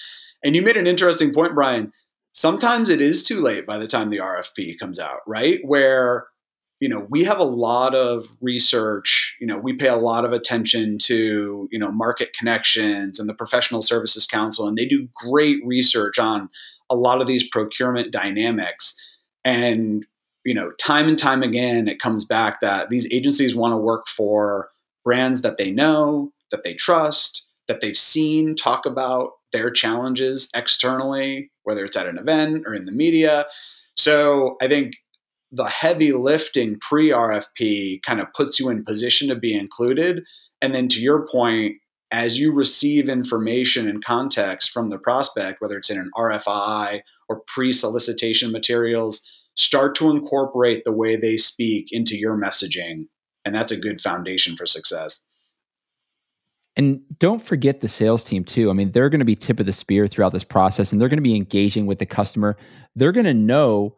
And 0.45 0.57
you 0.57 0.63
made 0.63 0.77
an 0.77 0.87
interesting 0.87 1.33
point, 1.33 1.55
Brian. 1.55 1.93
Sometimes 2.33 2.89
it 2.89 3.01
is 3.01 3.23
too 3.23 3.41
late 3.41 3.67
by 3.67 3.79
the 3.79 3.87
time 3.87 4.11
the 4.11 4.19
RFP 4.19 4.79
comes 4.79 4.99
out, 4.99 5.21
right? 5.27 5.61
Where 5.63 6.27
you 6.81 6.89
know 6.89 7.07
we 7.11 7.25
have 7.25 7.39
a 7.39 7.45
lot 7.45 7.95
of 7.95 8.37
research 8.41 9.37
you 9.39 9.47
know 9.47 9.59
we 9.59 9.75
pay 9.75 9.89
a 9.89 9.97
lot 9.97 10.25
of 10.25 10.33
attention 10.33 10.99
to 10.99 11.69
you 11.71 11.79
know 11.79 11.93
market 11.93 12.33
connections 12.33 13.21
and 13.21 13.29
the 13.29 13.35
professional 13.35 13.83
services 13.83 14.27
council 14.27 14.67
and 14.67 14.77
they 14.77 14.87
do 14.87 15.09
great 15.15 15.59
research 15.65 16.19
on 16.19 16.49
a 16.91 16.97
lot 16.97 17.21
of 17.21 17.27
these 17.27 17.49
procurement 17.49 18.13
dynamics 18.13 18.97
and 19.45 20.05
you 20.45 20.55
know 20.55 20.73
time 20.73 21.09
and 21.09 21.19
time 21.19 21.43
again 21.43 21.89
it 21.89 22.01
comes 22.01 22.25
back 22.25 22.61
that 22.61 22.91
these 22.91 23.11
agencies 23.13 23.55
want 23.55 23.73
to 23.73 23.77
work 23.77 24.07
for 24.09 24.71
brands 25.05 25.43
that 25.43 25.57
they 25.57 25.71
know 25.71 26.33
that 26.51 26.63
they 26.65 26.75
trust 26.75 27.47
that 27.69 27.81
they've 27.81 27.97
seen 27.97 28.55
talk 28.55 28.85
about 28.85 29.33
their 29.53 29.71
challenges 29.71 30.51
externally 30.55 31.51
whether 31.63 31.85
it's 31.85 31.97
at 31.97 32.07
an 32.07 32.19
event 32.19 32.65
or 32.67 32.75
in 32.75 32.85
the 32.85 32.93
media 32.93 33.47
so 33.97 34.57
i 34.61 34.69
think 34.69 34.95
the 35.53 35.65
heavy 35.65 36.13
lifting 36.13 36.79
pre 36.79 37.11
RFP 37.11 38.03
kind 38.03 38.21
of 38.21 38.33
puts 38.35 38.61
you 38.61 38.69
in 38.69 38.85
position 38.85 39.29
to 39.29 39.35
be 39.35 39.55
included. 39.55 40.23
And 40.63 40.75
then 40.75 40.89
to 40.89 41.01
your 41.01 41.27
point, 41.27 41.77
as 42.11 42.41
you 42.41 42.53
receive 42.53 43.09
information 43.09 43.89
and 43.89 44.05
context 44.05 44.71
from 44.71 44.91
the 44.91 44.99
prospect, 44.99 45.61
whether 45.61 45.79
it's 45.79 45.91
in 45.91 45.99
an 45.99 46.11
RFI 46.17 47.03
or 47.29 47.43
pre 47.47 47.73
solicitation 47.73 48.51
materials, 48.51 49.29
start 49.57 49.95
to 49.97 50.11
incorporate 50.11 50.85
the 50.85 50.93
way 50.93 51.17
they 51.17 51.37
speak 51.37 51.89
into 51.91 52.17
your 52.19 52.37
messaging. 52.37 53.07
And 53.45 53.55
that's 53.55 53.73
a 53.73 53.81
good 53.81 54.01
foundation 54.01 54.57
for 54.57 54.67
success. 54.67 55.23
And 56.77 57.01
don't 57.19 57.43
forget 57.43 57.81
the 57.81 57.89
sales 57.89 58.25
team 58.25 58.45
too. 58.45 58.71
I 58.71 58.73
mean, 58.73 58.93
they're 58.93 59.11
going 59.11 59.21
to 59.21 59.25
be 59.25 59.37
tip 59.37 59.61
of 59.61 59.67
the 59.67 59.73
spear 59.73 60.07
throughout 60.07 60.33
this 60.33 60.45
process 60.45 60.93
and 60.93 61.01
they're 61.01 61.09
going 61.09 61.19
to 61.19 61.23
be 61.23 61.37
engaging 61.37 61.87
with 61.87 61.99
the 61.99 62.07
customer. 62.07 62.57
They're 62.95 63.13
going 63.13 63.27
to 63.27 63.35
know 63.35 63.97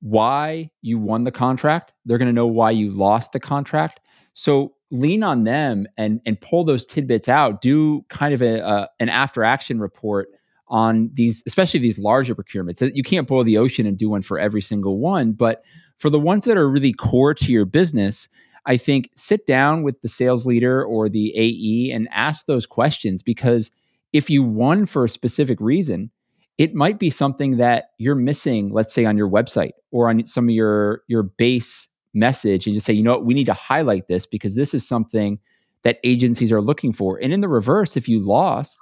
why 0.00 0.70
you 0.82 0.98
won 0.98 1.24
the 1.24 1.30
contract. 1.30 1.92
They're 2.04 2.18
going 2.18 2.28
to 2.28 2.34
know 2.34 2.46
why 2.46 2.72
you 2.72 2.90
lost 2.90 3.32
the 3.32 3.40
contract. 3.40 4.00
So 4.32 4.74
lean 4.90 5.22
on 5.22 5.44
them 5.44 5.86
and 5.96 6.20
and 6.26 6.40
pull 6.40 6.64
those 6.64 6.84
tidbits 6.86 7.28
out. 7.28 7.62
Do 7.62 8.02
kind 8.08 8.34
of 8.34 8.42
a, 8.42 8.60
a 8.60 8.88
an 8.98 9.08
after 9.08 9.44
action 9.44 9.80
report 9.80 10.28
on 10.68 11.10
these, 11.14 11.42
especially 11.46 11.80
these 11.80 11.98
larger 11.98 12.34
procurements. 12.34 12.88
You 12.94 13.02
can't 13.02 13.26
boil 13.26 13.44
the 13.44 13.58
ocean 13.58 13.86
and 13.86 13.98
do 13.98 14.08
one 14.08 14.22
for 14.22 14.38
every 14.38 14.62
single 14.62 14.98
one, 14.98 15.32
but 15.32 15.64
for 15.98 16.10
the 16.10 16.20
ones 16.20 16.44
that 16.44 16.56
are 16.56 16.68
really 16.68 16.92
core 16.92 17.34
to 17.34 17.52
your 17.52 17.64
business, 17.64 18.28
I 18.66 18.76
think 18.76 19.10
sit 19.16 19.46
down 19.46 19.82
with 19.82 20.00
the 20.00 20.08
sales 20.08 20.46
leader 20.46 20.84
or 20.84 21.08
the 21.08 21.32
AE 21.36 21.92
and 21.92 22.08
ask 22.12 22.46
those 22.46 22.66
questions 22.66 23.22
because 23.22 23.70
if 24.12 24.30
you 24.30 24.42
won 24.42 24.86
for 24.86 25.04
a 25.04 25.08
specific 25.08 25.60
reason, 25.60 26.10
it 26.56 26.74
might 26.74 26.98
be 26.98 27.10
something 27.10 27.56
that 27.56 27.86
you're 27.98 28.14
missing, 28.14 28.70
let's 28.72 28.92
say 28.92 29.04
on 29.04 29.16
your 29.16 29.28
website 29.28 29.72
or 29.90 30.08
on 30.08 30.24
some 30.26 30.44
of 30.44 30.54
your 30.54 31.02
your 31.08 31.22
base 31.22 31.88
message 32.14 32.66
and 32.66 32.74
just 32.74 32.86
say, 32.86 32.92
you 32.92 33.02
know 33.02 33.12
what, 33.12 33.24
we 33.24 33.34
need 33.34 33.46
to 33.46 33.52
highlight 33.52 34.08
this 34.08 34.26
because 34.26 34.54
this 34.54 34.74
is 34.74 34.86
something 34.86 35.38
that 35.82 35.98
agencies 36.04 36.52
are 36.52 36.60
looking 36.60 36.92
for. 36.92 37.18
And 37.18 37.32
in 37.32 37.40
the 37.40 37.48
reverse, 37.48 37.96
if 37.96 38.08
you 38.08 38.20
lost, 38.20 38.78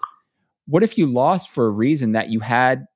what 0.66 0.82
if 0.82 0.98
you 0.98 1.06
lost 1.06 1.48
for 1.48 1.66
a 1.66 1.70
reason 1.70 2.12
that 2.12 2.30
you 2.30 2.40
had 2.40 2.86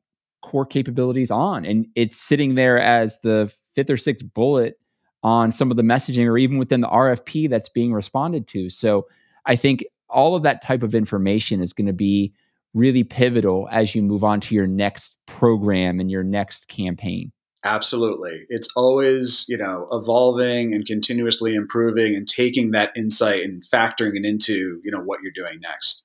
core 0.42 0.66
capabilities 0.66 1.30
on 1.30 1.64
and 1.64 1.86
it's 1.94 2.16
sitting 2.16 2.56
there 2.56 2.78
as 2.78 3.18
the 3.22 3.52
fifth 3.74 3.90
or 3.90 3.96
sixth 3.96 4.26
bullet 4.34 4.78
on 5.22 5.52
some 5.52 5.70
of 5.70 5.76
the 5.76 5.82
messaging 5.82 6.26
or 6.26 6.36
even 6.36 6.58
within 6.58 6.80
the 6.80 6.88
RFP 6.88 7.48
that's 7.48 7.68
being 7.68 7.92
responded 7.92 8.48
to. 8.48 8.68
So 8.68 9.06
I 9.46 9.56
think 9.56 9.84
all 10.08 10.34
of 10.34 10.42
that 10.42 10.62
type 10.62 10.82
of 10.82 10.94
information 10.94 11.62
is 11.62 11.72
going 11.72 11.86
to 11.86 11.92
be 11.92 12.34
really 12.74 13.04
pivotal 13.04 13.68
as 13.70 13.94
you 13.94 14.02
move 14.02 14.24
on 14.24 14.40
to 14.40 14.54
your 14.54 14.66
next 14.66 15.16
program 15.26 16.00
and 16.00 16.10
your 16.10 16.24
next 16.24 16.68
campaign. 16.68 17.32
Absolutely. 17.64 18.44
It's 18.48 18.68
always, 18.74 19.46
you 19.48 19.56
know, 19.56 19.86
evolving 19.92 20.74
and 20.74 20.84
continuously 20.84 21.54
improving 21.54 22.16
and 22.16 22.26
taking 22.26 22.72
that 22.72 22.90
insight 22.96 23.44
and 23.44 23.62
factoring 23.72 24.16
it 24.16 24.24
into, 24.24 24.80
you 24.84 24.90
know, 24.90 25.00
what 25.00 25.20
you're 25.22 25.32
doing 25.32 25.60
next. 25.60 26.02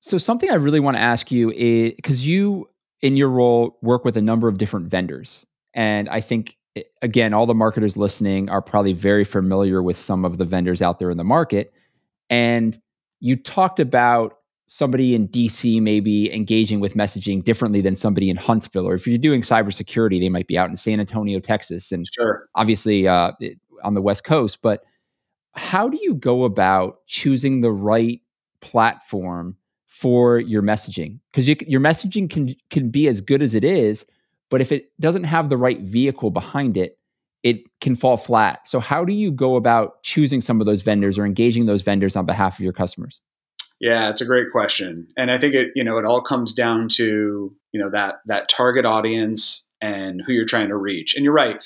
So 0.00 0.18
something 0.18 0.50
I 0.50 0.54
really 0.54 0.80
want 0.80 0.96
to 0.96 1.00
ask 1.00 1.30
you 1.30 1.50
is 1.52 1.92
cuz 2.02 2.26
you 2.26 2.70
in 3.02 3.16
your 3.16 3.28
role 3.28 3.78
work 3.82 4.04
with 4.04 4.16
a 4.16 4.22
number 4.22 4.48
of 4.48 4.56
different 4.56 4.88
vendors. 4.88 5.44
And 5.74 6.08
I 6.08 6.20
think 6.20 6.56
again, 7.02 7.34
all 7.34 7.46
the 7.46 7.54
marketers 7.54 7.96
listening 7.96 8.48
are 8.48 8.62
probably 8.62 8.94
very 8.94 9.24
familiar 9.24 9.82
with 9.82 9.96
some 9.96 10.24
of 10.24 10.38
the 10.38 10.44
vendors 10.44 10.80
out 10.80 10.98
there 10.98 11.10
in 11.10 11.18
the 11.18 11.24
market. 11.24 11.72
And 12.30 12.80
you 13.20 13.36
talked 13.36 13.78
about 13.78 14.38
somebody 14.72 15.14
in 15.14 15.28
DC 15.28 15.82
maybe 15.82 16.32
engaging 16.34 16.80
with 16.80 16.94
messaging 16.94 17.44
differently 17.44 17.82
than 17.82 17.94
somebody 17.94 18.30
in 18.30 18.36
Huntsville, 18.36 18.88
or 18.88 18.94
if 18.94 19.06
you're 19.06 19.18
doing 19.18 19.42
cybersecurity, 19.42 20.18
they 20.18 20.30
might 20.30 20.46
be 20.46 20.56
out 20.56 20.70
in 20.70 20.76
San 20.76 20.98
Antonio, 20.98 21.40
Texas, 21.40 21.92
and 21.92 22.06
sure. 22.10 22.48
obviously 22.54 23.06
uh, 23.06 23.32
on 23.84 23.92
the 23.92 24.00
West 24.00 24.24
Coast. 24.24 24.62
But 24.62 24.82
how 25.52 25.90
do 25.90 25.98
you 26.00 26.14
go 26.14 26.44
about 26.44 27.06
choosing 27.06 27.60
the 27.60 27.70
right 27.70 28.22
platform 28.62 29.58
for 29.88 30.38
your 30.38 30.62
messaging? 30.62 31.18
Because 31.30 31.46
you, 31.46 31.56
your 31.66 31.80
messaging 31.80 32.30
can 32.30 32.54
can 32.70 32.88
be 32.88 33.08
as 33.08 33.20
good 33.20 33.42
as 33.42 33.54
it 33.54 33.64
is, 33.64 34.06
but 34.48 34.62
if 34.62 34.72
it 34.72 34.90
doesn't 34.98 35.24
have 35.24 35.50
the 35.50 35.58
right 35.58 35.82
vehicle 35.82 36.30
behind 36.30 36.78
it, 36.78 36.98
it 37.42 37.58
can 37.82 37.94
fall 37.94 38.16
flat. 38.16 38.66
So 38.66 38.80
how 38.80 39.04
do 39.04 39.12
you 39.12 39.32
go 39.32 39.56
about 39.56 40.02
choosing 40.02 40.40
some 40.40 40.60
of 40.60 40.66
those 40.66 40.80
vendors 40.80 41.18
or 41.18 41.26
engaging 41.26 41.66
those 41.66 41.82
vendors 41.82 42.16
on 42.16 42.24
behalf 42.24 42.58
of 42.58 42.64
your 42.64 42.72
customers? 42.72 43.20
Yeah, 43.82 44.10
it's 44.10 44.20
a 44.20 44.26
great 44.26 44.52
question. 44.52 45.08
And 45.16 45.28
I 45.28 45.38
think 45.38 45.54
it, 45.54 45.72
you 45.74 45.82
know, 45.82 45.98
it 45.98 46.04
all 46.04 46.22
comes 46.22 46.52
down 46.52 46.88
to, 46.90 47.52
you 47.72 47.80
know, 47.80 47.90
that 47.90 48.20
that 48.26 48.48
target 48.48 48.84
audience 48.84 49.66
and 49.80 50.22
who 50.24 50.32
you're 50.32 50.46
trying 50.46 50.68
to 50.68 50.76
reach. 50.76 51.16
And 51.16 51.24
you're 51.24 51.34
right. 51.34 51.60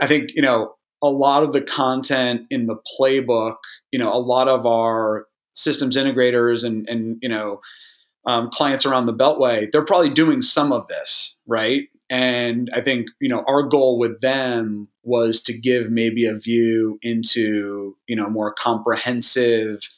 I 0.00 0.08
think, 0.08 0.30
you 0.34 0.42
know, 0.42 0.74
a 1.00 1.08
lot 1.08 1.44
of 1.44 1.52
the 1.52 1.60
content 1.62 2.46
in 2.50 2.66
the 2.66 2.76
playbook, 2.98 3.58
you 3.92 4.00
know, 4.00 4.12
a 4.12 4.18
lot 4.18 4.48
of 4.48 4.66
our 4.66 5.26
systems 5.54 5.96
integrators 5.96 6.64
and 6.64 6.88
and, 6.88 7.18
you 7.22 7.28
know, 7.28 7.60
um, 8.26 8.50
clients 8.50 8.84
around 8.84 9.06
the 9.06 9.14
beltway, 9.14 9.70
they're 9.70 9.84
probably 9.84 10.10
doing 10.10 10.42
some 10.42 10.72
of 10.72 10.88
this, 10.88 11.36
right? 11.46 11.82
And 12.10 12.70
I 12.74 12.80
think, 12.80 13.06
you 13.20 13.28
know, 13.28 13.44
our 13.46 13.62
goal 13.62 14.00
with 14.00 14.20
them 14.20 14.88
was 15.04 15.40
to 15.44 15.56
give 15.56 15.90
maybe 15.90 16.26
a 16.26 16.34
view 16.36 16.98
into, 17.02 17.96
you 18.08 18.16
know, 18.16 18.28
more 18.28 18.52
comprehensive 18.52 19.88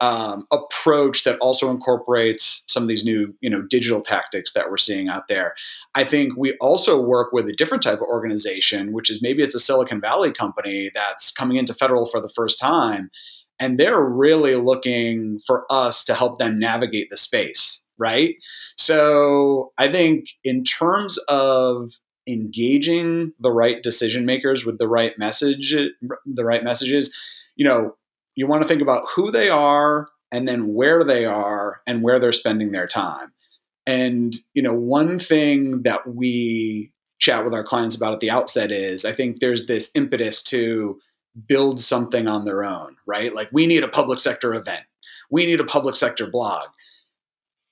um, 0.00 0.46
approach 0.50 1.24
that 1.24 1.38
also 1.40 1.70
incorporates 1.70 2.64
some 2.66 2.82
of 2.82 2.88
these 2.88 3.04
new 3.04 3.34
you 3.40 3.50
know 3.50 3.62
digital 3.62 4.00
tactics 4.00 4.52
that 4.52 4.70
we're 4.70 4.78
seeing 4.78 5.08
out 5.08 5.28
there. 5.28 5.54
I 5.94 6.04
think 6.04 6.36
we 6.36 6.54
also 6.54 7.00
work 7.00 7.32
with 7.32 7.48
a 7.48 7.52
different 7.52 7.82
type 7.82 8.00
of 8.00 8.08
organization 8.08 8.92
which 8.92 9.10
is 9.10 9.20
maybe 9.22 9.42
it's 9.42 9.54
a 9.54 9.60
silicon 9.60 10.00
valley 10.00 10.32
company 10.32 10.90
that's 10.94 11.30
coming 11.30 11.56
into 11.56 11.74
federal 11.74 12.06
for 12.06 12.20
the 12.20 12.32
first 12.34 12.58
time 12.58 13.10
and 13.58 13.78
they're 13.78 14.02
really 14.02 14.56
looking 14.56 15.38
for 15.46 15.66
us 15.70 16.02
to 16.04 16.14
help 16.14 16.38
them 16.38 16.58
navigate 16.58 17.10
the 17.10 17.16
space 17.16 17.84
right? 17.98 18.36
So 18.76 19.72
i 19.78 19.92
think 19.92 20.26
in 20.42 20.64
terms 20.64 21.18
of 21.28 21.90
engaging 22.26 23.32
the 23.40 23.52
right 23.52 23.82
decision 23.82 24.24
makers 24.24 24.64
with 24.64 24.78
the 24.78 24.88
right 24.88 25.18
message 25.18 25.74
the 26.26 26.44
right 26.44 26.62
messages 26.62 27.14
you 27.56 27.64
know 27.64 27.94
you 28.40 28.46
want 28.46 28.62
to 28.62 28.68
think 28.68 28.80
about 28.80 29.04
who 29.14 29.30
they 29.30 29.50
are 29.50 30.08
and 30.32 30.48
then 30.48 30.72
where 30.72 31.04
they 31.04 31.26
are 31.26 31.82
and 31.86 32.02
where 32.02 32.18
they're 32.18 32.32
spending 32.32 32.72
their 32.72 32.86
time. 32.86 33.34
And, 33.86 34.34
you 34.54 34.62
know, 34.62 34.72
one 34.72 35.18
thing 35.18 35.82
that 35.82 36.06
we 36.06 36.90
chat 37.18 37.44
with 37.44 37.52
our 37.52 37.62
clients 37.62 37.94
about 37.94 38.14
at 38.14 38.20
the 38.20 38.30
outset 38.30 38.70
is 38.70 39.04
I 39.04 39.12
think 39.12 39.40
there's 39.40 39.66
this 39.66 39.90
impetus 39.94 40.42
to 40.44 40.98
build 41.48 41.80
something 41.80 42.26
on 42.28 42.46
their 42.46 42.64
own, 42.64 42.96
right? 43.06 43.34
Like 43.34 43.50
we 43.52 43.66
need 43.66 43.84
a 43.84 43.88
public 43.88 44.18
sector 44.18 44.54
event. 44.54 44.84
We 45.30 45.44
need 45.44 45.60
a 45.60 45.64
public 45.64 45.94
sector 45.94 46.26
blog. 46.26 46.68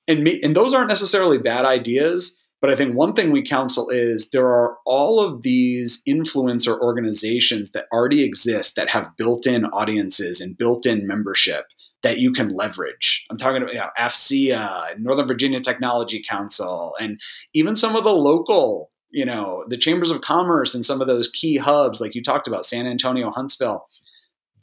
And 0.07 0.23
me, 0.23 0.39
and 0.43 0.55
those 0.55 0.75
aren't 0.75 0.89
necessarily 0.89 1.39
bad 1.39 1.65
ideas, 1.65 2.38
but 2.61 2.71
I 2.71 2.77
think 2.77 2.95
one 2.95 3.13
thing 3.15 3.31
we 3.31 3.43
counsel 3.43 3.89
is 3.89 4.31
there 4.31 4.49
are 4.49 4.79
all 4.85 5.21
of 5.21 5.43
these 5.43 6.03
influencer 6.09 6.79
organizations 6.81 7.71
that 7.73 7.87
already 7.93 8.25
exist 8.25 8.75
that 8.77 8.91
have 8.91 9.17
built 9.17 9.47
in 9.47 9.67
audiences 9.67 10.41
and 10.41 10.59
built 10.59 10.85
in 10.85 11.07
membership 11.07 11.67
that 12.03 12.19
you 12.19 12.33
can 12.33 12.51
leverage. 12.51 13.25
I'm 13.31 13.37
talking 13.37 13.63
about 13.63 13.73
you 13.73 13.81
know, 13.81 13.89
AFCEA, 13.99 14.57
uh, 14.57 14.95
Northern 14.99 15.27
Virginia 15.27 15.61
Technology 15.61 16.23
Council, 16.27 16.95
and 17.01 17.21
even 17.55 17.75
some 17.75 17.97
of 17.97 18.05
the 18.05 18.13
local, 18.13 18.91
you 19.11 19.25
know, 19.25 19.65
the 19.69 19.77
chambers 19.77 20.11
of 20.11 20.21
commerce 20.21 20.75
and 20.75 20.85
some 20.85 21.01
of 21.01 21.07
those 21.07 21.29
key 21.29 21.57
hubs, 21.57 22.01
like 22.01 22.15
you 22.15 22.23
talked 22.23 22.47
about, 22.47 22.67
San 22.67 22.87
Antonio, 22.87 23.31
Huntsville. 23.31 23.87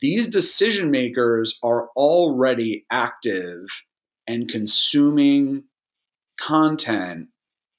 These 0.01 0.29
decision 0.29 0.91
makers 0.91 1.57
are 1.63 1.89
already 1.95 2.85
active 2.91 3.67
and 4.27 4.49
consuming 4.49 5.63
content 6.37 7.29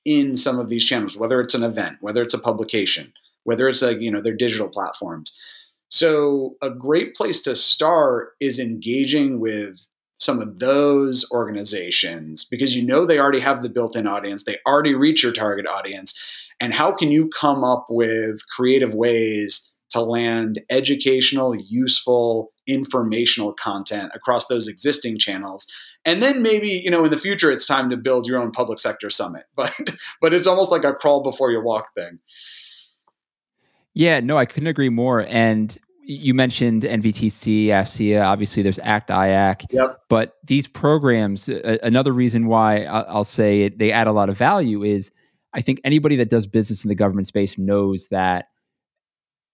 in 0.07 0.37
some 0.37 0.59
of 0.59 0.71
these 0.71 0.87
channels, 0.87 1.17
whether 1.17 1.41
it's 1.41 1.55
an 1.55 1.65
event, 1.65 1.99
whether 2.01 2.23
it's 2.23 2.33
a 2.33 2.39
publication, 2.39 3.13
whether 3.43 3.69
it's 3.69 3.83
like, 3.83 4.01
you 4.01 4.11
know, 4.11 4.23
their 4.23 4.37
digital 4.37 4.69
platforms. 4.69 5.37
So 5.89 6.57
a 6.63 6.71
great 6.71 7.15
place 7.15 7.43
to 7.43 7.57
start 7.57 8.31
is 8.41 8.59
engaging 8.59 9.41
with 9.41 9.77
some 10.19 10.41
of 10.41 10.61
those 10.61 11.31
organizations 11.31 12.45
because 12.45 12.75
you 12.75 12.87
know 12.87 13.05
they 13.05 13.19
already 13.19 13.41
have 13.41 13.63
the 13.63 13.69
built-in 13.69 14.07
audience, 14.07 14.45
they 14.45 14.59
already 14.67 14.95
reach 14.95 15.23
your 15.23 15.33
target 15.33 15.67
audience. 15.67 16.19
And 16.61 16.73
how 16.73 16.93
can 16.93 17.11
you 17.11 17.29
come 17.29 17.65
up 17.65 17.87
with 17.91 18.41
creative 18.55 18.95
ways 18.95 19.69
to 19.91 20.01
land 20.01 20.61
educational, 20.71 21.55
useful, 21.55 22.53
informational 22.67 23.53
content 23.53 24.11
across 24.15 24.47
those 24.47 24.69
existing 24.69 25.19
channels 25.19 25.67
and 26.07 26.23
then 26.23 26.41
maybe 26.41 26.81
you 26.85 26.91
know 26.91 27.05
in 27.05 27.11
the 27.11 27.19
future 27.19 27.53
it's 27.53 27.67
time 27.67 27.91
to 27.91 27.97
build 27.97 28.27
your 28.27 28.41
own 28.41 28.51
public 28.51 28.79
sector 28.79 29.11
summit 29.11 29.45
but 29.57 29.75
but 30.23 30.33
it's 30.33 30.47
almost 30.47 30.71
like 30.71 30.85
a 30.85 30.95
crawl 30.95 31.23
before 31.23 31.51
you 31.51 31.61
walk 31.61 31.93
thing 31.95 32.19
yeah 33.93 34.21
no 34.21 34.39
i 34.39 34.47
couldn't 34.47 34.69
agree 34.69 34.89
more 34.89 35.27
and 35.29 35.79
you 36.09 36.35
mentioned 36.35 36.85
NVTC, 36.85 37.67
AFCEA, 37.67 38.25
obviously 38.25 38.63
there's 38.63 38.79
ACT 38.79 39.11
IAC. 39.11 39.65
Yep. 39.71 40.03
But 40.09 40.37
these 40.45 40.69
programs, 40.69 41.49
a, 41.49 41.81
another 41.83 42.13
reason 42.13 42.47
why 42.47 42.85
I'll 42.85 43.25
say 43.25 43.63
it, 43.63 43.79
they 43.79 43.91
add 43.91 44.07
a 44.07 44.13
lot 44.13 44.29
of 44.29 44.39
value 44.39 44.85
is 44.85 45.11
I 45.53 45.63
think 45.63 45.81
anybody 45.83 46.15
that 46.17 46.31
does 46.31 46.47
business 46.47 46.85
in 46.85 46.89
the 46.89 46.95
government 46.95 47.27
space 47.27 47.59
knows 47.59 48.07
that 48.09 48.47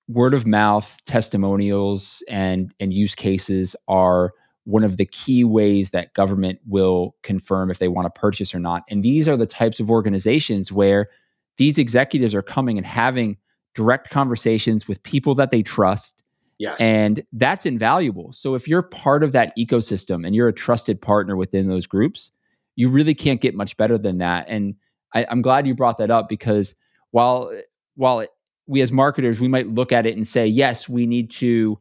word 0.09 0.35
of 0.35 0.47
mouth 0.47 0.99
testimonials 1.07 2.23
and 2.29 2.75
and 2.81 2.93
use 2.93 3.15
cases 3.15 3.75
are 3.89 4.33
one 4.65 4.85
of 4.85 4.97
the 4.97 5.07
key 5.07 5.45
ways 5.45 5.91
that 5.91 6.15
government 6.15 6.61
will 6.67 7.17
confirm 7.23 7.71
if 7.71 7.79
they 7.79 7.89
want 7.89 8.07
to 8.07 8.21
purchase 8.21 8.55
or 8.55 8.61
not. 8.61 8.85
And 8.89 9.03
these 9.03 9.27
are 9.27 9.37
the 9.37 9.47
types 9.47 9.81
of 9.81 9.91
organizations 9.91 10.71
where 10.71 11.09
these 11.57 11.79
executives 11.79 12.35
are 12.35 12.43
coming 12.43 12.79
and 12.79 12.87
having 12.87 13.37
direct 13.75 14.11
conversations 14.11 14.87
with 14.87 15.03
people 15.03 15.35
that 15.35 15.51
they 15.51 15.63
trust. 15.63 16.23
Yes. 16.59 16.81
And 16.81 17.25
that's 17.33 17.67
invaluable. 17.67 18.33
So 18.33 18.55
if 18.55 18.69
you're 18.69 18.83
part 18.83 19.25
of 19.25 19.33
that 19.33 19.57
ecosystem 19.59 20.25
and 20.25 20.35
you're 20.35 20.49
a 20.49 20.53
trusted 20.53 21.01
partner 21.01 21.37
within 21.37 21.69
those 21.69 21.87
groups, 21.87 22.31
you 22.77 22.89
really 22.89 23.15
can't 23.15 23.41
get 23.41 23.55
much 23.55 23.77
better 23.77 23.99
than 23.99 24.19
that. 24.19 24.47
And 24.49 24.77
I, 25.13 25.25
am 25.25 25.43
glad 25.43 25.67
you 25.67 25.75
brought 25.75 25.99
that 25.99 26.11
up 26.11 26.29
because 26.29 26.75
while 27.11 27.53
while 27.97 28.25
we 28.67 28.81
as 28.81 28.93
marketers 28.93 29.41
we 29.41 29.49
might 29.49 29.69
look 29.69 29.93
at 29.93 30.07
it 30.07 30.17
and 30.17 30.27
say, 30.27 30.47
yes, 30.47 30.89
we 30.89 31.07
need 31.07 31.31
to 31.31 31.79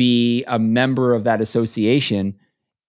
be 0.00 0.44
a 0.46 0.58
member 0.58 1.14
of 1.14 1.24
that 1.24 1.40
association 1.40 2.34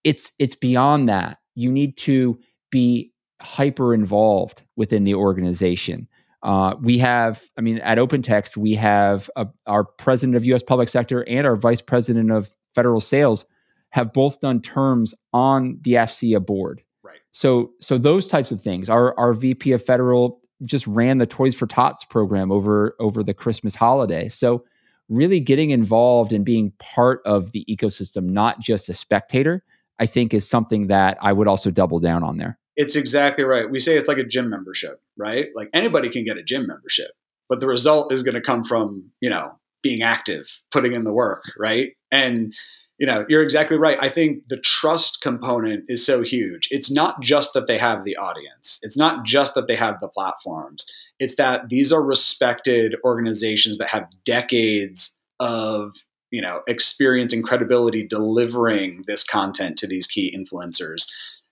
it's 0.04 0.32
it's 0.38 0.56
beyond 0.56 1.08
that 1.08 1.38
you 1.54 1.70
need 1.70 1.96
to 1.96 2.38
be 2.70 3.12
hyper 3.40 3.92
involved 3.94 4.62
within 4.76 5.04
the 5.04 5.14
organization 5.14 6.08
Uh, 6.42 6.74
we 6.82 6.98
have, 6.98 7.34
I 7.56 7.60
mean, 7.60 7.78
at 7.78 7.98
OpenText, 7.98 8.56
we 8.56 8.74
have 8.74 9.30
a, 9.36 9.46
our 9.66 9.84
president 9.84 10.36
of 10.36 10.44
U.S. 10.46 10.62
public 10.62 10.88
sector 10.88 11.22
and 11.28 11.46
our 11.46 11.54
vice 11.54 11.80
president 11.80 12.32
of 12.32 12.52
federal 12.74 13.00
sales 13.00 13.46
have 13.90 14.12
both 14.12 14.40
done 14.40 14.60
terms 14.60 15.14
on 15.32 15.78
the 15.84 15.92
AFCEA 15.94 16.40
board. 16.44 16.82
Right. 17.04 17.20
So, 17.30 17.70
so 17.80 17.96
those 17.98 18.26
types 18.26 18.50
of 18.50 18.60
things. 18.60 18.88
Our 18.88 19.16
our 19.18 19.32
VP 19.34 19.72
of 19.72 19.84
federal 19.84 20.40
just 20.64 20.86
ran 20.86 21.18
the 21.18 21.26
Toys 21.26 21.54
for 21.54 21.68
Tots 21.68 22.04
program 22.06 22.50
over 22.50 22.96
over 22.98 23.22
the 23.22 23.34
Christmas 23.34 23.76
holiday. 23.76 24.28
So, 24.28 24.64
really 25.12 25.40
getting 25.40 25.70
involved 25.70 26.32
and 26.32 26.44
being 26.44 26.72
part 26.78 27.20
of 27.24 27.52
the 27.52 27.64
ecosystem, 27.68 28.24
not 28.30 28.60
just 28.60 28.88
a 28.88 28.94
spectator, 28.94 29.62
I 29.98 30.06
think 30.06 30.34
is 30.34 30.48
something 30.48 30.88
that 30.88 31.18
I 31.20 31.32
would 31.32 31.48
also 31.48 31.70
double 31.70 31.98
down 31.98 32.24
on 32.24 32.38
there. 32.38 32.58
It's 32.76 32.96
exactly 32.96 33.44
right. 33.44 33.70
We 33.70 33.78
say 33.78 33.96
it's 33.96 34.08
like 34.08 34.18
a 34.18 34.24
gym 34.24 34.48
membership, 34.48 35.00
right? 35.16 35.48
Like 35.54 35.68
anybody 35.74 36.08
can 36.08 36.24
get 36.24 36.38
a 36.38 36.42
gym 36.42 36.66
membership, 36.66 37.10
but 37.48 37.60
the 37.60 37.66
result 37.66 38.12
is 38.12 38.22
going 38.22 38.34
to 38.34 38.40
come 38.40 38.64
from, 38.64 39.10
you 39.20 39.28
know, 39.28 39.58
being 39.82 40.02
active, 40.02 40.60
putting 40.70 40.94
in 40.94 41.04
the 41.04 41.12
work, 41.12 41.42
right? 41.58 41.90
And 42.10 42.54
you 42.98 43.06
know, 43.06 43.26
you're 43.28 43.42
exactly 43.42 43.76
right. 43.76 43.98
I 44.00 44.08
think 44.08 44.46
the 44.46 44.56
trust 44.56 45.22
component 45.22 45.86
is 45.88 46.06
so 46.06 46.22
huge. 46.22 46.68
It's 46.70 46.88
not 46.88 47.20
just 47.20 47.52
that 47.54 47.66
they 47.66 47.76
have 47.76 48.04
the 48.04 48.16
audience. 48.16 48.78
It's 48.82 48.96
not 48.96 49.24
just 49.24 49.56
that 49.56 49.66
they 49.66 49.74
have 49.74 49.98
the 50.00 50.06
platforms. 50.06 50.86
It's 51.22 51.36
that 51.36 51.68
these 51.68 51.92
are 51.92 52.02
respected 52.02 52.96
organizations 53.04 53.78
that 53.78 53.90
have 53.90 54.08
decades 54.24 55.16
of, 55.38 55.94
you 56.32 56.42
know, 56.42 56.62
experience 56.66 57.32
and 57.32 57.44
credibility 57.44 58.04
delivering 58.04 59.04
this 59.06 59.22
content 59.22 59.76
to 59.78 59.86
these 59.86 60.08
key 60.08 60.36
influencers. 60.36 61.08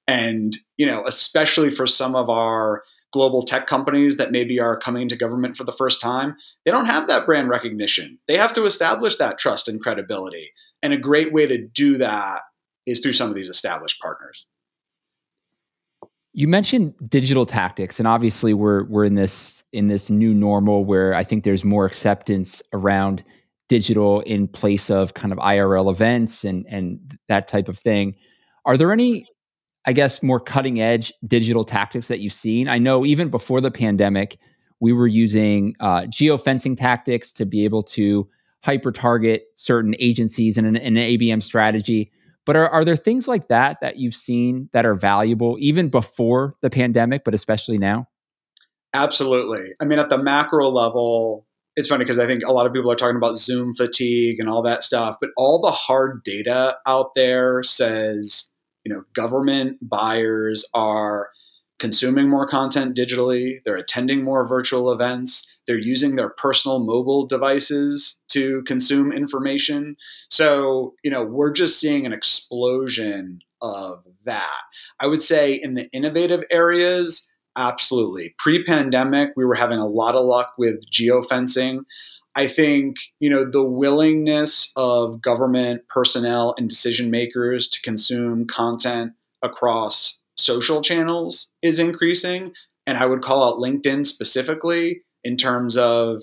And, 0.09 0.57
you 0.77 0.87
know, 0.87 1.07
especially 1.07 1.71
for 1.71 1.87
some 1.87 2.17
of 2.17 2.29
our 2.29 2.83
global 3.13 3.43
tech 3.43 3.69
companies 3.69 4.17
that 4.17 4.33
maybe 4.33 4.59
are 4.59 4.77
coming 4.77 5.09
to 5.09 5.17
government 5.17 5.57
for 5.57 5.63
the 5.63 5.73
first 5.73 6.01
time, 6.01 6.35
they 6.65 6.73
don't 6.73 6.87
have 6.87 7.07
that 7.07 7.25
brand 7.25 7.49
recognition. 7.49 8.19
They 8.27 8.37
have 8.39 8.53
to 8.55 8.65
establish 8.65 9.17
that 9.17 9.39
trust 9.39 9.69
and 9.69 9.81
credibility. 9.81 10.51
And 10.83 10.93
a 10.93 10.99
great 10.99 11.33
way 11.33 11.47
to 11.47 11.59
do 11.59 11.99
that 11.99 12.41
is 12.87 12.99
through 12.99 13.13
some 13.13 13.29
of 13.29 13.37
these 13.37 13.51
established 13.51 14.01
partners. 14.01 14.47
You 16.33 16.49
mentioned 16.49 16.95
digital 17.09 17.47
tactics, 17.47 18.01
and 18.01 18.09
obviously 18.09 18.53
we're 18.53 18.85
we're 18.85 19.05
in 19.05 19.15
this 19.15 19.60
in 19.73 19.89
this 19.89 20.11
new 20.11 20.35
normal 20.35 20.85
where 20.85 21.15
I 21.15 21.25
think 21.25 21.45
there's 21.45 21.65
more 21.65 21.87
acceptance 21.87 22.63
around 22.73 23.25
digital 23.69 24.21
in 24.23 24.49
place 24.49 24.91
of 24.91 25.15
kind 25.15 25.33
of 25.33 25.39
IRL 25.39 25.91
events 25.91 26.45
and 26.45 26.67
and 26.69 27.19
that 27.29 27.49
type 27.49 27.69
of 27.69 27.79
thing. 27.79 28.17
Are 28.67 28.77
there 28.77 28.93
any, 28.93 29.27
I 29.87 29.93
guess, 29.93 30.23
more 30.23 30.41
cutting 30.41 30.81
edge 30.81 31.13
digital 31.27 31.65
tactics 31.65 32.09
that 32.09 32.21
you've 32.21 32.33
seen? 32.33 32.69
I 32.69 32.79
know 32.79 33.07
even 33.07 33.31
before 33.31 33.61
the 33.61 33.71
pandemic, 33.71 34.39
we 34.81 34.93
were 34.93 35.07
using 35.07 35.77
uh, 35.81 36.03
geofencing 36.03 36.77
tactics 36.77 37.33
to 37.33 37.47
be 37.47 37.65
able 37.65 37.83
to 37.85 38.29
hyper 38.63 38.93
target 38.93 39.45
certain 39.55 39.95
agencies 39.99 40.59
in 40.59 40.67
an, 40.67 40.77
an 40.77 40.97
ABM 40.97 41.43
strategy. 41.43 42.11
But 42.45 42.57
are, 42.57 42.69
are 42.69 42.85
there 42.85 42.97
things 42.97 43.29
like 43.29 43.49
that 43.49 43.79
that 43.81 43.97
you've 43.97 44.15
seen 44.15 44.69
that 44.73 44.85
are 44.85 44.95
valuable 44.95 45.57
even 45.61 45.89
before 45.89 46.57
the 46.61 46.71
pandemic, 46.71 47.25
but 47.25 47.35
especially 47.35 47.79
now? 47.79 48.09
Absolutely. 48.93 49.73
I 49.81 49.85
mean, 49.85 49.99
at 49.99 50.09
the 50.09 50.19
macro 50.19 50.69
level, 50.69 51.47
it's 51.77 51.89
funny 51.89 52.05
because 52.05 52.19
I 52.19 52.27
think 52.27 52.45
a 52.45 52.53
lot 52.53 52.67
of 52.67 52.73
people 52.73 52.91
are 52.91 52.97
talking 52.97 53.17
about 53.17 53.37
Zoom 53.37 53.73
fatigue 53.75 54.39
and 54.41 54.49
all 54.49 54.63
that 54.63 54.83
stuff, 54.83 55.17
but 55.21 55.31
all 55.37 55.61
the 55.61 55.71
hard 55.71 56.23
data 56.25 56.77
out 56.87 57.15
there 57.15 57.63
says, 57.63 58.53
you 58.85 58.93
know, 58.93 59.05
government 59.15 59.79
buyers 59.81 60.69
are 60.75 61.31
consuming 61.79 62.29
more 62.29 62.47
content 62.47 62.95
digitally, 62.97 63.61
they're 63.65 63.77
attending 63.77 64.23
more 64.23 64.47
virtual 64.47 64.93
events, 64.93 65.51
they're 65.67 65.79
using 65.79 66.17
their 66.17 66.29
personal 66.29 66.79
mobile 66.79 67.27
devices 67.27 68.21
to 68.29 68.63
consume 68.67 69.13
information. 69.13 69.97
So, 70.29 70.95
you 71.03 71.11
know, 71.11 71.25
we're 71.25 71.53
just 71.53 71.81
seeing 71.81 72.05
an 72.05 72.13
explosion 72.13 73.41
of 73.63 74.05
that. 74.25 74.61
I 74.99 75.07
would 75.07 75.23
say 75.23 75.55
in 75.55 75.75
the 75.75 75.89
innovative 75.93 76.43
areas, 76.51 77.27
absolutely. 77.57 78.35
Pre 78.39 78.65
pandemic, 78.65 79.31
we 79.37 79.45
were 79.45 79.55
having 79.55 79.79
a 79.79 79.87
lot 79.87 80.15
of 80.15 80.27
luck 80.27 80.55
with 80.59 80.85
geofencing. 80.91 81.85
I 82.37 82.47
think, 82.47 82.97
you 83.19 83.29
know, 83.29 83.45
the 83.45 83.65
willingness 83.65 84.73
of 84.77 85.21
government 85.21 85.83
personnel 85.89 86.55
and 86.57 86.69
decision 86.69 87.11
makers 87.11 87.69
to 87.69 87.83
consume 87.83 88.47
content 88.47 89.13
across 89.43 90.23
social 90.37 90.81
channels 90.81 91.51
is 91.63 91.79
increasing. 91.79 92.53
And 92.87 92.97
I 92.97 93.07
would 93.07 93.23
call 93.23 93.43
out 93.43 93.61
LinkedIn 93.61 94.07
specifically 94.07 95.03
in 95.25 95.37
terms 95.37 95.77
of 95.77 96.23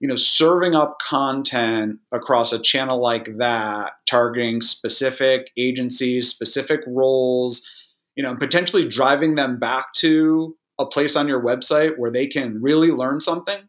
you 0.00 0.08
know 0.08 0.16
serving 0.16 0.74
up 0.74 0.98
content 1.00 1.98
across 2.12 2.52
a 2.52 2.60
channel 2.60 3.00
like 3.00 3.36
that 3.38 3.92
targeting 4.06 4.60
specific 4.60 5.50
agencies 5.56 6.28
specific 6.28 6.80
roles 6.86 7.68
you 8.14 8.22
know 8.22 8.34
potentially 8.36 8.88
driving 8.88 9.34
them 9.34 9.58
back 9.58 9.92
to 9.94 10.56
a 10.78 10.86
place 10.86 11.16
on 11.16 11.28
your 11.28 11.42
website 11.42 11.98
where 11.98 12.10
they 12.10 12.26
can 12.26 12.60
really 12.62 12.90
learn 12.90 13.20
something 13.20 13.68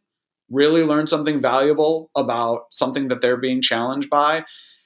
really 0.51 0.83
learn 0.83 1.05
something 1.05 1.39
valuable 1.39 2.09
about 2.15 2.63
something 2.71 3.07
that 3.09 3.21
they're 3.21 3.37
being 3.37 3.61
challenged 3.61 4.09
by 4.09 4.43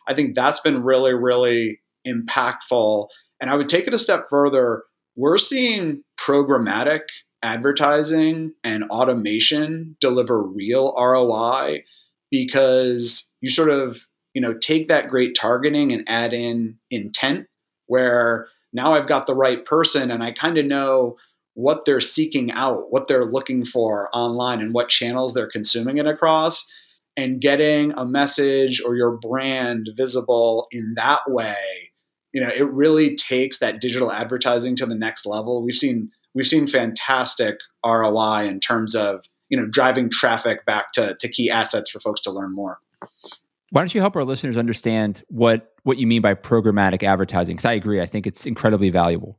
i 0.08 0.14
think 0.14 0.36
that's 0.36 0.60
been 0.60 0.84
really 0.84 1.14
really 1.14 1.80
impactful. 2.08 3.08
And 3.40 3.50
i 3.50 3.56
would 3.56 3.70
take 3.70 3.88
it 3.88 3.94
a 3.94 4.00
step 4.00 4.26
further. 4.30 4.84
We're 5.16 5.38
seeing 5.38 6.04
programmatic 6.18 7.02
advertising 7.44 8.54
and 8.64 8.86
automation 8.86 9.98
deliver 10.00 10.48
real 10.48 10.94
ROI 10.98 11.84
because 12.32 13.30
you 13.42 13.50
sort 13.50 13.70
of 13.70 14.08
you 14.34 14.42
know 14.42 14.54
take 14.54 14.88
that 14.88 15.10
great 15.10 15.36
targeting 15.36 15.92
and 15.92 16.04
add 16.08 16.34
in 16.34 16.78
intent 16.90 17.48
where 17.88 18.48
now 18.72 18.94
I've 18.94 19.08
got 19.08 19.28
the 19.28 19.36
right 19.36 19.64
person 19.66 20.10
and 20.10 20.24
I 20.24 20.32
kind 20.32 20.58
of 20.58 20.66
know 20.66 21.18
what 21.56 21.86
they're 21.86 22.02
seeking 22.02 22.52
out, 22.52 22.92
what 22.92 23.08
they're 23.08 23.26
looking 23.26 23.64
for 23.64 24.10
online 24.14 24.62
and 24.62 24.74
what 24.74 24.90
channels 24.90 25.34
they're 25.34 25.50
consuming 25.50 25.98
it 25.98 26.08
across 26.08 26.68
and 27.16 27.42
getting 27.42 27.94
a 27.98 28.06
message 28.06 28.82
or 28.84 28.96
your 28.96 29.12
brand 29.12 29.90
visible 29.96 30.68
in 30.72 30.94
that 30.96 31.20
way 31.28 31.92
you 32.34 32.42
know 32.42 32.50
it 32.50 32.70
really 32.74 33.16
takes 33.16 33.60
that 33.60 33.80
digital 33.80 34.12
advertising 34.12 34.76
to 34.78 34.86
the 34.86 34.96
next 34.96 35.26
level. 35.26 35.64
We've 35.64 35.76
seen 35.76 36.12
we've 36.34 36.48
seen 36.48 36.68
fantastic 36.68 37.58
roi 37.86 38.48
in 38.48 38.60
terms 38.60 38.96
of 38.96 39.26
you 39.50 39.58
know 39.58 39.68
driving 39.68 40.10
traffic 40.10 40.66
back 40.66 40.92
to, 40.94 41.16
to 41.16 41.28
key 41.30 41.50
assets 41.50 41.90
for 41.90 42.00
folks 42.00 42.20
to 42.22 42.32
learn 42.32 42.54
more. 42.54 42.80
Why 43.70 43.82
don't 43.82 43.94
you 43.96 44.02
help 44.02 44.16
our 44.16 44.26
listeners 44.26 44.58
understand 44.58 45.24
what 45.30 45.74
what 45.84 45.98
you 45.98 46.08
mean 46.08 46.22
by 46.22 46.34
programmatic 46.34 47.04
advertising? 47.04 47.56
Because 47.56 47.66
i 47.66 47.74
agree 47.74 48.02
i 48.02 48.06
think 48.06 48.28
it's 48.28 48.46
incredibly 48.46 48.90
valuable 48.90 49.38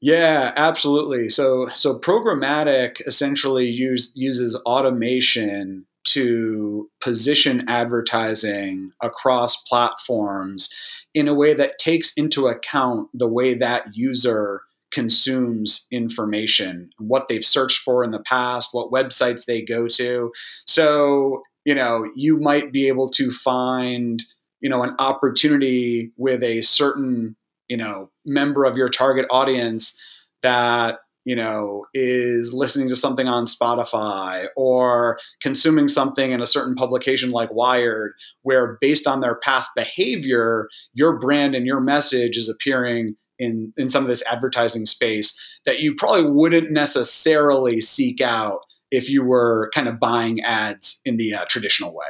yeah 0.00 0.52
absolutely 0.56 1.28
so 1.28 1.68
so 1.68 1.98
programmatic 1.98 3.00
essentially 3.06 3.68
use, 3.68 4.12
uses 4.14 4.54
automation 4.66 5.86
to 6.04 6.88
position 7.00 7.68
advertising 7.68 8.90
across 9.02 9.62
platforms 9.64 10.70
in 11.14 11.28
a 11.28 11.34
way 11.34 11.54
that 11.54 11.78
takes 11.78 12.12
into 12.14 12.46
account 12.46 13.08
the 13.12 13.28
way 13.28 13.54
that 13.54 13.84
user 13.94 14.62
consumes 14.90 15.86
information, 15.90 16.90
what 16.98 17.28
they've 17.28 17.44
searched 17.44 17.82
for 17.82 18.02
in 18.02 18.10
the 18.10 18.22
past, 18.22 18.70
what 18.72 18.90
websites 18.90 19.44
they 19.44 19.62
go 19.62 19.86
to. 19.86 20.32
So, 20.66 21.42
you 21.64 21.74
know, 21.74 22.10
you 22.16 22.38
might 22.38 22.72
be 22.72 22.88
able 22.88 23.08
to 23.10 23.30
find, 23.30 24.22
you 24.60 24.68
know, 24.68 24.82
an 24.82 24.96
opportunity 24.98 26.10
with 26.16 26.42
a 26.42 26.60
certain, 26.62 27.36
you 27.70 27.76
know, 27.76 28.10
member 28.26 28.64
of 28.64 28.76
your 28.76 28.90
target 28.90 29.26
audience 29.30 29.98
that 30.42 30.98
you 31.24 31.36
know, 31.36 31.84
is 31.92 32.54
listening 32.54 32.88
to 32.88 32.96
something 32.96 33.28
on 33.28 33.44
Spotify 33.44 34.46
or 34.56 35.18
consuming 35.42 35.86
something 35.86 36.32
in 36.32 36.40
a 36.40 36.46
certain 36.46 36.74
publication 36.74 37.30
like 37.30 37.52
Wired, 37.52 38.14
where 38.42 38.78
based 38.80 39.06
on 39.06 39.20
their 39.20 39.36
past 39.36 39.70
behavior, 39.76 40.68
your 40.94 41.18
brand 41.18 41.54
and 41.54 41.66
your 41.66 41.80
message 41.80 42.38
is 42.38 42.48
appearing 42.48 43.16
in, 43.38 43.72
in 43.76 43.90
some 43.90 44.02
of 44.02 44.08
this 44.08 44.24
advertising 44.30 44.86
space 44.86 45.38
that 45.66 45.80
you 45.80 45.94
probably 45.94 46.24
wouldn't 46.24 46.70
necessarily 46.70 47.82
seek 47.82 48.22
out 48.22 48.60
if 48.90 49.10
you 49.10 49.22
were 49.22 49.70
kind 49.74 49.88
of 49.88 50.00
buying 50.00 50.40
ads 50.40 51.02
in 51.04 51.18
the 51.18 51.34
uh, 51.34 51.44
traditional 51.48 51.94
way. 51.94 52.06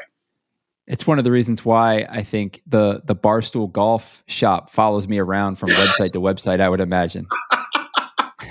It's 0.91 1.07
one 1.07 1.19
of 1.19 1.25
the 1.25 1.31
reasons 1.31 1.65
why 1.65 2.05
I 2.11 2.25
think 2.25 2.63
the 2.67 3.01
the 3.05 3.15
Barstool 3.15 3.71
Golf 3.71 4.25
shop 4.27 4.73
follows 4.73 5.07
me 5.07 5.19
around 5.19 5.55
from 5.57 5.69
website 5.69 6.11
to 6.13 6.21
website. 6.21 6.61
I 6.61 6.69
would 6.69 6.81
imagine. 6.81 7.29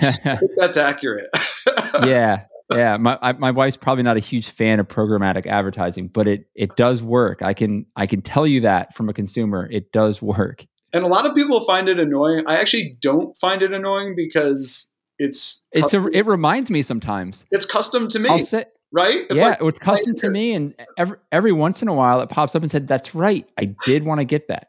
that's 0.56 0.78
accurate. 0.78 1.28
yeah, 2.02 2.44
yeah. 2.74 2.96
My 2.96 3.18
I, 3.20 3.32
my 3.32 3.50
wife's 3.50 3.76
probably 3.76 4.04
not 4.04 4.16
a 4.16 4.20
huge 4.20 4.48
fan 4.48 4.80
of 4.80 4.88
programmatic 4.88 5.46
advertising, 5.46 6.08
but 6.08 6.26
it 6.26 6.46
it 6.54 6.76
does 6.76 7.02
work. 7.02 7.42
I 7.42 7.52
can 7.52 7.84
I 7.94 8.06
can 8.06 8.22
tell 8.22 8.46
you 8.46 8.62
that 8.62 8.94
from 8.94 9.10
a 9.10 9.12
consumer, 9.12 9.68
it 9.70 9.92
does 9.92 10.22
work. 10.22 10.64
And 10.94 11.04
a 11.04 11.08
lot 11.08 11.26
of 11.26 11.34
people 11.34 11.60
find 11.66 11.88
it 11.88 12.00
annoying. 12.00 12.44
I 12.46 12.56
actually 12.56 12.94
don't 13.02 13.36
find 13.36 13.60
it 13.60 13.74
annoying 13.74 14.14
because 14.16 14.90
it's 15.18 15.62
it's 15.72 15.92
a, 15.92 16.06
it 16.06 16.24
reminds 16.24 16.70
me 16.70 16.80
sometimes. 16.80 17.44
It's 17.50 17.66
custom 17.66 18.08
to 18.08 18.18
me. 18.18 18.30
I'll 18.30 18.38
say 18.38 18.64
right? 18.92 19.26
It's 19.30 19.40
yeah, 19.40 19.50
like, 19.50 19.62
it's 19.62 19.78
custom 19.78 20.14
to 20.16 20.30
me, 20.30 20.52
and 20.52 20.74
every 20.98 21.16
every 21.32 21.52
once 21.52 21.82
in 21.82 21.88
a 21.88 21.94
while 21.94 22.20
it 22.20 22.28
pops 22.28 22.54
up 22.54 22.62
and 22.62 22.70
said, 22.70 22.88
"That's 22.88 23.14
right, 23.14 23.46
I 23.58 23.74
did 23.84 24.06
want 24.06 24.20
to 24.20 24.24
get 24.24 24.48
that." 24.48 24.68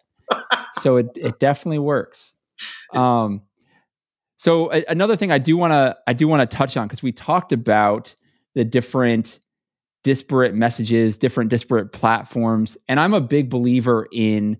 so 0.73 0.97
it 0.97 1.07
it 1.15 1.39
definitely 1.39 1.79
works. 1.79 2.33
Um, 2.93 3.41
so 4.35 4.71
a, 4.71 4.83
another 4.87 5.15
thing 5.15 5.31
I 5.31 5.39
do 5.39 5.57
want 5.57 5.71
to 5.71 5.97
I 6.05 6.13
do 6.13 6.27
want 6.27 6.47
to 6.47 6.57
touch 6.57 6.77
on 6.77 6.87
because 6.87 7.01
we 7.01 7.11
talked 7.11 7.51
about 7.51 8.13
the 8.53 8.63
different 8.63 9.39
disparate 10.03 10.53
messages, 10.53 11.17
different 11.17 11.49
disparate 11.49 11.91
platforms, 11.91 12.77
and 12.87 12.99
I'm 12.99 13.13
a 13.13 13.21
big 13.21 13.49
believer 13.49 14.07
in 14.11 14.57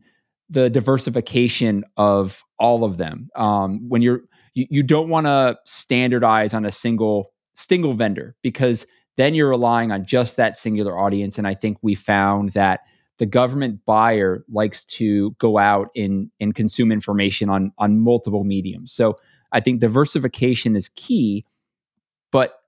the 0.49 0.69
diversification 0.69 1.83
of 1.97 2.43
all 2.59 2.83
of 2.83 2.97
them. 2.97 3.29
Um, 3.35 3.87
when 3.89 4.01
you're 4.01 4.21
you, 4.53 4.67
you 4.69 4.83
don't 4.83 5.09
want 5.09 5.25
to 5.27 5.57
standardize 5.65 6.53
on 6.53 6.65
a 6.65 6.71
single 6.71 7.31
single 7.53 7.93
vendor 7.93 8.35
because 8.41 8.85
then 9.17 9.35
you're 9.35 9.49
relying 9.49 9.91
on 9.91 10.05
just 10.05 10.37
that 10.37 10.55
singular 10.55 10.97
audience. 10.97 11.37
And 11.37 11.47
I 11.47 11.53
think 11.53 11.77
we 11.81 11.95
found 11.95 12.51
that 12.51 12.81
the 13.17 13.25
government 13.25 13.85
buyer 13.85 14.43
likes 14.49 14.83
to 14.85 15.31
go 15.31 15.57
out 15.57 15.89
and, 15.95 16.31
and 16.39 16.55
consume 16.55 16.91
information 16.91 17.49
on, 17.49 17.71
on 17.77 17.99
multiple 17.99 18.43
mediums. 18.43 18.91
So 18.91 19.17
I 19.51 19.59
think 19.59 19.79
diversification 19.79 20.75
is 20.75 20.89
key, 20.89 21.45
but 22.31 22.61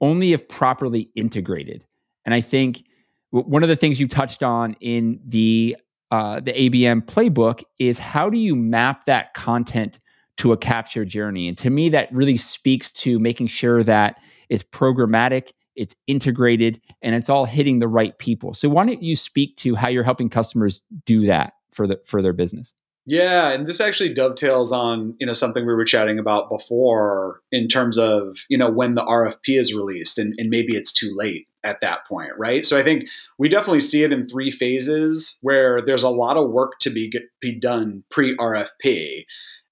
only 0.00 0.32
if 0.32 0.48
properly 0.48 1.10
integrated. 1.14 1.86
And 2.24 2.34
I 2.34 2.40
think 2.40 2.84
one 3.30 3.62
of 3.62 3.68
the 3.68 3.76
things 3.76 4.00
you 4.00 4.08
touched 4.08 4.42
on 4.42 4.76
in 4.80 5.20
the 5.26 5.76
uh, 6.10 6.40
the 6.40 6.52
ABM 6.52 7.02
playbook 7.02 7.62
is 7.78 7.98
how 7.98 8.30
do 8.30 8.38
you 8.38 8.56
map 8.56 9.04
that 9.04 9.34
content 9.34 9.98
to 10.38 10.52
a 10.52 10.56
capture 10.56 11.04
journey? 11.04 11.48
And 11.48 11.58
to 11.58 11.68
me, 11.68 11.90
that 11.90 12.10
really 12.12 12.38
speaks 12.38 12.90
to 12.92 13.18
making 13.18 13.48
sure 13.48 13.82
that 13.82 14.16
it's 14.48 14.62
programmatic, 14.62 15.50
it's 15.78 15.94
integrated, 16.08 16.80
and 17.00 17.14
it's 17.14 17.30
all 17.30 17.44
hitting 17.44 17.78
the 17.78 17.88
right 17.88 18.18
people. 18.18 18.52
So 18.52 18.68
why 18.68 18.84
don't 18.84 19.02
you 19.02 19.16
speak 19.16 19.56
to 19.58 19.76
how 19.76 19.88
you're 19.88 20.02
helping 20.02 20.28
customers 20.28 20.82
do 21.06 21.26
that 21.26 21.54
for 21.72 21.86
the 21.86 22.00
for 22.04 22.20
their 22.20 22.32
business? 22.32 22.74
Yeah, 23.06 23.52
and 23.52 23.66
this 23.66 23.80
actually 23.80 24.12
dovetails 24.12 24.70
on 24.70 25.14
you 25.18 25.26
know 25.26 25.32
something 25.32 25.64
we 25.64 25.72
were 25.72 25.86
chatting 25.86 26.18
about 26.18 26.50
before 26.50 27.40
in 27.50 27.68
terms 27.68 27.96
of 27.96 28.36
you 28.50 28.58
know 28.58 28.70
when 28.70 28.96
the 28.96 29.04
RFP 29.04 29.58
is 29.58 29.74
released 29.74 30.18
and, 30.18 30.34
and 30.36 30.50
maybe 30.50 30.76
it's 30.76 30.92
too 30.92 31.14
late 31.14 31.46
at 31.64 31.80
that 31.80 32.06
point, 32.06 32.32
right? 32.36 32.66
So 32.66 32.78
I 32.78 32.82
think 32.82 33.08
we 33.38 33.48
definitely 33.48 33.80
see 33.80 34.02
it 34.02 34.12
in 34.12 34.28
three 34.28 34.50
phases 34.50 35.38
where 35.40 35.80
there's 35.80 36.02
a 36.02 36.10
lot 36.10 36.36
of 36.36 36.50
work 36.50 36.72
to 36.80 36.90
be 36.90 37.10
be 37.40 37.58
done 37.58 38.04
pre 38.10 38.36
RFP, 38.36 39.24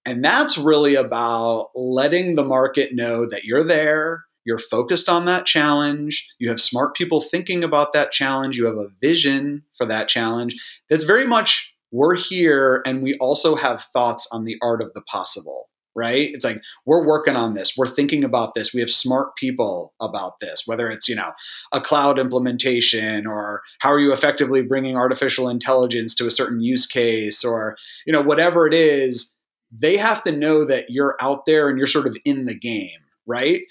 and 0.06 0.24
that's 0.24 0.56
really 0.56 0.94
about 0.94 1.70
letting 1.74 2.36
the 2.36 2.44
market 2.44 2.94
know 2.94 3.28
that 3.28 3.44
you're 3.44 3.64
there, 3.64 4.24
you're 4.46 4.58
focused 4.58 5.08
on 5.08 5.26
that 5.26 5.44
challenge. 5.44 6.26
You 6.38 6.48
have 6.48 6.60
smart 6.60 6.94
people 6.94 7.20
thinking 7.20 7.64
about 7.64 7.92
that 7.92 8.12
challenge. 8.12 8.56
You 8.56 8.66
have 8.66 8.76
a 8.76 8.88
vision 9.00 9.64
for 9.76 9.86
that 9.86 10.08
challenge. 10.08 10.56
That's 10.88 11.04
very 11.04 11.26
much 11.26 11.74
we're 11.90 12.16
here 12.16 12.82
and 12.86 13.02
we 13.02 13.16
also 13.18 13.56
have 13.56 13.82
thoughts 13.92 14.28
on 14.32 14.44
the 14.44 14.56
art 14.62 14.82
of 14.82 14.92
the 14.94 15.00
possible, 15.02 15.68
right? 15.94 16.30
It's 16.32 16.44
like 16.44 16.60
we're 16.84 17.06
working 17.06 17.36
on 17.36 17.54
this. 17.54 17.74
We're 17.76 17.88
thinking 17.88 18.22
about 18.22 18.54
this. 18.54 18.72
We 18.72 18.80
have 18.80 18.90
smart 18.90 19.34
people 19.36 19.92
about 20.00 20.38
this, 20.40 20.62
whether 20.66 20.88
it's, 20.88 21.08
you 21.08 21.16
know, 21.16 21.32
a 21.72 21.80
cloud 21.80 22.18
implementation 22.18 23.26
or 23.26 23.62
how 23.80 23.90
are 23.92 24.00
you 24.00 24.12
effectively 24.12 24.62
bringing 24.62 24.96
artificial 24.96 25.48
intelligence 25.48 26.14
to 26.16 26.26
a 26.26 26.32
certain 26.32 26.60
use 26.60 26.86
case 26.86 27.44
or, 27.44 27.76
you 28.06 28.12
know, 28.12 28.22
whatever 28.22 28.66
it 28.66 28.74
is, 28.74 29.32
they 29.76 29.96
have 29.96 30.22
to 30.24 30.32
know 30.32 30.64
that 30.64 30.90
you're 30.90 31.16
out 31.20 31.46
there 31.46 31.68
and 31.68 31.78
you're 31.78 31.86
sort 31.86 32.06
of 32.06 32.16
in 32.24 32.46
the 32.46 32.58
game, 32.58 33.00
right? 33.26 33.62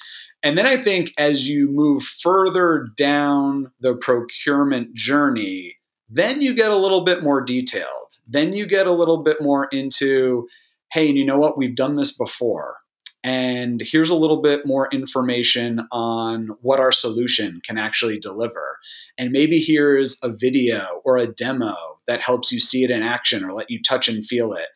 And 0.44 0.58
then 0.58 0.68
I 0.68 0.78
think 0.78 1.12
as 1.18 1.48
you 1.48 1.68
move 1.70 2.04
further 2.04 2.88
down 2.96 3.72
the 3.80 3.96
procurement 3.96 4.94
journey, 4.94 5.78
then 6.10 6.42
you 6.42 6.54
get 6.54 6.72
a 6.72 6.78
little 6.78 7.04
bit 7.04 7.24
more 7.24 7.42
detailed. 7.42 8.18
Then 8.28 8.54
you 8.54 8.68
get 8.68 8.88
a 8.88 8.94
little 8.94 9.24
bit 9.24 9.42
more 9.42 9.68
into, 9.72 10.48
hey, 10.92 11.10
and 11.10 11.18
you 11.18 11.26
know 11.26 11.38
what? 11.38 11.58
We've 11.58 11.76
done 11.76 11.96
this 11.96 12.16
before. 12.16 12.78
And 13.24 13.82
here's 13.84 14.12
a 14.12 14.16
little 14.16 14.40
bit 14.40 14.68
more 14.68 14.88
information 14.92 15.88
on 15.92 16.50
what 16.62 16.80
our 16.80 16.92
solution 16.92 17.60
can 17.66 17.80
actually 17.80 18.20
deliver. 18.20 18.78
And 19.18 19.32
maybe 19.32 19.60
here's 19.60 20.20
a 20.22 20.30
video 20.30 21.02
or 21.04 21.18
a 21.18 21.26
demo 21.26 21.76
that 22.08 22.22
helps 22.22 22.52
you 22.52 22.60
see 22.60 22.84
it 22.84 22.92
in 22.92 23.02
action 23.02 23.44
or 23.44 23.52
let 23.52 23.72
you 23.72 23.82
touch 23.82 24.08
and 24.08 24.24
feel 24.24 24.54
it 24.54 24.68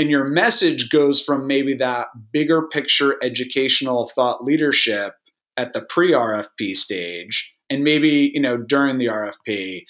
and 0.00 0.08
your 0.08 0.24
message 0.24 0.88
goes 0.88 1.22
from 1.22 1.46
maybe 1.46 1.74
that 1.74 2.06
bigger 2.32 2.62
picture 2.62 3.18
educational 3.22 4.10
thought 4.14 4.42
leadership 4.42 5.14
at 5.58 5.74
the 5.74 5.82
pre-RFP 5.82 6.74
stage 6.74 7.52
and 7.68 7.84
maybe, 7.84 8.30
you 8.32 8.40
know, 8.40 8.56
during 8.56 8.96
the 8.96 9.08
RFP 9.08 9.84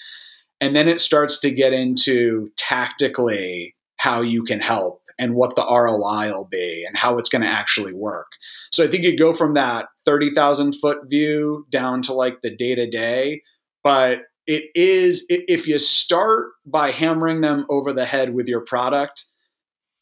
and 0.59 0.75
then 0.75 0.89
it 0.89 0.99
starts 0.99 1.39
to 1.39 1.49
get 1.49 1.71
into 1.71 2.51
tactically 2.57 3.73
how 3.95 4.21
you 4.21 4.43
can 4.43 4.59
help 4.59 5.01
and 5.17 5.33
what 5.33 5.55
the 5.55 5.65
ROI 5.65 6.33
will 6.33 6.47
be 6.51 6.83
and 6.85 6.97
how 6.97 7.17
it's 7.17 7.29
going 7.29 7.43
to 7.43 7.47
actually 7.47 7.93
work. 7.93 8.27
So 8.73 8.83
I 8.83 8.87
think 8.87 9.05
you 9.05 9.17
go 9.17 9.33
from 9.33 9.53
that 9.53 9.87
30,000 10.03 10.73
foot 10.73 10.97
view 11.05 11.65
down 11.69 12.01
to 12.01 12.13
like 12.13 12.41
the 12.41 12.53
day 12.53 12.75
to 12.75 12.89
day, 12.89 13.43
but 13.81 14.23
it 14.45 14.65
is 14.75 15.25
if 15.29 15.67
you 15.67 15.79
start 15.79 16.49
by 16.65 16.91
hammering 16.91 17.39
them 17.39 17.65
over 17.69 17.93
the 17.93 18.05
head 18.05 18.33
with 18.33 18.49
your 18.49 18.65
product 18.65 19.30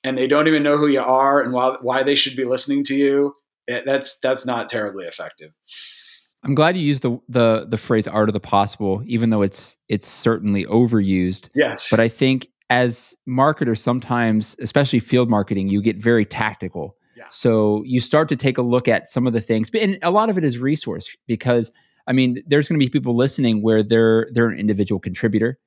and 0.04 0.18
they 0.18 0.28
don't 0.28 0.48
even 0.48 0.64
know 0.64 0.78
who 0.78 0.88
you 0.88 1.02
are 1.02 1.42
and 1.42 1.54
why, 1.54 1.76
why 1.82 2.04
they 2.04 2.16
should 2.16 2.36
be 2.36 2.46
listening 2.46 2.84
to 2.86 2.96
you, 2.96 3.34
it, 3.68 3.86
that's 3.86 4.20
that's 4.20 4.46
not 4.46 4.70
terribly 4.70 5.06
effective. 5.06 5.52
I'm 6.44 6.56
glad 6.56 6.78
you 6.78 6.84
used 6.84 7.02
the 7.02 7.20
the 7.28 7.68
the 7.70 7.78
phrase 7.78 8.08
"art 8.08 8.30
of 8.30 8.34
the 8.34 8.40
possible," 8.40 9.04
even 9.06 9.30
though 9.30 9.42
it's 9.42 9.78
it's 9.90 10.08
certainly 10.08 10.66
overused. 10.66 11.50
Yes, 11.54 11.90
but 11.90 12.00
I 12.00 12.08
think 12.08 12.48
as 12.70 13.16
marketers, 13.26 13.82
sometimes, 13.82 14.56
especially 14.62 15.00
field 15.00 15.30
marketing, 15.30 15.70
you 15.70 15.82
get 15.82 15.98
very 15.98 16.26
tactical. 16.26 16.96
Yeah. 17.18 17.26
So 17.30 17.84
you 17.86 18.00
start 18.00 18.30
to 18.30 18.36
take 18.36 18.58
a 18.58 18.62
look 18.62 18.88
at 18.88 19.08
some 19.08 19.28
of 19.28 19.34
the 19.34 19.42
things, 19.42 19.70
and 19.74 19.98
a 20.02 20.12
lot 20.12 20.30
of 20.30 20.38
it 20.38 20.44
is 20.44 20.58
resource 20.58 21.16
because 21.28 21.72
I 22.08 22.14
mean, 22.14 22.42
there's 22.48 22.68
going 22.68 22.80
to 22.80 22.84
be 22.84 22.90
people 22.90 23.16
listening 23.16 23.62
where 23.62 23.84
they're 23.84 24.28
they're 24.34 24.48
an 24.48 24.60
individual 24.60 25.00
contributor. 25.00 25.60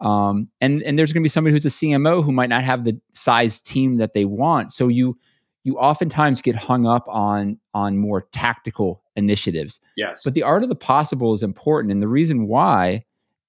Um, 0.00 0.48
and 0.60 0.82
and 0.82 0.98
there's 0.98 1.12
going 1.12 1.22
to 1.22 1.24
be 1.24 1.30
somebody 1.30 1.52
who's 1.52 1.66
a 1.66 1.70
CMO 1.70 2.24
who 2.24 2.32
might 2.32 2.48
not 2.48 2.62
have 2.62 2.84
the 2.84 3.00
size 3.12 3.60
team 3.60 3.96
that 3.96 4.14
they 4.14 4.24
want. 4.24 4.72
So 4.72 4.88
you 4.88 5.18
you 5.64 5.76
oftentimes 5.76 6.40
get 6.40 6.56
hung 6.56 6.86
up 6.86 7.04
on 7.08 7.58
on 7.74 7.98
more 7.98 8.22
tactical 8.32 9.02
initiatives. 9.16 9.80
Yes. 9.96 10.22
But 10.24 10.34
the 10.34 10.42
art 10.42 10.62
of 10.62 10.68
the 10.68 10.76
possible 10.76 11.34
is 11.34 11.42
important, 11.42 11.92
and 11.92 12.00
the 12.00 12.08
reason 12.08 12.46
why 12.46 13.04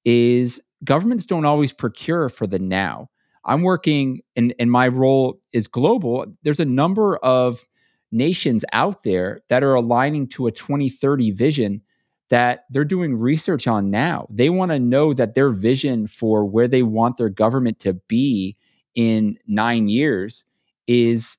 is 0.06 0.62
governments 0.84 1.26
don't 1.26 1.46
always 1.46 1.72
procure 1.72 2.30
for 2.30 2.48
the 2.48 2.60
now. 2.60 3.10
I'm 3.46 3.62
working, 3.62 4.22
and 4.36 4.54
and 4.60 4.72
my 4.72 4.88
role 4.88 5.40
is 5.54 5.68
global. 5.68 6.26
There's 6.44 6.60
a 6.60 6.66
number 6.66 7.18
of 7.18 7.64
nations 8.12 8.66
out 8.74 9.04
there 9.04 9.42
that 9.50 9.64
are 9.64 9.76
aligning 9.76 10.28
to 10.28 10.48
a 10.48 10.52
2030 10.52 11.32
vision 11.32 11.82
that 12.30 12.66
they're 12.70 12.86
doing 12.86 13.18
research 13.18 13.68
on 13.68 13.90
now. 13.90 14.28
They 14.30 14.50
want 14.50 14.72
to 14.72 14.80
know 14.80 15.14
that 15.14 15.36
their 15.36 15.50
vision 15.50 16.08
for 16.08 16.46
where 16.46 16.68
they 16.68 16.84
want 16.84 17.18
their 17.18 17.30
government 17.30 17.80
to 17.80 17.94
be 17.94 18.56
in 18.96 19.38
9 19.48 19.88
years 19.88 20.46
is 20.88 21.38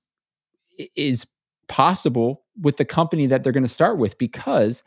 is 0.97 1.27
possible 1.69 2.43
with 2.61 2.77
the 2.77 2.85
company 2.85 3.27
that 3.27 3.43
they're 3.43 3.53
going 3.53 3.63
to 3.65 3.69
start 3.69 3.99
with 3.99 4.19
because 4.19 4.83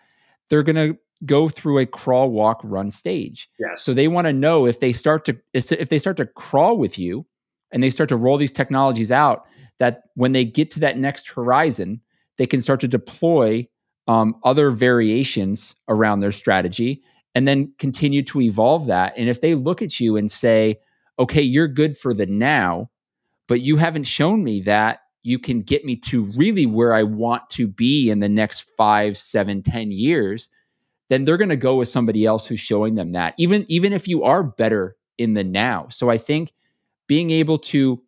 they're 0.50 0.64
going 0.64 0.76
to 0.76 0.98
go 1.26 1.48
through 1.48 1.80
a 1.80 1.86
crawl 1.86 2.32
walk 2.32 2.60
run 2.64 2.92
stage. 2.92 3.50
Yes. 3.60 3.82
So 3.84 3.94
they 3.94 4.08
want 4.08 4.28
to 4.28 4.34
know 4.34 4.66
if 4.66 4.80
they 4.80 4.92
start 4.92 5.26
to 5.26 5.38
if 5.54 5.90
they 5.90 6.00
start 6.00 6.18
to 6.18 6.26
crawl 6.26 6.78
with 6.78 6.98
you 6.98 7.26
and 7.72 7.82
they 7.82 7.90
start 7.90 8.10
to 8.10 8.18
roll 8.18 8.38
these 8.38 8.52
technologies 8.52 9.12
out 9.12 9.46
that 9.80 10.04
when 10.16 10.34
they 10.34 10.46
get 10.46 10.70
to 10.72 10.80
that 10.82 10.98
next 10.98 11.30
horizon, 11.30 12.02
they 12.38 12.46
can 12.46 12.62
start 12.62 12.80
to 12.82 12.88
deploy 12.88 13.68
um, 14.08 14.36
other 14.44 14.70
variations 14.70 15.76
around 15.88 16.20
their 16.20 16.32
strategy 16.32 17.02
and 17.36 17.48
then 17.48 17.74
continue 17.80 18.22
to 18.24 18.42
evolve 18.42 18.88
that. 18.88 19.14
And 19.18 19.30
if 19.30 19.42
they 19.42 19.56
look 19.56 19.82
at 19.82 20.00
you 20.00 20.18
and 20.18 20.30
say, 20.30 20.80
okay, 21.20 21.42
you're 21.42 21.68
good 21.68 21.98
for 21.98 22.14
the 22.14 22.26
now, 22.26 22.90
but 23.48 23.62
you 23.62 23.78
haven't 23.78 24.04
shown 24.04 24.44
me 24.44 24.62
that 24.62 25.00
you 25.24 25.40
can 25.40 25.62
get 25.62 25.86
me 25.86 25.96
to 25.96 26.24
really 26.36 26.66
where 26.66 26.94
I 26.94 27.04
want 27.04 27.50
to 27.52 27.68
be 27.68 28.10
in 28.10 28.20
the 28.20 28.30
next 28.30 28.62
five, 28.78 29.18
seven, 29.18 29.64
ten 29.64 29.92
years, 29.92 30.50
then 31.10 31.24
they're 31.24 31.38
going 31.38 31.50
to 31.50 31.56
go 31.56 31.78
with 31.78 31.90
somebody 31.90 32.26
else 32.26 32.46
who's 32.46 32.60
showing 32.60 32.96
them 32.96 33.14
that, 33.14 33.34
even, 33.38 33.66
even 33.70 33.94
if 33.94 34.08
you 34.08 34.24
are 34.24 34.44
better 34.44 34.96
in 35.18 35.34
the 35.34 35.44
now. 35.44 35.88
So 35.90 36.10
I 36.10 36.18
think 36.18 36.54
being 37.08 37.30
able 37.30 37.58
to 37.60 38.02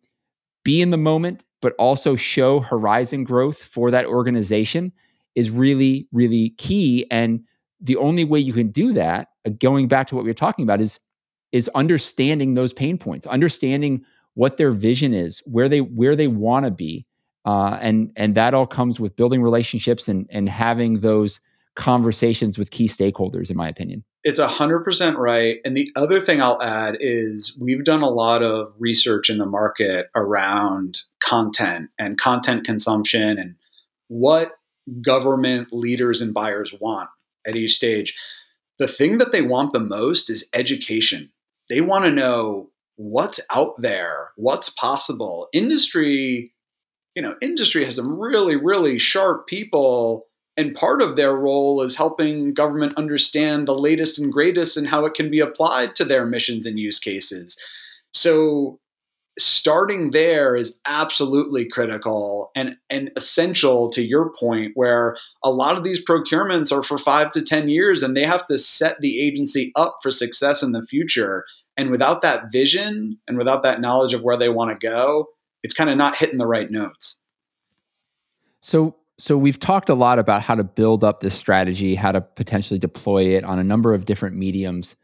be 0.62 0.82
in 0.82 0.90
the 0.90 0.96
moment, 0.96 1.44
but 1.62 1.74
also 1.78 2.16
show 2.16 2.60
horizon 2.60 3.24
growth 3.24 3.58
for 3.58 3.90
that 3.90 4.06
organization 4.06 4.92
is 5.36 5.50
really, 5.50 6.08
really 6.12 6.50
key. 6.58 7.06
And 7.10 7.44
the 7.80 7.96
only 7.96 8.24
way 8.24 8.40
you 8.40 8.52
can 8.52 8.70
do 8.70 8.92
that, 8.94 9.28
uh, 9.46 9.50
going 9.50 9.86
back 9.86 10.08
to 10.08 10.16
what 10.16 10.24
we 10.24 10.30
were 10.30 10.34
talking 10.34 10.64
about, 10.64 10.80
is 10.80 10.98
is 11.52 11.70
understanding 11.76 12.54
those 12.54 12.72
pain 12.72 12.98
points, 12.98 13.24
understanding 13.26 14.04
what 14.34 14.56
their 14.56 14.72
vision 14.72 15.14
is, 15.14 15.42
where 15.46 15.68
they 15.68 15.80
where 15.80 16.16
they 16.16 16.26
want 16.26 16.64
to 16.64 16.70
be, 16.70 17.06
uh, 17.44 17.78
and 17.80 18.10
and 18.16 18.34
that 18.34 18.54
all 18.54 18.66
comes 18.66 18.98
with 18.98 19.14
building 19.14 19.42
relationships 19.42 20.08
and 20.08 20.26
and 20.30 20.48
having 20.48 21.00
those 21.00 21.40
conversations 21.76 22.58
with 22.58 22.70
key 22.70 22.88
stakeholders, 22.88 23.50
in 23.50 23.56
my 23.56 23.68
opinion. 23.68 24.02
It's 24.24 24.40
a 24.40 24.48
100% 24.48 25.16
right. 25.18 25.58
And 25.64 25.76
the 25.76 25.92
other 25.94 26.20
thing 26.20 26.40
I'll 26.40 26.60
add 26.60 26.96
is 27.00 27.56
we've 27.60 27.84
done 27.84 28.02
a 28.02 28.08
lot 28.08 28.42
of 28.42 28.72
research 28.78 29.30
in 29.30 29.38
the 29.38 29.46
market 29.46 30.08
around 30.16 31.02
content 31.22 31.90
and 31.98 32.18
content 32.18 32.64
consumption 32.64 33.38
and 33.38 33.54
what 34.08 34.52
government 35.02 35.68
leaders 35.72 36.20
and 36.20 36.34
buyers 36.34 36.74
want 36.80 37.08
at 37.46 37.56
each 37.56 37.74
stage. 37.74 38.14
The 38.78 38.88
thing 38.88 39.18
that 39.18 39.32
they 39.32 39.42
want 39.42 39.72
the 39.72 39.80
most 39.80 40.30
is 40.30 40.48
education. 40.52 41.30
They 41.68 41.80
want 41.80 42.04
to 42.04 42.10
know 42.10 42.70
what's 42.96 43.40
out 43.50 43.80
there, 43.80 44.30
what's 44.36 44.70
possible. 44.70 45.48
Industry, 45.52 46.52
you 47.14 47.22
know, 47.22 47.34
industry 47.40 47.84
has 47.84 47.96
some 47.96 48.18
really, 48.18 48.56
really 48.56 48.98
sharp 48.98 49.46
people 49.46 50.26
and 50.56 50.74
part 50.74 51.02
of 51.02 51.16
their 51.16 51.36
role 51.36 51.82
is 51.82 51.96
helping 51.96 52.54
government 52.54 52.94
understand 52.96 53.68
the 53.68 53.74
latest 53.74 54.18
and 54.18 54.32
greatest 54.32 54.76
and 54.76 54.86
how 54.86 55.04
it 55.04 55.14
can 55.14 55.30
be 55.30 55.40
applied 55.40 55.94
to 55.96 56.04
their 56.04 56.24
missions 56.24 56.66
and 56.66 56.78
use 56.78 56.98
cases. 56.98 57.58
So 58.14 58.80
starting 59.38 60.10
there 60.12 60.56
is 60.56 60.78
absolutely 60.86 61.68
critical 61.68 62.50
and, 62.54 62.76
and 62.88 63.10
essential 63.16 63.90
to 63.90 64.04
your 64.04 64.30
point 64.30 64.72
where 64.74 65.16
a 65.42 65.50
lot 65.50 65.76
of 65.76 65.84
these 65.84 66.02
procurements 66.02 66.72
are 66.72 66.82
for 66.82 66.96
five 66.98 67.32
to 67.32 67.42
10 67.42 67.68
years 67.68 68.02
and 68.02 68.16
they 68.16 68.24
have 68.24 68.46
to 68.46 68.56
set 68.56 69.00
the 69.00 69.20
agency 69.20 69.72
up 69.76 69.98
for 70.02 70.10
success 70.10 70.62
in 70.62 70.72
the 70.72 70.82
future. 70.82 71.44
And 71.76 71.90
without 71.90 72.22
that 72.22 72.50
vision 72.50 73.18
and 73.28 73.36
without 73.36 73.62
that 73.62 73.80
knowledge 73.80 74.14
of 74.14 74.22
where 74.22 74.38
they 74.38 74.48
want 74.48 74.70
to 74.78 74.86
go, 74.86 75.28
it's 75.62 75.74
kind 75.74 75.90
of 75.90 75.96
not 75.96 76.16
hitting 76.16 76.38
the 76.38 76.46
right 76.46 76.70
notes. 76.70 77.20
So 78.60 78.96
so 79.18 79.38
we've 79.38 79.58
talked 79.58 79.88
a 79.88 79.94
lot 79.94 80.18
about 80.18 80.42
how 80.42 80.54
to 80.54 80.64
build 80.64 81.02
up 81.02 81.20
this 81.20 81.34
strategy, 81.34 81.94
how 81.94 82.12
to 82.12 82.20
potentially 82.20 82.78
deploy 82.78 83.36
it 83.36 83.44
on 83.44 83.58
a 83.58 83.64
number 83.64 83.94
of 83.94 84.04
different 84.04 84.36
mediums. 84.36 84.94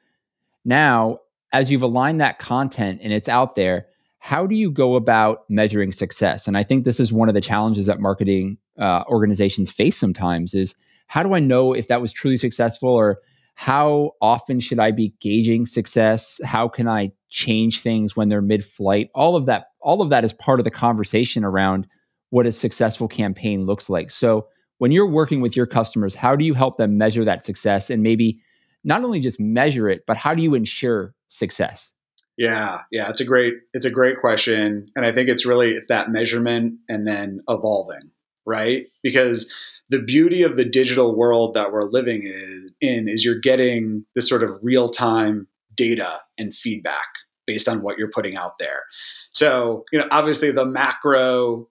Now, 0.66 1.20
as 1.52 1.70
you've 1.70 1.82
aligned 1.82 2.20
that 2.20 2.38
content 2.38 3.00
and 3.02 3.12
it's 3.12 3.28
out 3.28 3.56
there, 3.56 3.86
how 4.24 4.46
do 4.46 4.54
you 4.54 4.70
go 4.70 4.94
about 4.94 5.42
measuring 5.48 5.90
success? 5.90 6.46
And 6.46 6.56
I 6.56 6.62
think 6.62 6.84
this 6.84 7.00
is 7.00 7.12
one 7.12 7.28
of 7.28 7.34
the 7.34 7.40
challenges 7.40 7.86
that 7.86 7.98
marketing 7.98 8.56
uh, 8.78 9.02
organizations 9.08 9.68
face 9.68 9.96
sometimes 9.96 10.54
is 10.54 10.76
how 11.08 11.24
do 11.24 11.34
I 11.34 11.40
know 11.40 11.72
if 11.72 11.88
that 11.88 12.00
was 12.00 12.12
truly 12.12 12.36
successful 12.36 12.88
or 12.88 13.18
how 13.56 14.12
often 14.20 14.60
should 14.60 14.78
I 14.78 14.92
be 14.92 15.12
gauging 15.20 15.66
success? 15.66 16.40
How 16.44 16.68
can 16.68 16.86
I 16.86 17.10
change 17.30 17.80
things 17.80 18.14
when 18.14 18.28
they're 18.28 18.40
mid-flight? 18.40 19.10
All 19.12 19.34
of 19.34 19.46
that 19.46 19.64
all 19.80 20.00
of 20.00 20.10
that 20.10 20.24
is 20.24 20.32
part 20.32 20.60
of 20.60 20.64
the 20.64 20.70
conversation 20.70 21.42
around 21.42 21.88
what 22.30 22.46
a 22.46 22.52
successful 22.52 23.08
campaign 23.08 23.66
looks 23.66 23.90
like. 23.90 24.12
So, 24.12 24.46
when 24.78 24.92
you're 24.92 25.04
working 25.04 25.40
with 25.40 25.56
your 25.56 25.66
customers, 25.66 26.14
how 26.14 26.36
do 26.36 26.44
you 26.44 26.54
help 26.54 26.78
them 26.78 26.96
measure 26.96 27.24
that 27.24 27.44
success 27.44 27.90
and 27.90 28.04
maybe 28.04 28.40
not 28.84 29.02
only 29.02 29.18
just 29.18 29.40
measure 29.40 29.88
it, 29.88 30.04
but 30.06 30.16
how 30.16 30.32
do 30.32 30.42
you 30.42 30.54
ensure 30.54 31.12
success? 31.26 31.92
Yeah, 32.36 32.80
yeah, 32.90 33.10
it's 33.10 33.20
a 33.20 33.24
great 33.24 33.54
it's 33.74 33.84
a 33.86 33.90
great 33.90 34.20
question, 34.20 34.86
and 34.96 35.04
I 35.04 35.12
think 35.12 35.28
it's 35.28 35.44
really 35.46 35.72
it's 35.72 35.88
that 35.88 36.10
measurement 36.10 36.78
and 36.88 37.06
then 37.06 37.40
evolving, 37.48 38.10
right? 38.46 38.86
Because 39.02 39.52
the 39.90 40.00
beauty 40.02 40.42
of 40.42 40.56
the 40.56 40.64
digital 40.64 41.14
world 41.14 41.54
that 41.54 41.72
we're 41.72 41.82
living 41.82 42.22
in 42.80 43.08
is 43.08 43.24
you're 43.24 43.40
getting 43.40 44.06
this 44.14 44.28
sort 44.28 44.42
of 44.42 44.58
real 44.62 44.88
time 44.88 45.46
data 45.74 46.20
and 46.38 46.54
feedback 46.54 47.06
based 47.46 47.68
on 47.68 47.82
what 47.82 47.98
you're 47.98 48.10
putting 48.10 48.36
out 48.36 48.58
there. 48.58 48.84
So, 49.32 49.84
you 49.92 49.98
know, 49.98 50.06
obviously 50.10 50.50
the 50.50 50.64
macro 50.64 51.68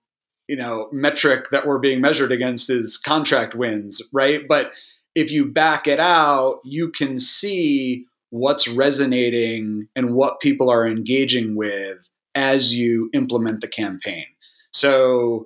you 0.47 0.57
know 0.57 0.89
metric 0.91 1.49
that 1.51 1.66
we're 1.66 1.80
being 1.80 2.01
measured 2.01 2.32
against 2.32 2.70
is 2.70 2.97
contract 2.97 3.55
wins 3.55 4.01
right 4.12 4.41
but 4.49 4.72
if 5.16 5.32
you 5.32 5.45
back 5.45 5.88
it 5.88 5.99
out 5.99 6.59
you 6.66 6.91
can 6.91 7.20
see 7.20 8.05
what's 8.32 8.67
resonating 8.67 9.88
and 9.95 10.13
what 10.13 10.41
people 10.41 10.69
are 10.69 10.88
engaging 10.88 11.55
with 11.55 11.97
as 12.36 12.75
you 12.75 13.09
implement 13.13 13.61
the 13.61 13.67
campaign. 13.67 14.25
So 14.71 15.45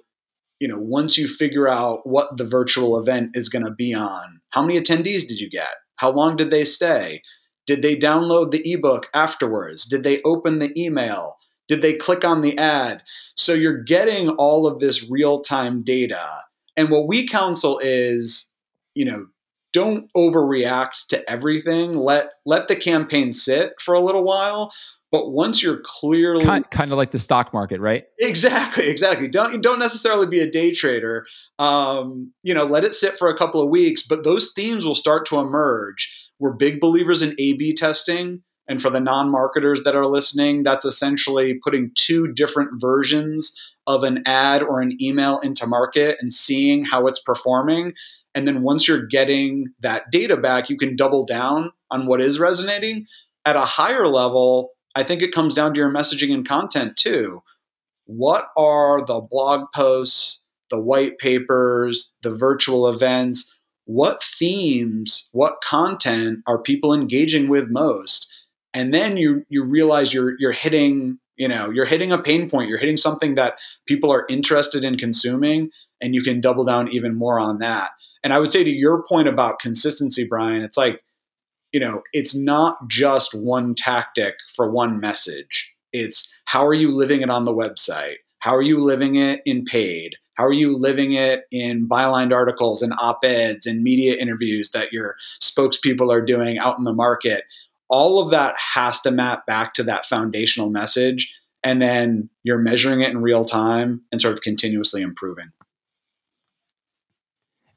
you 0.60 0.68
know 0.68 0.80
once 0.80 1.18
you 1.18 1.28
figure 1.28 1.68
out 1.68 2.08
what 2.08 2.38
the 2.38 2.46
virtual 2.46 2.98
event 2.98 3.36
is 3.36 3.50
going 3.50 3.66
to 3.66 3.72
be 3.72 3.94
on 3.94 4.40
how 4.56 4.62
many 4.62 4.80
attendees 4.80 5.28
did 5.28 5.42
you 5.42 5.50
get? 5.50 5.76
How 5.98 6.12
long 6.12 6.38
did 6.38 6.50
they 6.50 6.64
stay? 6.64 7.22
Did 7.68 7.82
they 7.82 7.98
download 7.98 8.52
the 8.52 8.72
ebook 8.72 9.08
afterwards? 9.14 9.84
Did 9.84 10.04
they 10.04 10.22
open 10.24 10.60
the 10.60 10.72
email? 10.82 11.36
Did 11.68 11.82
they 11.82 11.94
click 11.94 12.24
on 12.24 12.42
the 12.42 12.58
ad? 12.58 13.04
So 13.36 13.54
you're 13.54 13.84
getting 13.84 14.30
all 14.30 14.66
of 14.66 14.80
this 14.80 15.10
real 15.10 15.42
time 15.42 15.84
data. 15.84 16.44
And 16.78 16.90
what 16.90 17.06
we 17.06 17.28
counsel 17.28 17.80
is, 17.80 18.50
you 18.94 19.04
know, 19.04 19.28
don't 19.76 20.10
overreact 20.16 21.08
to 21.10 21.30
everything. 21.30 21.98
Let 21.98 22.30
let 22.46 22.70
the 22.70 22.78
campaign 22.78 23.34
sit 23.34 23.74
for 23.84 23.94
a 23.94 24.00
little 24.00 24.24
while. 24.24 24.72
But 25.12 25.32
once 25.32 25.62
you're 25.62 25.82
clearly 25.86 26.46
kind, 26.46 26.70
kind 26.72 26.92
of 26.92 26.98
like 26.98 27.12
the 27.12 27.20
stock 27.20 27.54
market, 27.54 27.82
right? 27.82 28.06
Exactly, 28.20 28.88
exactly. 28.88 29.28
Don't 29.28 29.62
don't 29.62 29.80
necessarily 29.80 30.28
be 30.28 30.40
a 30.40 30.50
day 30.50 30.72
trader. 30.72 31.26
Um, 31.60 32.32
you 32.42 32.54
know, 32.54 32.64
let 32.64 32.86
it 32.86 32.96
sit 32.96 33.20
for 33.20 33.28
a 33.28 33.38
couple 33.38 33.62
of 33.62 33.70
weeks, 33.70 34.08
but 34.08 34.24
those 34.24 34.54
themes 34.54 34.86
will 34.86 34.96
start 34.96 35.26
to 35.28 35.40
emerge. 35.40 36.14
We're 36.40 36.54
big 36.54 36.80
believers 36.80 37.22
in 37.22 37.36
A/B 37.38 37.76
testing. 37.76 38.44
And 38.68 38.82
for 38.82 38.90
the 38.90 39.00
non 39.00 39.30
marketers 39.30 39.84
that 39.84 39.96
are 39.96 40.08
listening, 40.08 40.64
that's 40.64 40.86
essentially 40.86 41.60
putting 41.64 41.92
two 41.96 42.32
different 42.34 42.72
versions 42.82 43.54
of 43.88 44.04
an 44.04 44.24
ad 44.26 44.64
or 44.64 44.82
an 44.82 44.98
email 45.02 45.40
into 45.40 45.68
market 45.68 46.18
and 46.20 46.34
seeing 46.34 46.84
how 46.84 47.06
it's 47.08 47.22
performing. 47.22 47.94
And 48.36 48.48
then 48.48 48.62
once 48.62 48.88
you're 48.88 49.08
getting 49.08 49.74
that 49.82 50.12
data 50.12 50.38
back, 50.38 50.70
you 50.70 50.78
can 50.78 50.96
double 50.96 51.26
down 51.26 51.72
on 51.90 52.06
what 52.06 52.22
is 52.22 52.40
resonating. 52.40 53.08
At 53.46 53.56
a 53.56 53.62
higher 53.62 54.08
level, 54.08 54.72
I 54.94 55.04
think 55.04 55.22
it 55.22 55.34
comes 55.34 55.56
down 55.56 55.74
to 55.74 55.80
your 55.80 55.92
messaging 55.92 56.34
and 56.34 56.48
content 56.48 56.98
too. 56.98 57.42
What 58.06 58.50
are 58.58 59.06
the 59.06 59.22
blog 59.22 59.68
posts, 59.74 60.44
the 60.70 60.80
white 60.80 61.18
papers, 61.18 62.12
the 62.22 62.36
virtual 62.36 62.90
events? 62.90 63.52
What 63.86 64.24
themes, 64.24 65.30
what 65.32 65.62
content 65.64 66.40
are 66.46 66.62
people 66.62 66.94
engaging 66.94 67.48
with 67.48 67.70
most? 67.70 68.32
and 68.76 68.94
then 68.94 69.18
you 69.18 69.44
you 69.50 69.64
realize 69.64 70.14
you're 70.14 70.36
you're 70.38 70.52
hitting 70.52 71.18
you 71.38 71.48
know 71.48 71.72
you're 71.72 71.86
hitting 71.86 72.12
a 72.12 72.22
pain 72.22 72.48
point 72.48 72.70
you're 72.70 72.78
hitting 72.78 72.98
something 72.98 73.36
that 73.36 73.58
people 73.88 74.14
are 74.14 74.28
interested 74.30 74.84
in 74.84 74.98
consuming 74.98 75.72
and 76.02 76.14
you 76.14 76.22
can 76.22 76.42
double 76.42 76.66
down 76.66 76.90
even 76.90 77.16
more 77.16 77.40
on 77.40 77.58
that 77.60 77.92
and 78.26 78.34
i 78.34 78.40
would 78.40 78.52
say 78.52 78.66
to 78.66 78.70
your 78.70 79.04
point 79.08 79.30
about 79.30 79.60
consistency 79.60 80.28
brian 80.28 80.62
it's 80.62 80.78
like 80.78 81.02
you 81.76 81.82
know 81.82 82.02
it's 82.14 82.34
not 82.34 82.78
just 82.88 83.36
one 83.36 83.76
tactic 83.76 84.36
for 84.56 84.72
one 84.72 85.02
message. 85.02 85.74
It's 85.92 86.32
how 86.46 86.66
are 86.66 86.74
you 86.74 86.90
living 86.90 87.22
it 87.22 87.30
on 87.30 87.44
the 87.44 87.54
website? 87.54 88.16
How 88.40 88.56
are 88.56 88.62
you 88.62 88.80
living 88.80 89.18
it 89.18 89.42
in 89.46 89.66
paid? 89.66 90.16
How 90.36 90.46
are 90.46 90.54
you 90.54 90.78
living 90.78 91.12
it 91.14 91.44
in 91.52 91.86
bylined 91.86 92.32
articles 92.32 92.82
and 92.82 92.94
op-eds 92.98 93.66
and 93.66 93.84
media 93.84 94.16
interviews 94.16 94.72
that 94.72 94.94
your 94.94 95.18
spokespeople 95.42 96.14
are 96.14 96.26
doing 96.26 96.58
out 96.58 96.78
in 96.78 96.86
the 96.86 96.94
market? 96.94 97.44
All 97.90 98.20
of 98.20 98.32
that 98.32 98.56
has 98.58 99.02
to 99.02 99.12
map 99.12 99.46
back 99.46 99.74
to 99.74 99.84
that 99.84 100.06
foundational 100.06 100.70
message 100.70 101.34
and 101.62 101.82
then 101.82 102.30
you're 102.44 102.58
measuring 102.58 103.02
it 103.02 103.10
in 103.10 103.22
real 103.22 103.44
time 103.44 104.02
and 104.14 104.22
sort 104.22 104.34
of 104.34 104.42
continuously 104.42 105.02
improving 105.02 105.52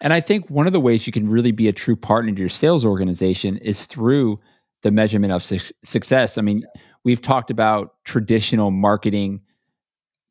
and 0.01 0.13
i 0.13 0.21
think 0.21 0.49
one 0.51 0.67
of 0.67 0.73
the 0.73 0.81
ways 0.81 1.07
you 1.07 1.13
can 1.13 1.29
really 1.29 1.53
be 1.53 1.69
a 1.69 1.73
true 1.73 1.97
partner 1.97 2.33
to 2.33 2.41
your 2.41 2.49
sales 2.49 2.85
organization 2.85 3.57
is 3.59 3.85
through 3.87 4.39
the 4.83 4.91
measurement 4.91 5.33
of 5.33 5.45
su- 5.45 5.61
success 5.83 6.39
i 6.39 6.43
mean 6.43 6.65
we've 7.05 7.23
talked 7.23 7.51
about 7.51 7.95
traditional 8.05 8.71
marketing 8.71 9.41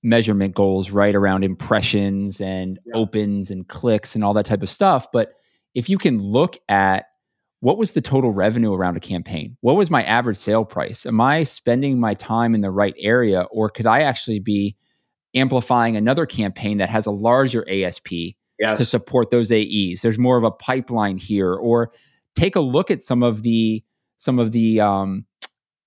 measurement 0.03 0.55
goals 0.55 0.91
right 0.91 1.15
around 1.15 1.43
impressions 1.43 2.39
and 2.39 2.80
yeah. 2.86 2.93
opens 2.95 3.49
and 3.49 3.68
clicks 3.68 4.15
and 4.15 4.24
all 4.24 4.34
that 4.34 4.45
type 4.45 4.61
of 4.61 4.70
stuff 4.70 5.07
but 5.11 5.34
if 5.74 5.89
you 5.89 5.97
can 5.97 6.20
look 6.20 6.57
at 6.70 7.05
what 7.59 7.78
was 7.78 7.91
the 7.91 8.01
total 8.01 8.32
revenue 8.32 8.74
around 8.74 8.97
a 8.97 8.99
campaign? 8.99 9.57
What 9.61 9.78
was 9.78 9.89
my 9.89 10.03
average 10.03 10.38
sale 10.38 10.63
price? 10.63 11.05
Am 11.05 11.20
I 11.20 11.43
spending 11.43 11.99
my 11.99 12.13
time 12.13 12.53
in 12.53 12.61
the 12.61 12.72
right 12.72 12.93
area, 12.99 13.43
or 13.51 13.70
could 13.70 13.88
I 13.88 14.01
actually 14.01 14.39
be 14.39 14.76
amplifying 15.34 15.95
another 15.95 16.26
campaign 16.26 16.78
that 16.78 16.89
has 16.89 17.05
a 17.05 17.11
larger 17.11 17.68
ASP 17.70 18.07
yes. 18.60 18.80
to 18.80 18.86
support 18.86 19.30
those 19.30 19.51
AEs? 19.51 20.01
There's 20.01 20.20
more 20.20 20.38
of 20.38 20.43
a 20.43 20.51
pipeline 20.51 21.18
here, 21.18 21.53
or 21.53 21.91
take 22.36 22.55
a 22.55 22.62
look 22.62 22.91
at 22.91 23.01
some 23.01 23.24
of 23.24 23.43
the 23.43 23.84
some 24.18 24.39
of 24.39 24.51
the 24.51 24.80
um, 24.80 25.26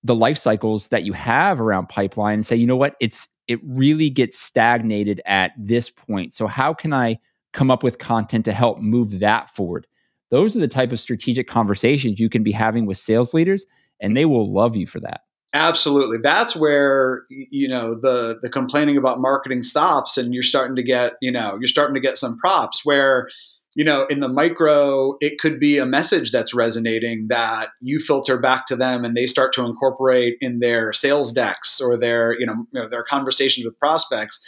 the 0.03 0.15
life 0.15 0.37
cycles 0.37 0.87
that 0.87 1.03
you 1.03 1.13
have 1.13 1.59
around 1.61 1.89
pipeline 1.89 2.35
and 2.35 2.45
say, 2.45 2.55
you 2.55 2.67
know 2.67 2.75
what, 2.75 2.95
it's 2.99 3.27
it 3.47 3.59
really 3.63 4.09
gets 4.09 4.37
stagnated 4.37 5.21
at 5.25 5.51
this 5.57 5.89
point. 5.89 6.33
So 6.33 6.47
how 6.47 6.73
can 6.73 6.93
I 6.93 7.19
come 7.53 7.69
up 7.69 7.83
with 7.83 7.97
content 7.97 8.45
to 8.45 8.53
help 8.53 8.79
move 8.79 9.19
that 9.19 9.49
forward? 9.49 9.87
Those 10.29 10.55
are 10.55 10.59
the 10.59 10.67
type 10.67 10.91
of 10.91 10.99
strategic 10.99 11.47
conversations 11.47 12.19
you 12.19 12.29
can 12.29 12.43
be 12.43 12.53
having 12.53 12.85
with 12.85 12.97
sales 12.97 13.33
leaders, 13.33 13.65
and 13.99 14.15
they 14.15 14.25
will 14.25 14.51
love 14.51 14.75
you 14.75 14.87
for 14.87 15.01
that. 15.01 15.21
Absolutely. 15.53 16.17
That's 16.17 16.55
where 16.55 17.23
you 17.29 17.67
know 17.67 17.95
the 17.95 18.39
the 18.41 18.49
complaining 18.49 18.95
about 18.97 19.19
marketing 19.19 19.61
stops 19.61 20.17
and 20.17 20.33
you're 20.33 20.43
starting 20.43 20.77
to 20.77 20.83
get, 20.83 21.13
you 21.21 21.31
know, 21.31 21.57
you're 21.59 21.67
starting 21.67 21.93
to 21.95 21.99
get 21.99 22.17
some 22.17 22.37
props 22.37 22.85
where 22.85 23.27
you 23.73 23.85
know, 23.85 24.05
in 24.07 24.19
the 24.19 24.27
micro, 24.27 25.15
it 25.21 25.39
could 25.39 25.57
be 25.57 25.77
a 25.77 25.85
message 25.85 26.33
that's 26.33 26.53
resonating 26.53 27.27
that 27.29 27.69
you 27.79 27.99
filter 27.99 28.37
back 28.37 28.65
to 28.65 28.75
them 28.75 29.05
and 29.05 29.15
they 29.15 29.25
start 29.25 29.53
to 29.53 29.63
incorporate 29.65 30.35
in 30.41 30.59
their 30.59 30.91
sales 30.91 31.31
decks 31.31 31.79
or 31.79 31.95
their, 31.97 32.37
you 32.37 32.45
know, 32.45 32.65
you 32.73 32.81
know 32.81 32.89
their 32.89 33.03
conversations 33.03 33.65
with 33.65 33.79
prospects. 33.79 34.41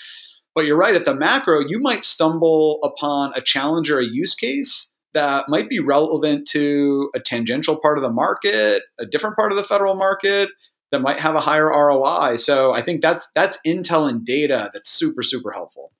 But 0.55 0.65
you're 0.65 0.77
right, 0.77 0.95
at 0.95 1.05
the 1.05 1.15
macro, 1.15 1.61
you 1.65 1.79
might 1.79 2.03
stumble 2.03 2.79
upon 2.83 3.31
a 3.35 3.41
challenge 3.41 3.89
or 3.89 3.99
a 3.99 4.05
use 4.05 4.35
case 4.35 4.91
that 5.13 5.45
might 5.47 5.69
be 5.69 5.79
relevant 5.79 6.47
to 6.49 7.09
a 7.15 7.19
tangential 7.19 7.77
part 7.77 7.97
of 7.97 8.03
the 8.03 8.09
market, 8.11 8.83
a 8.99 9.05
different 9.05 9.35
part 9.37 9.51
of 9.51 9.55
the 9.57 9.63
federal 9.63 9.95
market 9.95 10.49
that 10.93 11.01
might 11.01 11.19
have 11.19 11.33
a 11.33 11.39
higher 11.39 11.69
ROI. 11.69 12.35
So 12.35 12.71
I 12.71 12.83
think 12.83 13.01
that's 13.01 13.27
that's 13.33 13.59
intel 13.65 14.07
and 14.07 14.23
data 14.23 14.69
that's 14.73 14.89
super 14.89 15.23
super 15.23 15.51
helpful. 15.51 15.91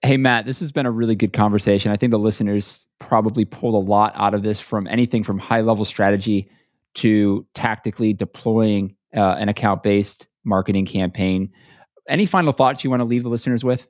Hey 0.00 0.16
Matt, 0.16 0.46
this 0.46 0.60
has 0.60 0.70
been 0.70 0.86
a 0.86 0.92
really 0.92 1.16
good 1.16 1.32
conversation. 1.32 1.90
I 1.90 1.96
think 1.96 2.12
the 2.12 2.20
listeners 2.20 2.86
probably 3.00 3.44
pulled 3.44 3.74
a 3.74 3.84
lot 3.84 4.12
out 4.14 4.32
of 4.32 4.44
this 4.44 4.60
from 4.60 4.86
anything 4.86 5.24
from 5.24 5.40
high 5.40 5.60
level 5.60 5.84
strategy 5.84 6.48
to 6.94 7.44
tactically 7.52 8.12
deploying 8.12 8.94
uh, 9.14 9.34
an 9.36 9.48
account 9.48 9.82
based 9.82 10.28
marketing 10.44 10.86
campaign. 10.86 11.50
Any 12.08 12.26
final 12.26 12.52
thoughts 12.52 12.84
you 12.84 12.90
want 12.90 13.00
to 13.00 13.04
leave 13.04 13.24
the 13.24 13.28
listeners 13.28 13.64
with? 13.64 13.88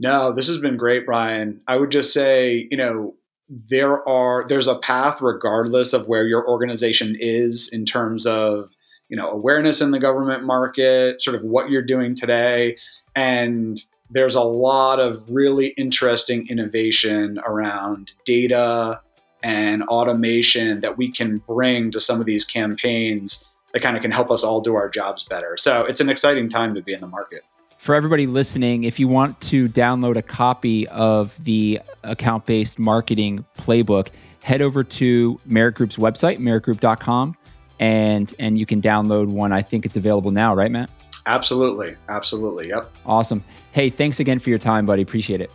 No, 0.00 0.32
this 0.32 0.48
has 0.48 0.58
been 0.58 0.76
great, 0.76 1.06
Brian. 1.06 1.60
I 1.68 1.76
would 1.76 1.92
just 1.92 2.12
say, 2.12 2.66
you 2.72 2.76
know, 2.76 3.14
there 3.50 4.08
are 4.08 4.46
there's 4.48 4.68
a 4.68 4.78
path 4.78 5.20
regardless 5.20 5.92
of 5.92 6.06
where 6.06 6.26
your 6.26 6.48
organization 6.48 7.16
is 7.18 7.68
in 7.72 7.84
terms 7.84 8.24
of, 8.26 8.70
you 9.08 9.16
know, 9.16 9.28
awareness 9.28 9.80
in 9.80 9.90
the 9.90 9.98
government 9.98 10.44
market, 10.44 11.20
sort 11.20 11.34
of 11.34 11.42
what 11.42 11.68
you're 11.68 11.82
doing 11.82 12.14
today 12.14 12.76
and 13.16 13.82
there's 14.10 14.34
a 14.34 14.42
lot 14.42 14.98
of 14.98 15.22
really 15.28 15.68
interesting 15.68 16.46
innovation 16.48 17.40
around 17.46 18.14
data 18.24 19.00
and 19.42 19.82
automation 19.84 20.80
that 20.80 20.98
we 20.98 21.10
can 21.10 21.38
bring 21.38 21.90
to 21.92 22.00
some 22.00 22.20
of 22.20 22.26
these 22.26 22.44
campaigns 22.44 23.44
that 23.72 23.82
kind 23.82 23.96
of 23.96 24.02
can 24.02 24.10
help 24.10 24.30
us 24.30 24.42
all 24.42 24.60
do 24.60 24.74
our 24.74 24.88
jobs 24.88 25.24
better. 25.24 25.56
So 25.56 25.84
it's 25.84 26.00
an 26.00 26.10
exciting 26.10 26.48
time 26.48 26.74
to 26.74 26.82
be 26.82 26.92
in 26.92 27.00
the 27.00 27.06
market 27.06 27.44
for 27.80 27.94
everybody 27.94 28.26
listening, 28.26 28.84
if 28.84 29.00
you 29.00 29.08
want 29.08 29.40
to 29.40 29.66
download 29.66 30.18
a 30.18 30.22
copy 30.22 30.86
of 30.88 31.42
the 31.42 31.80
account 32.04 32.46
based 32.46 32.78
marketing 32.78 33.44
playbook, 33.58 34.08
head 34.40 34.62
over 34.62 34.82
to 34.84 35.40
Merritt 35.44 35.74
Group's 35.74 35.96
website, 35.96 36.38
merrittgroup.com, 36.38 37.34
and 37.78 38.34
and 38.38 38.58
you 38.58 38.66
can 38.66 38.80
download 38.80 39.28
one. 39.28 39.52
I 39.52 39.62
think 39.62 39.86
it's 39.86 39.96
available 39.96 40.30
now, 40.30 40.54
right, 40.54 40.70
Matt? 40.70 40.90
Absolutely. 41.26 41.96
Absolutely. 42.08 42.68
Yep. 42.68 42.90
Awesome. 43.06 43.44
Hey, 43.72 43.90
thanks 43.90 44.20
again 44.20 44.38
for 44.38 44.50
your 44.50 44.58
time, 44.58 44.86
buddy. 44.86 45.02
Appreciate 45.02 45.40
it. 45.40 45.50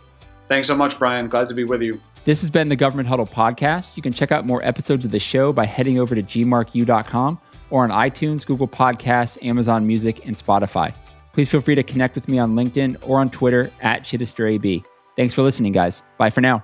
Thanks 0.48 0.68
so 0.68 0.76
much, 0.76 0.98
Brian. 0.98 1.28
Glad 1.28 1.48
to 1.48 1.54
be 1.54 1.64
with 1.64 1.82
you. 1.82 2.00
This 2.24 2.40
has 2.40 2.50
been 2.50 2.68
the 2.68 2.76
Government 2.76 3.08
Huddle 3.08 3.26
podcast. 3.26 3.96
You 3.96 4.02
can 4.02 4.12
check 4.12 4.32
out 4.32 4.46
more 4.46 4.64
episodes 4.64 5.04
of 5.04 5.10
the 5.10 5.20
show 5.20 5.52
by 5.52 5.64
heading 5.64 5.98
over 5.98 6.14
to 6.14 6.22
gmarku.com 6.22 7.40
or 7.70 7.84
on 7.84 7.90
iTunes, 7.90 8.46
Google 8.46 8.68
Podcasts, 8.68 9.42
Amazon 9.44 9.86
Music, 9.86 10.26
and 10.26 10.36
Spotify. 10.36 10.94
Please 11.32 11.50
feel 11.50 11.60
free 11.60 11.74
to 11.74 11.82
connect 11.82 12.14
with 12.14 12.28
me 12.28 12.38
on 12.38 12.54
LinkedIn 12.54 12.96
or 13.02 13.20
on 13.20 13.30
Twitter 13.30 13.70
at 13.80 14.02
ChittisterAB. 14.02 14.84
Thanks 15.16 15.34
for 15.34 15.42
listening, 15.42 15.72
guys. 15.72 16.02
Bye 16.18 16.30
for 16.30 16.40
now. 16.42 16.62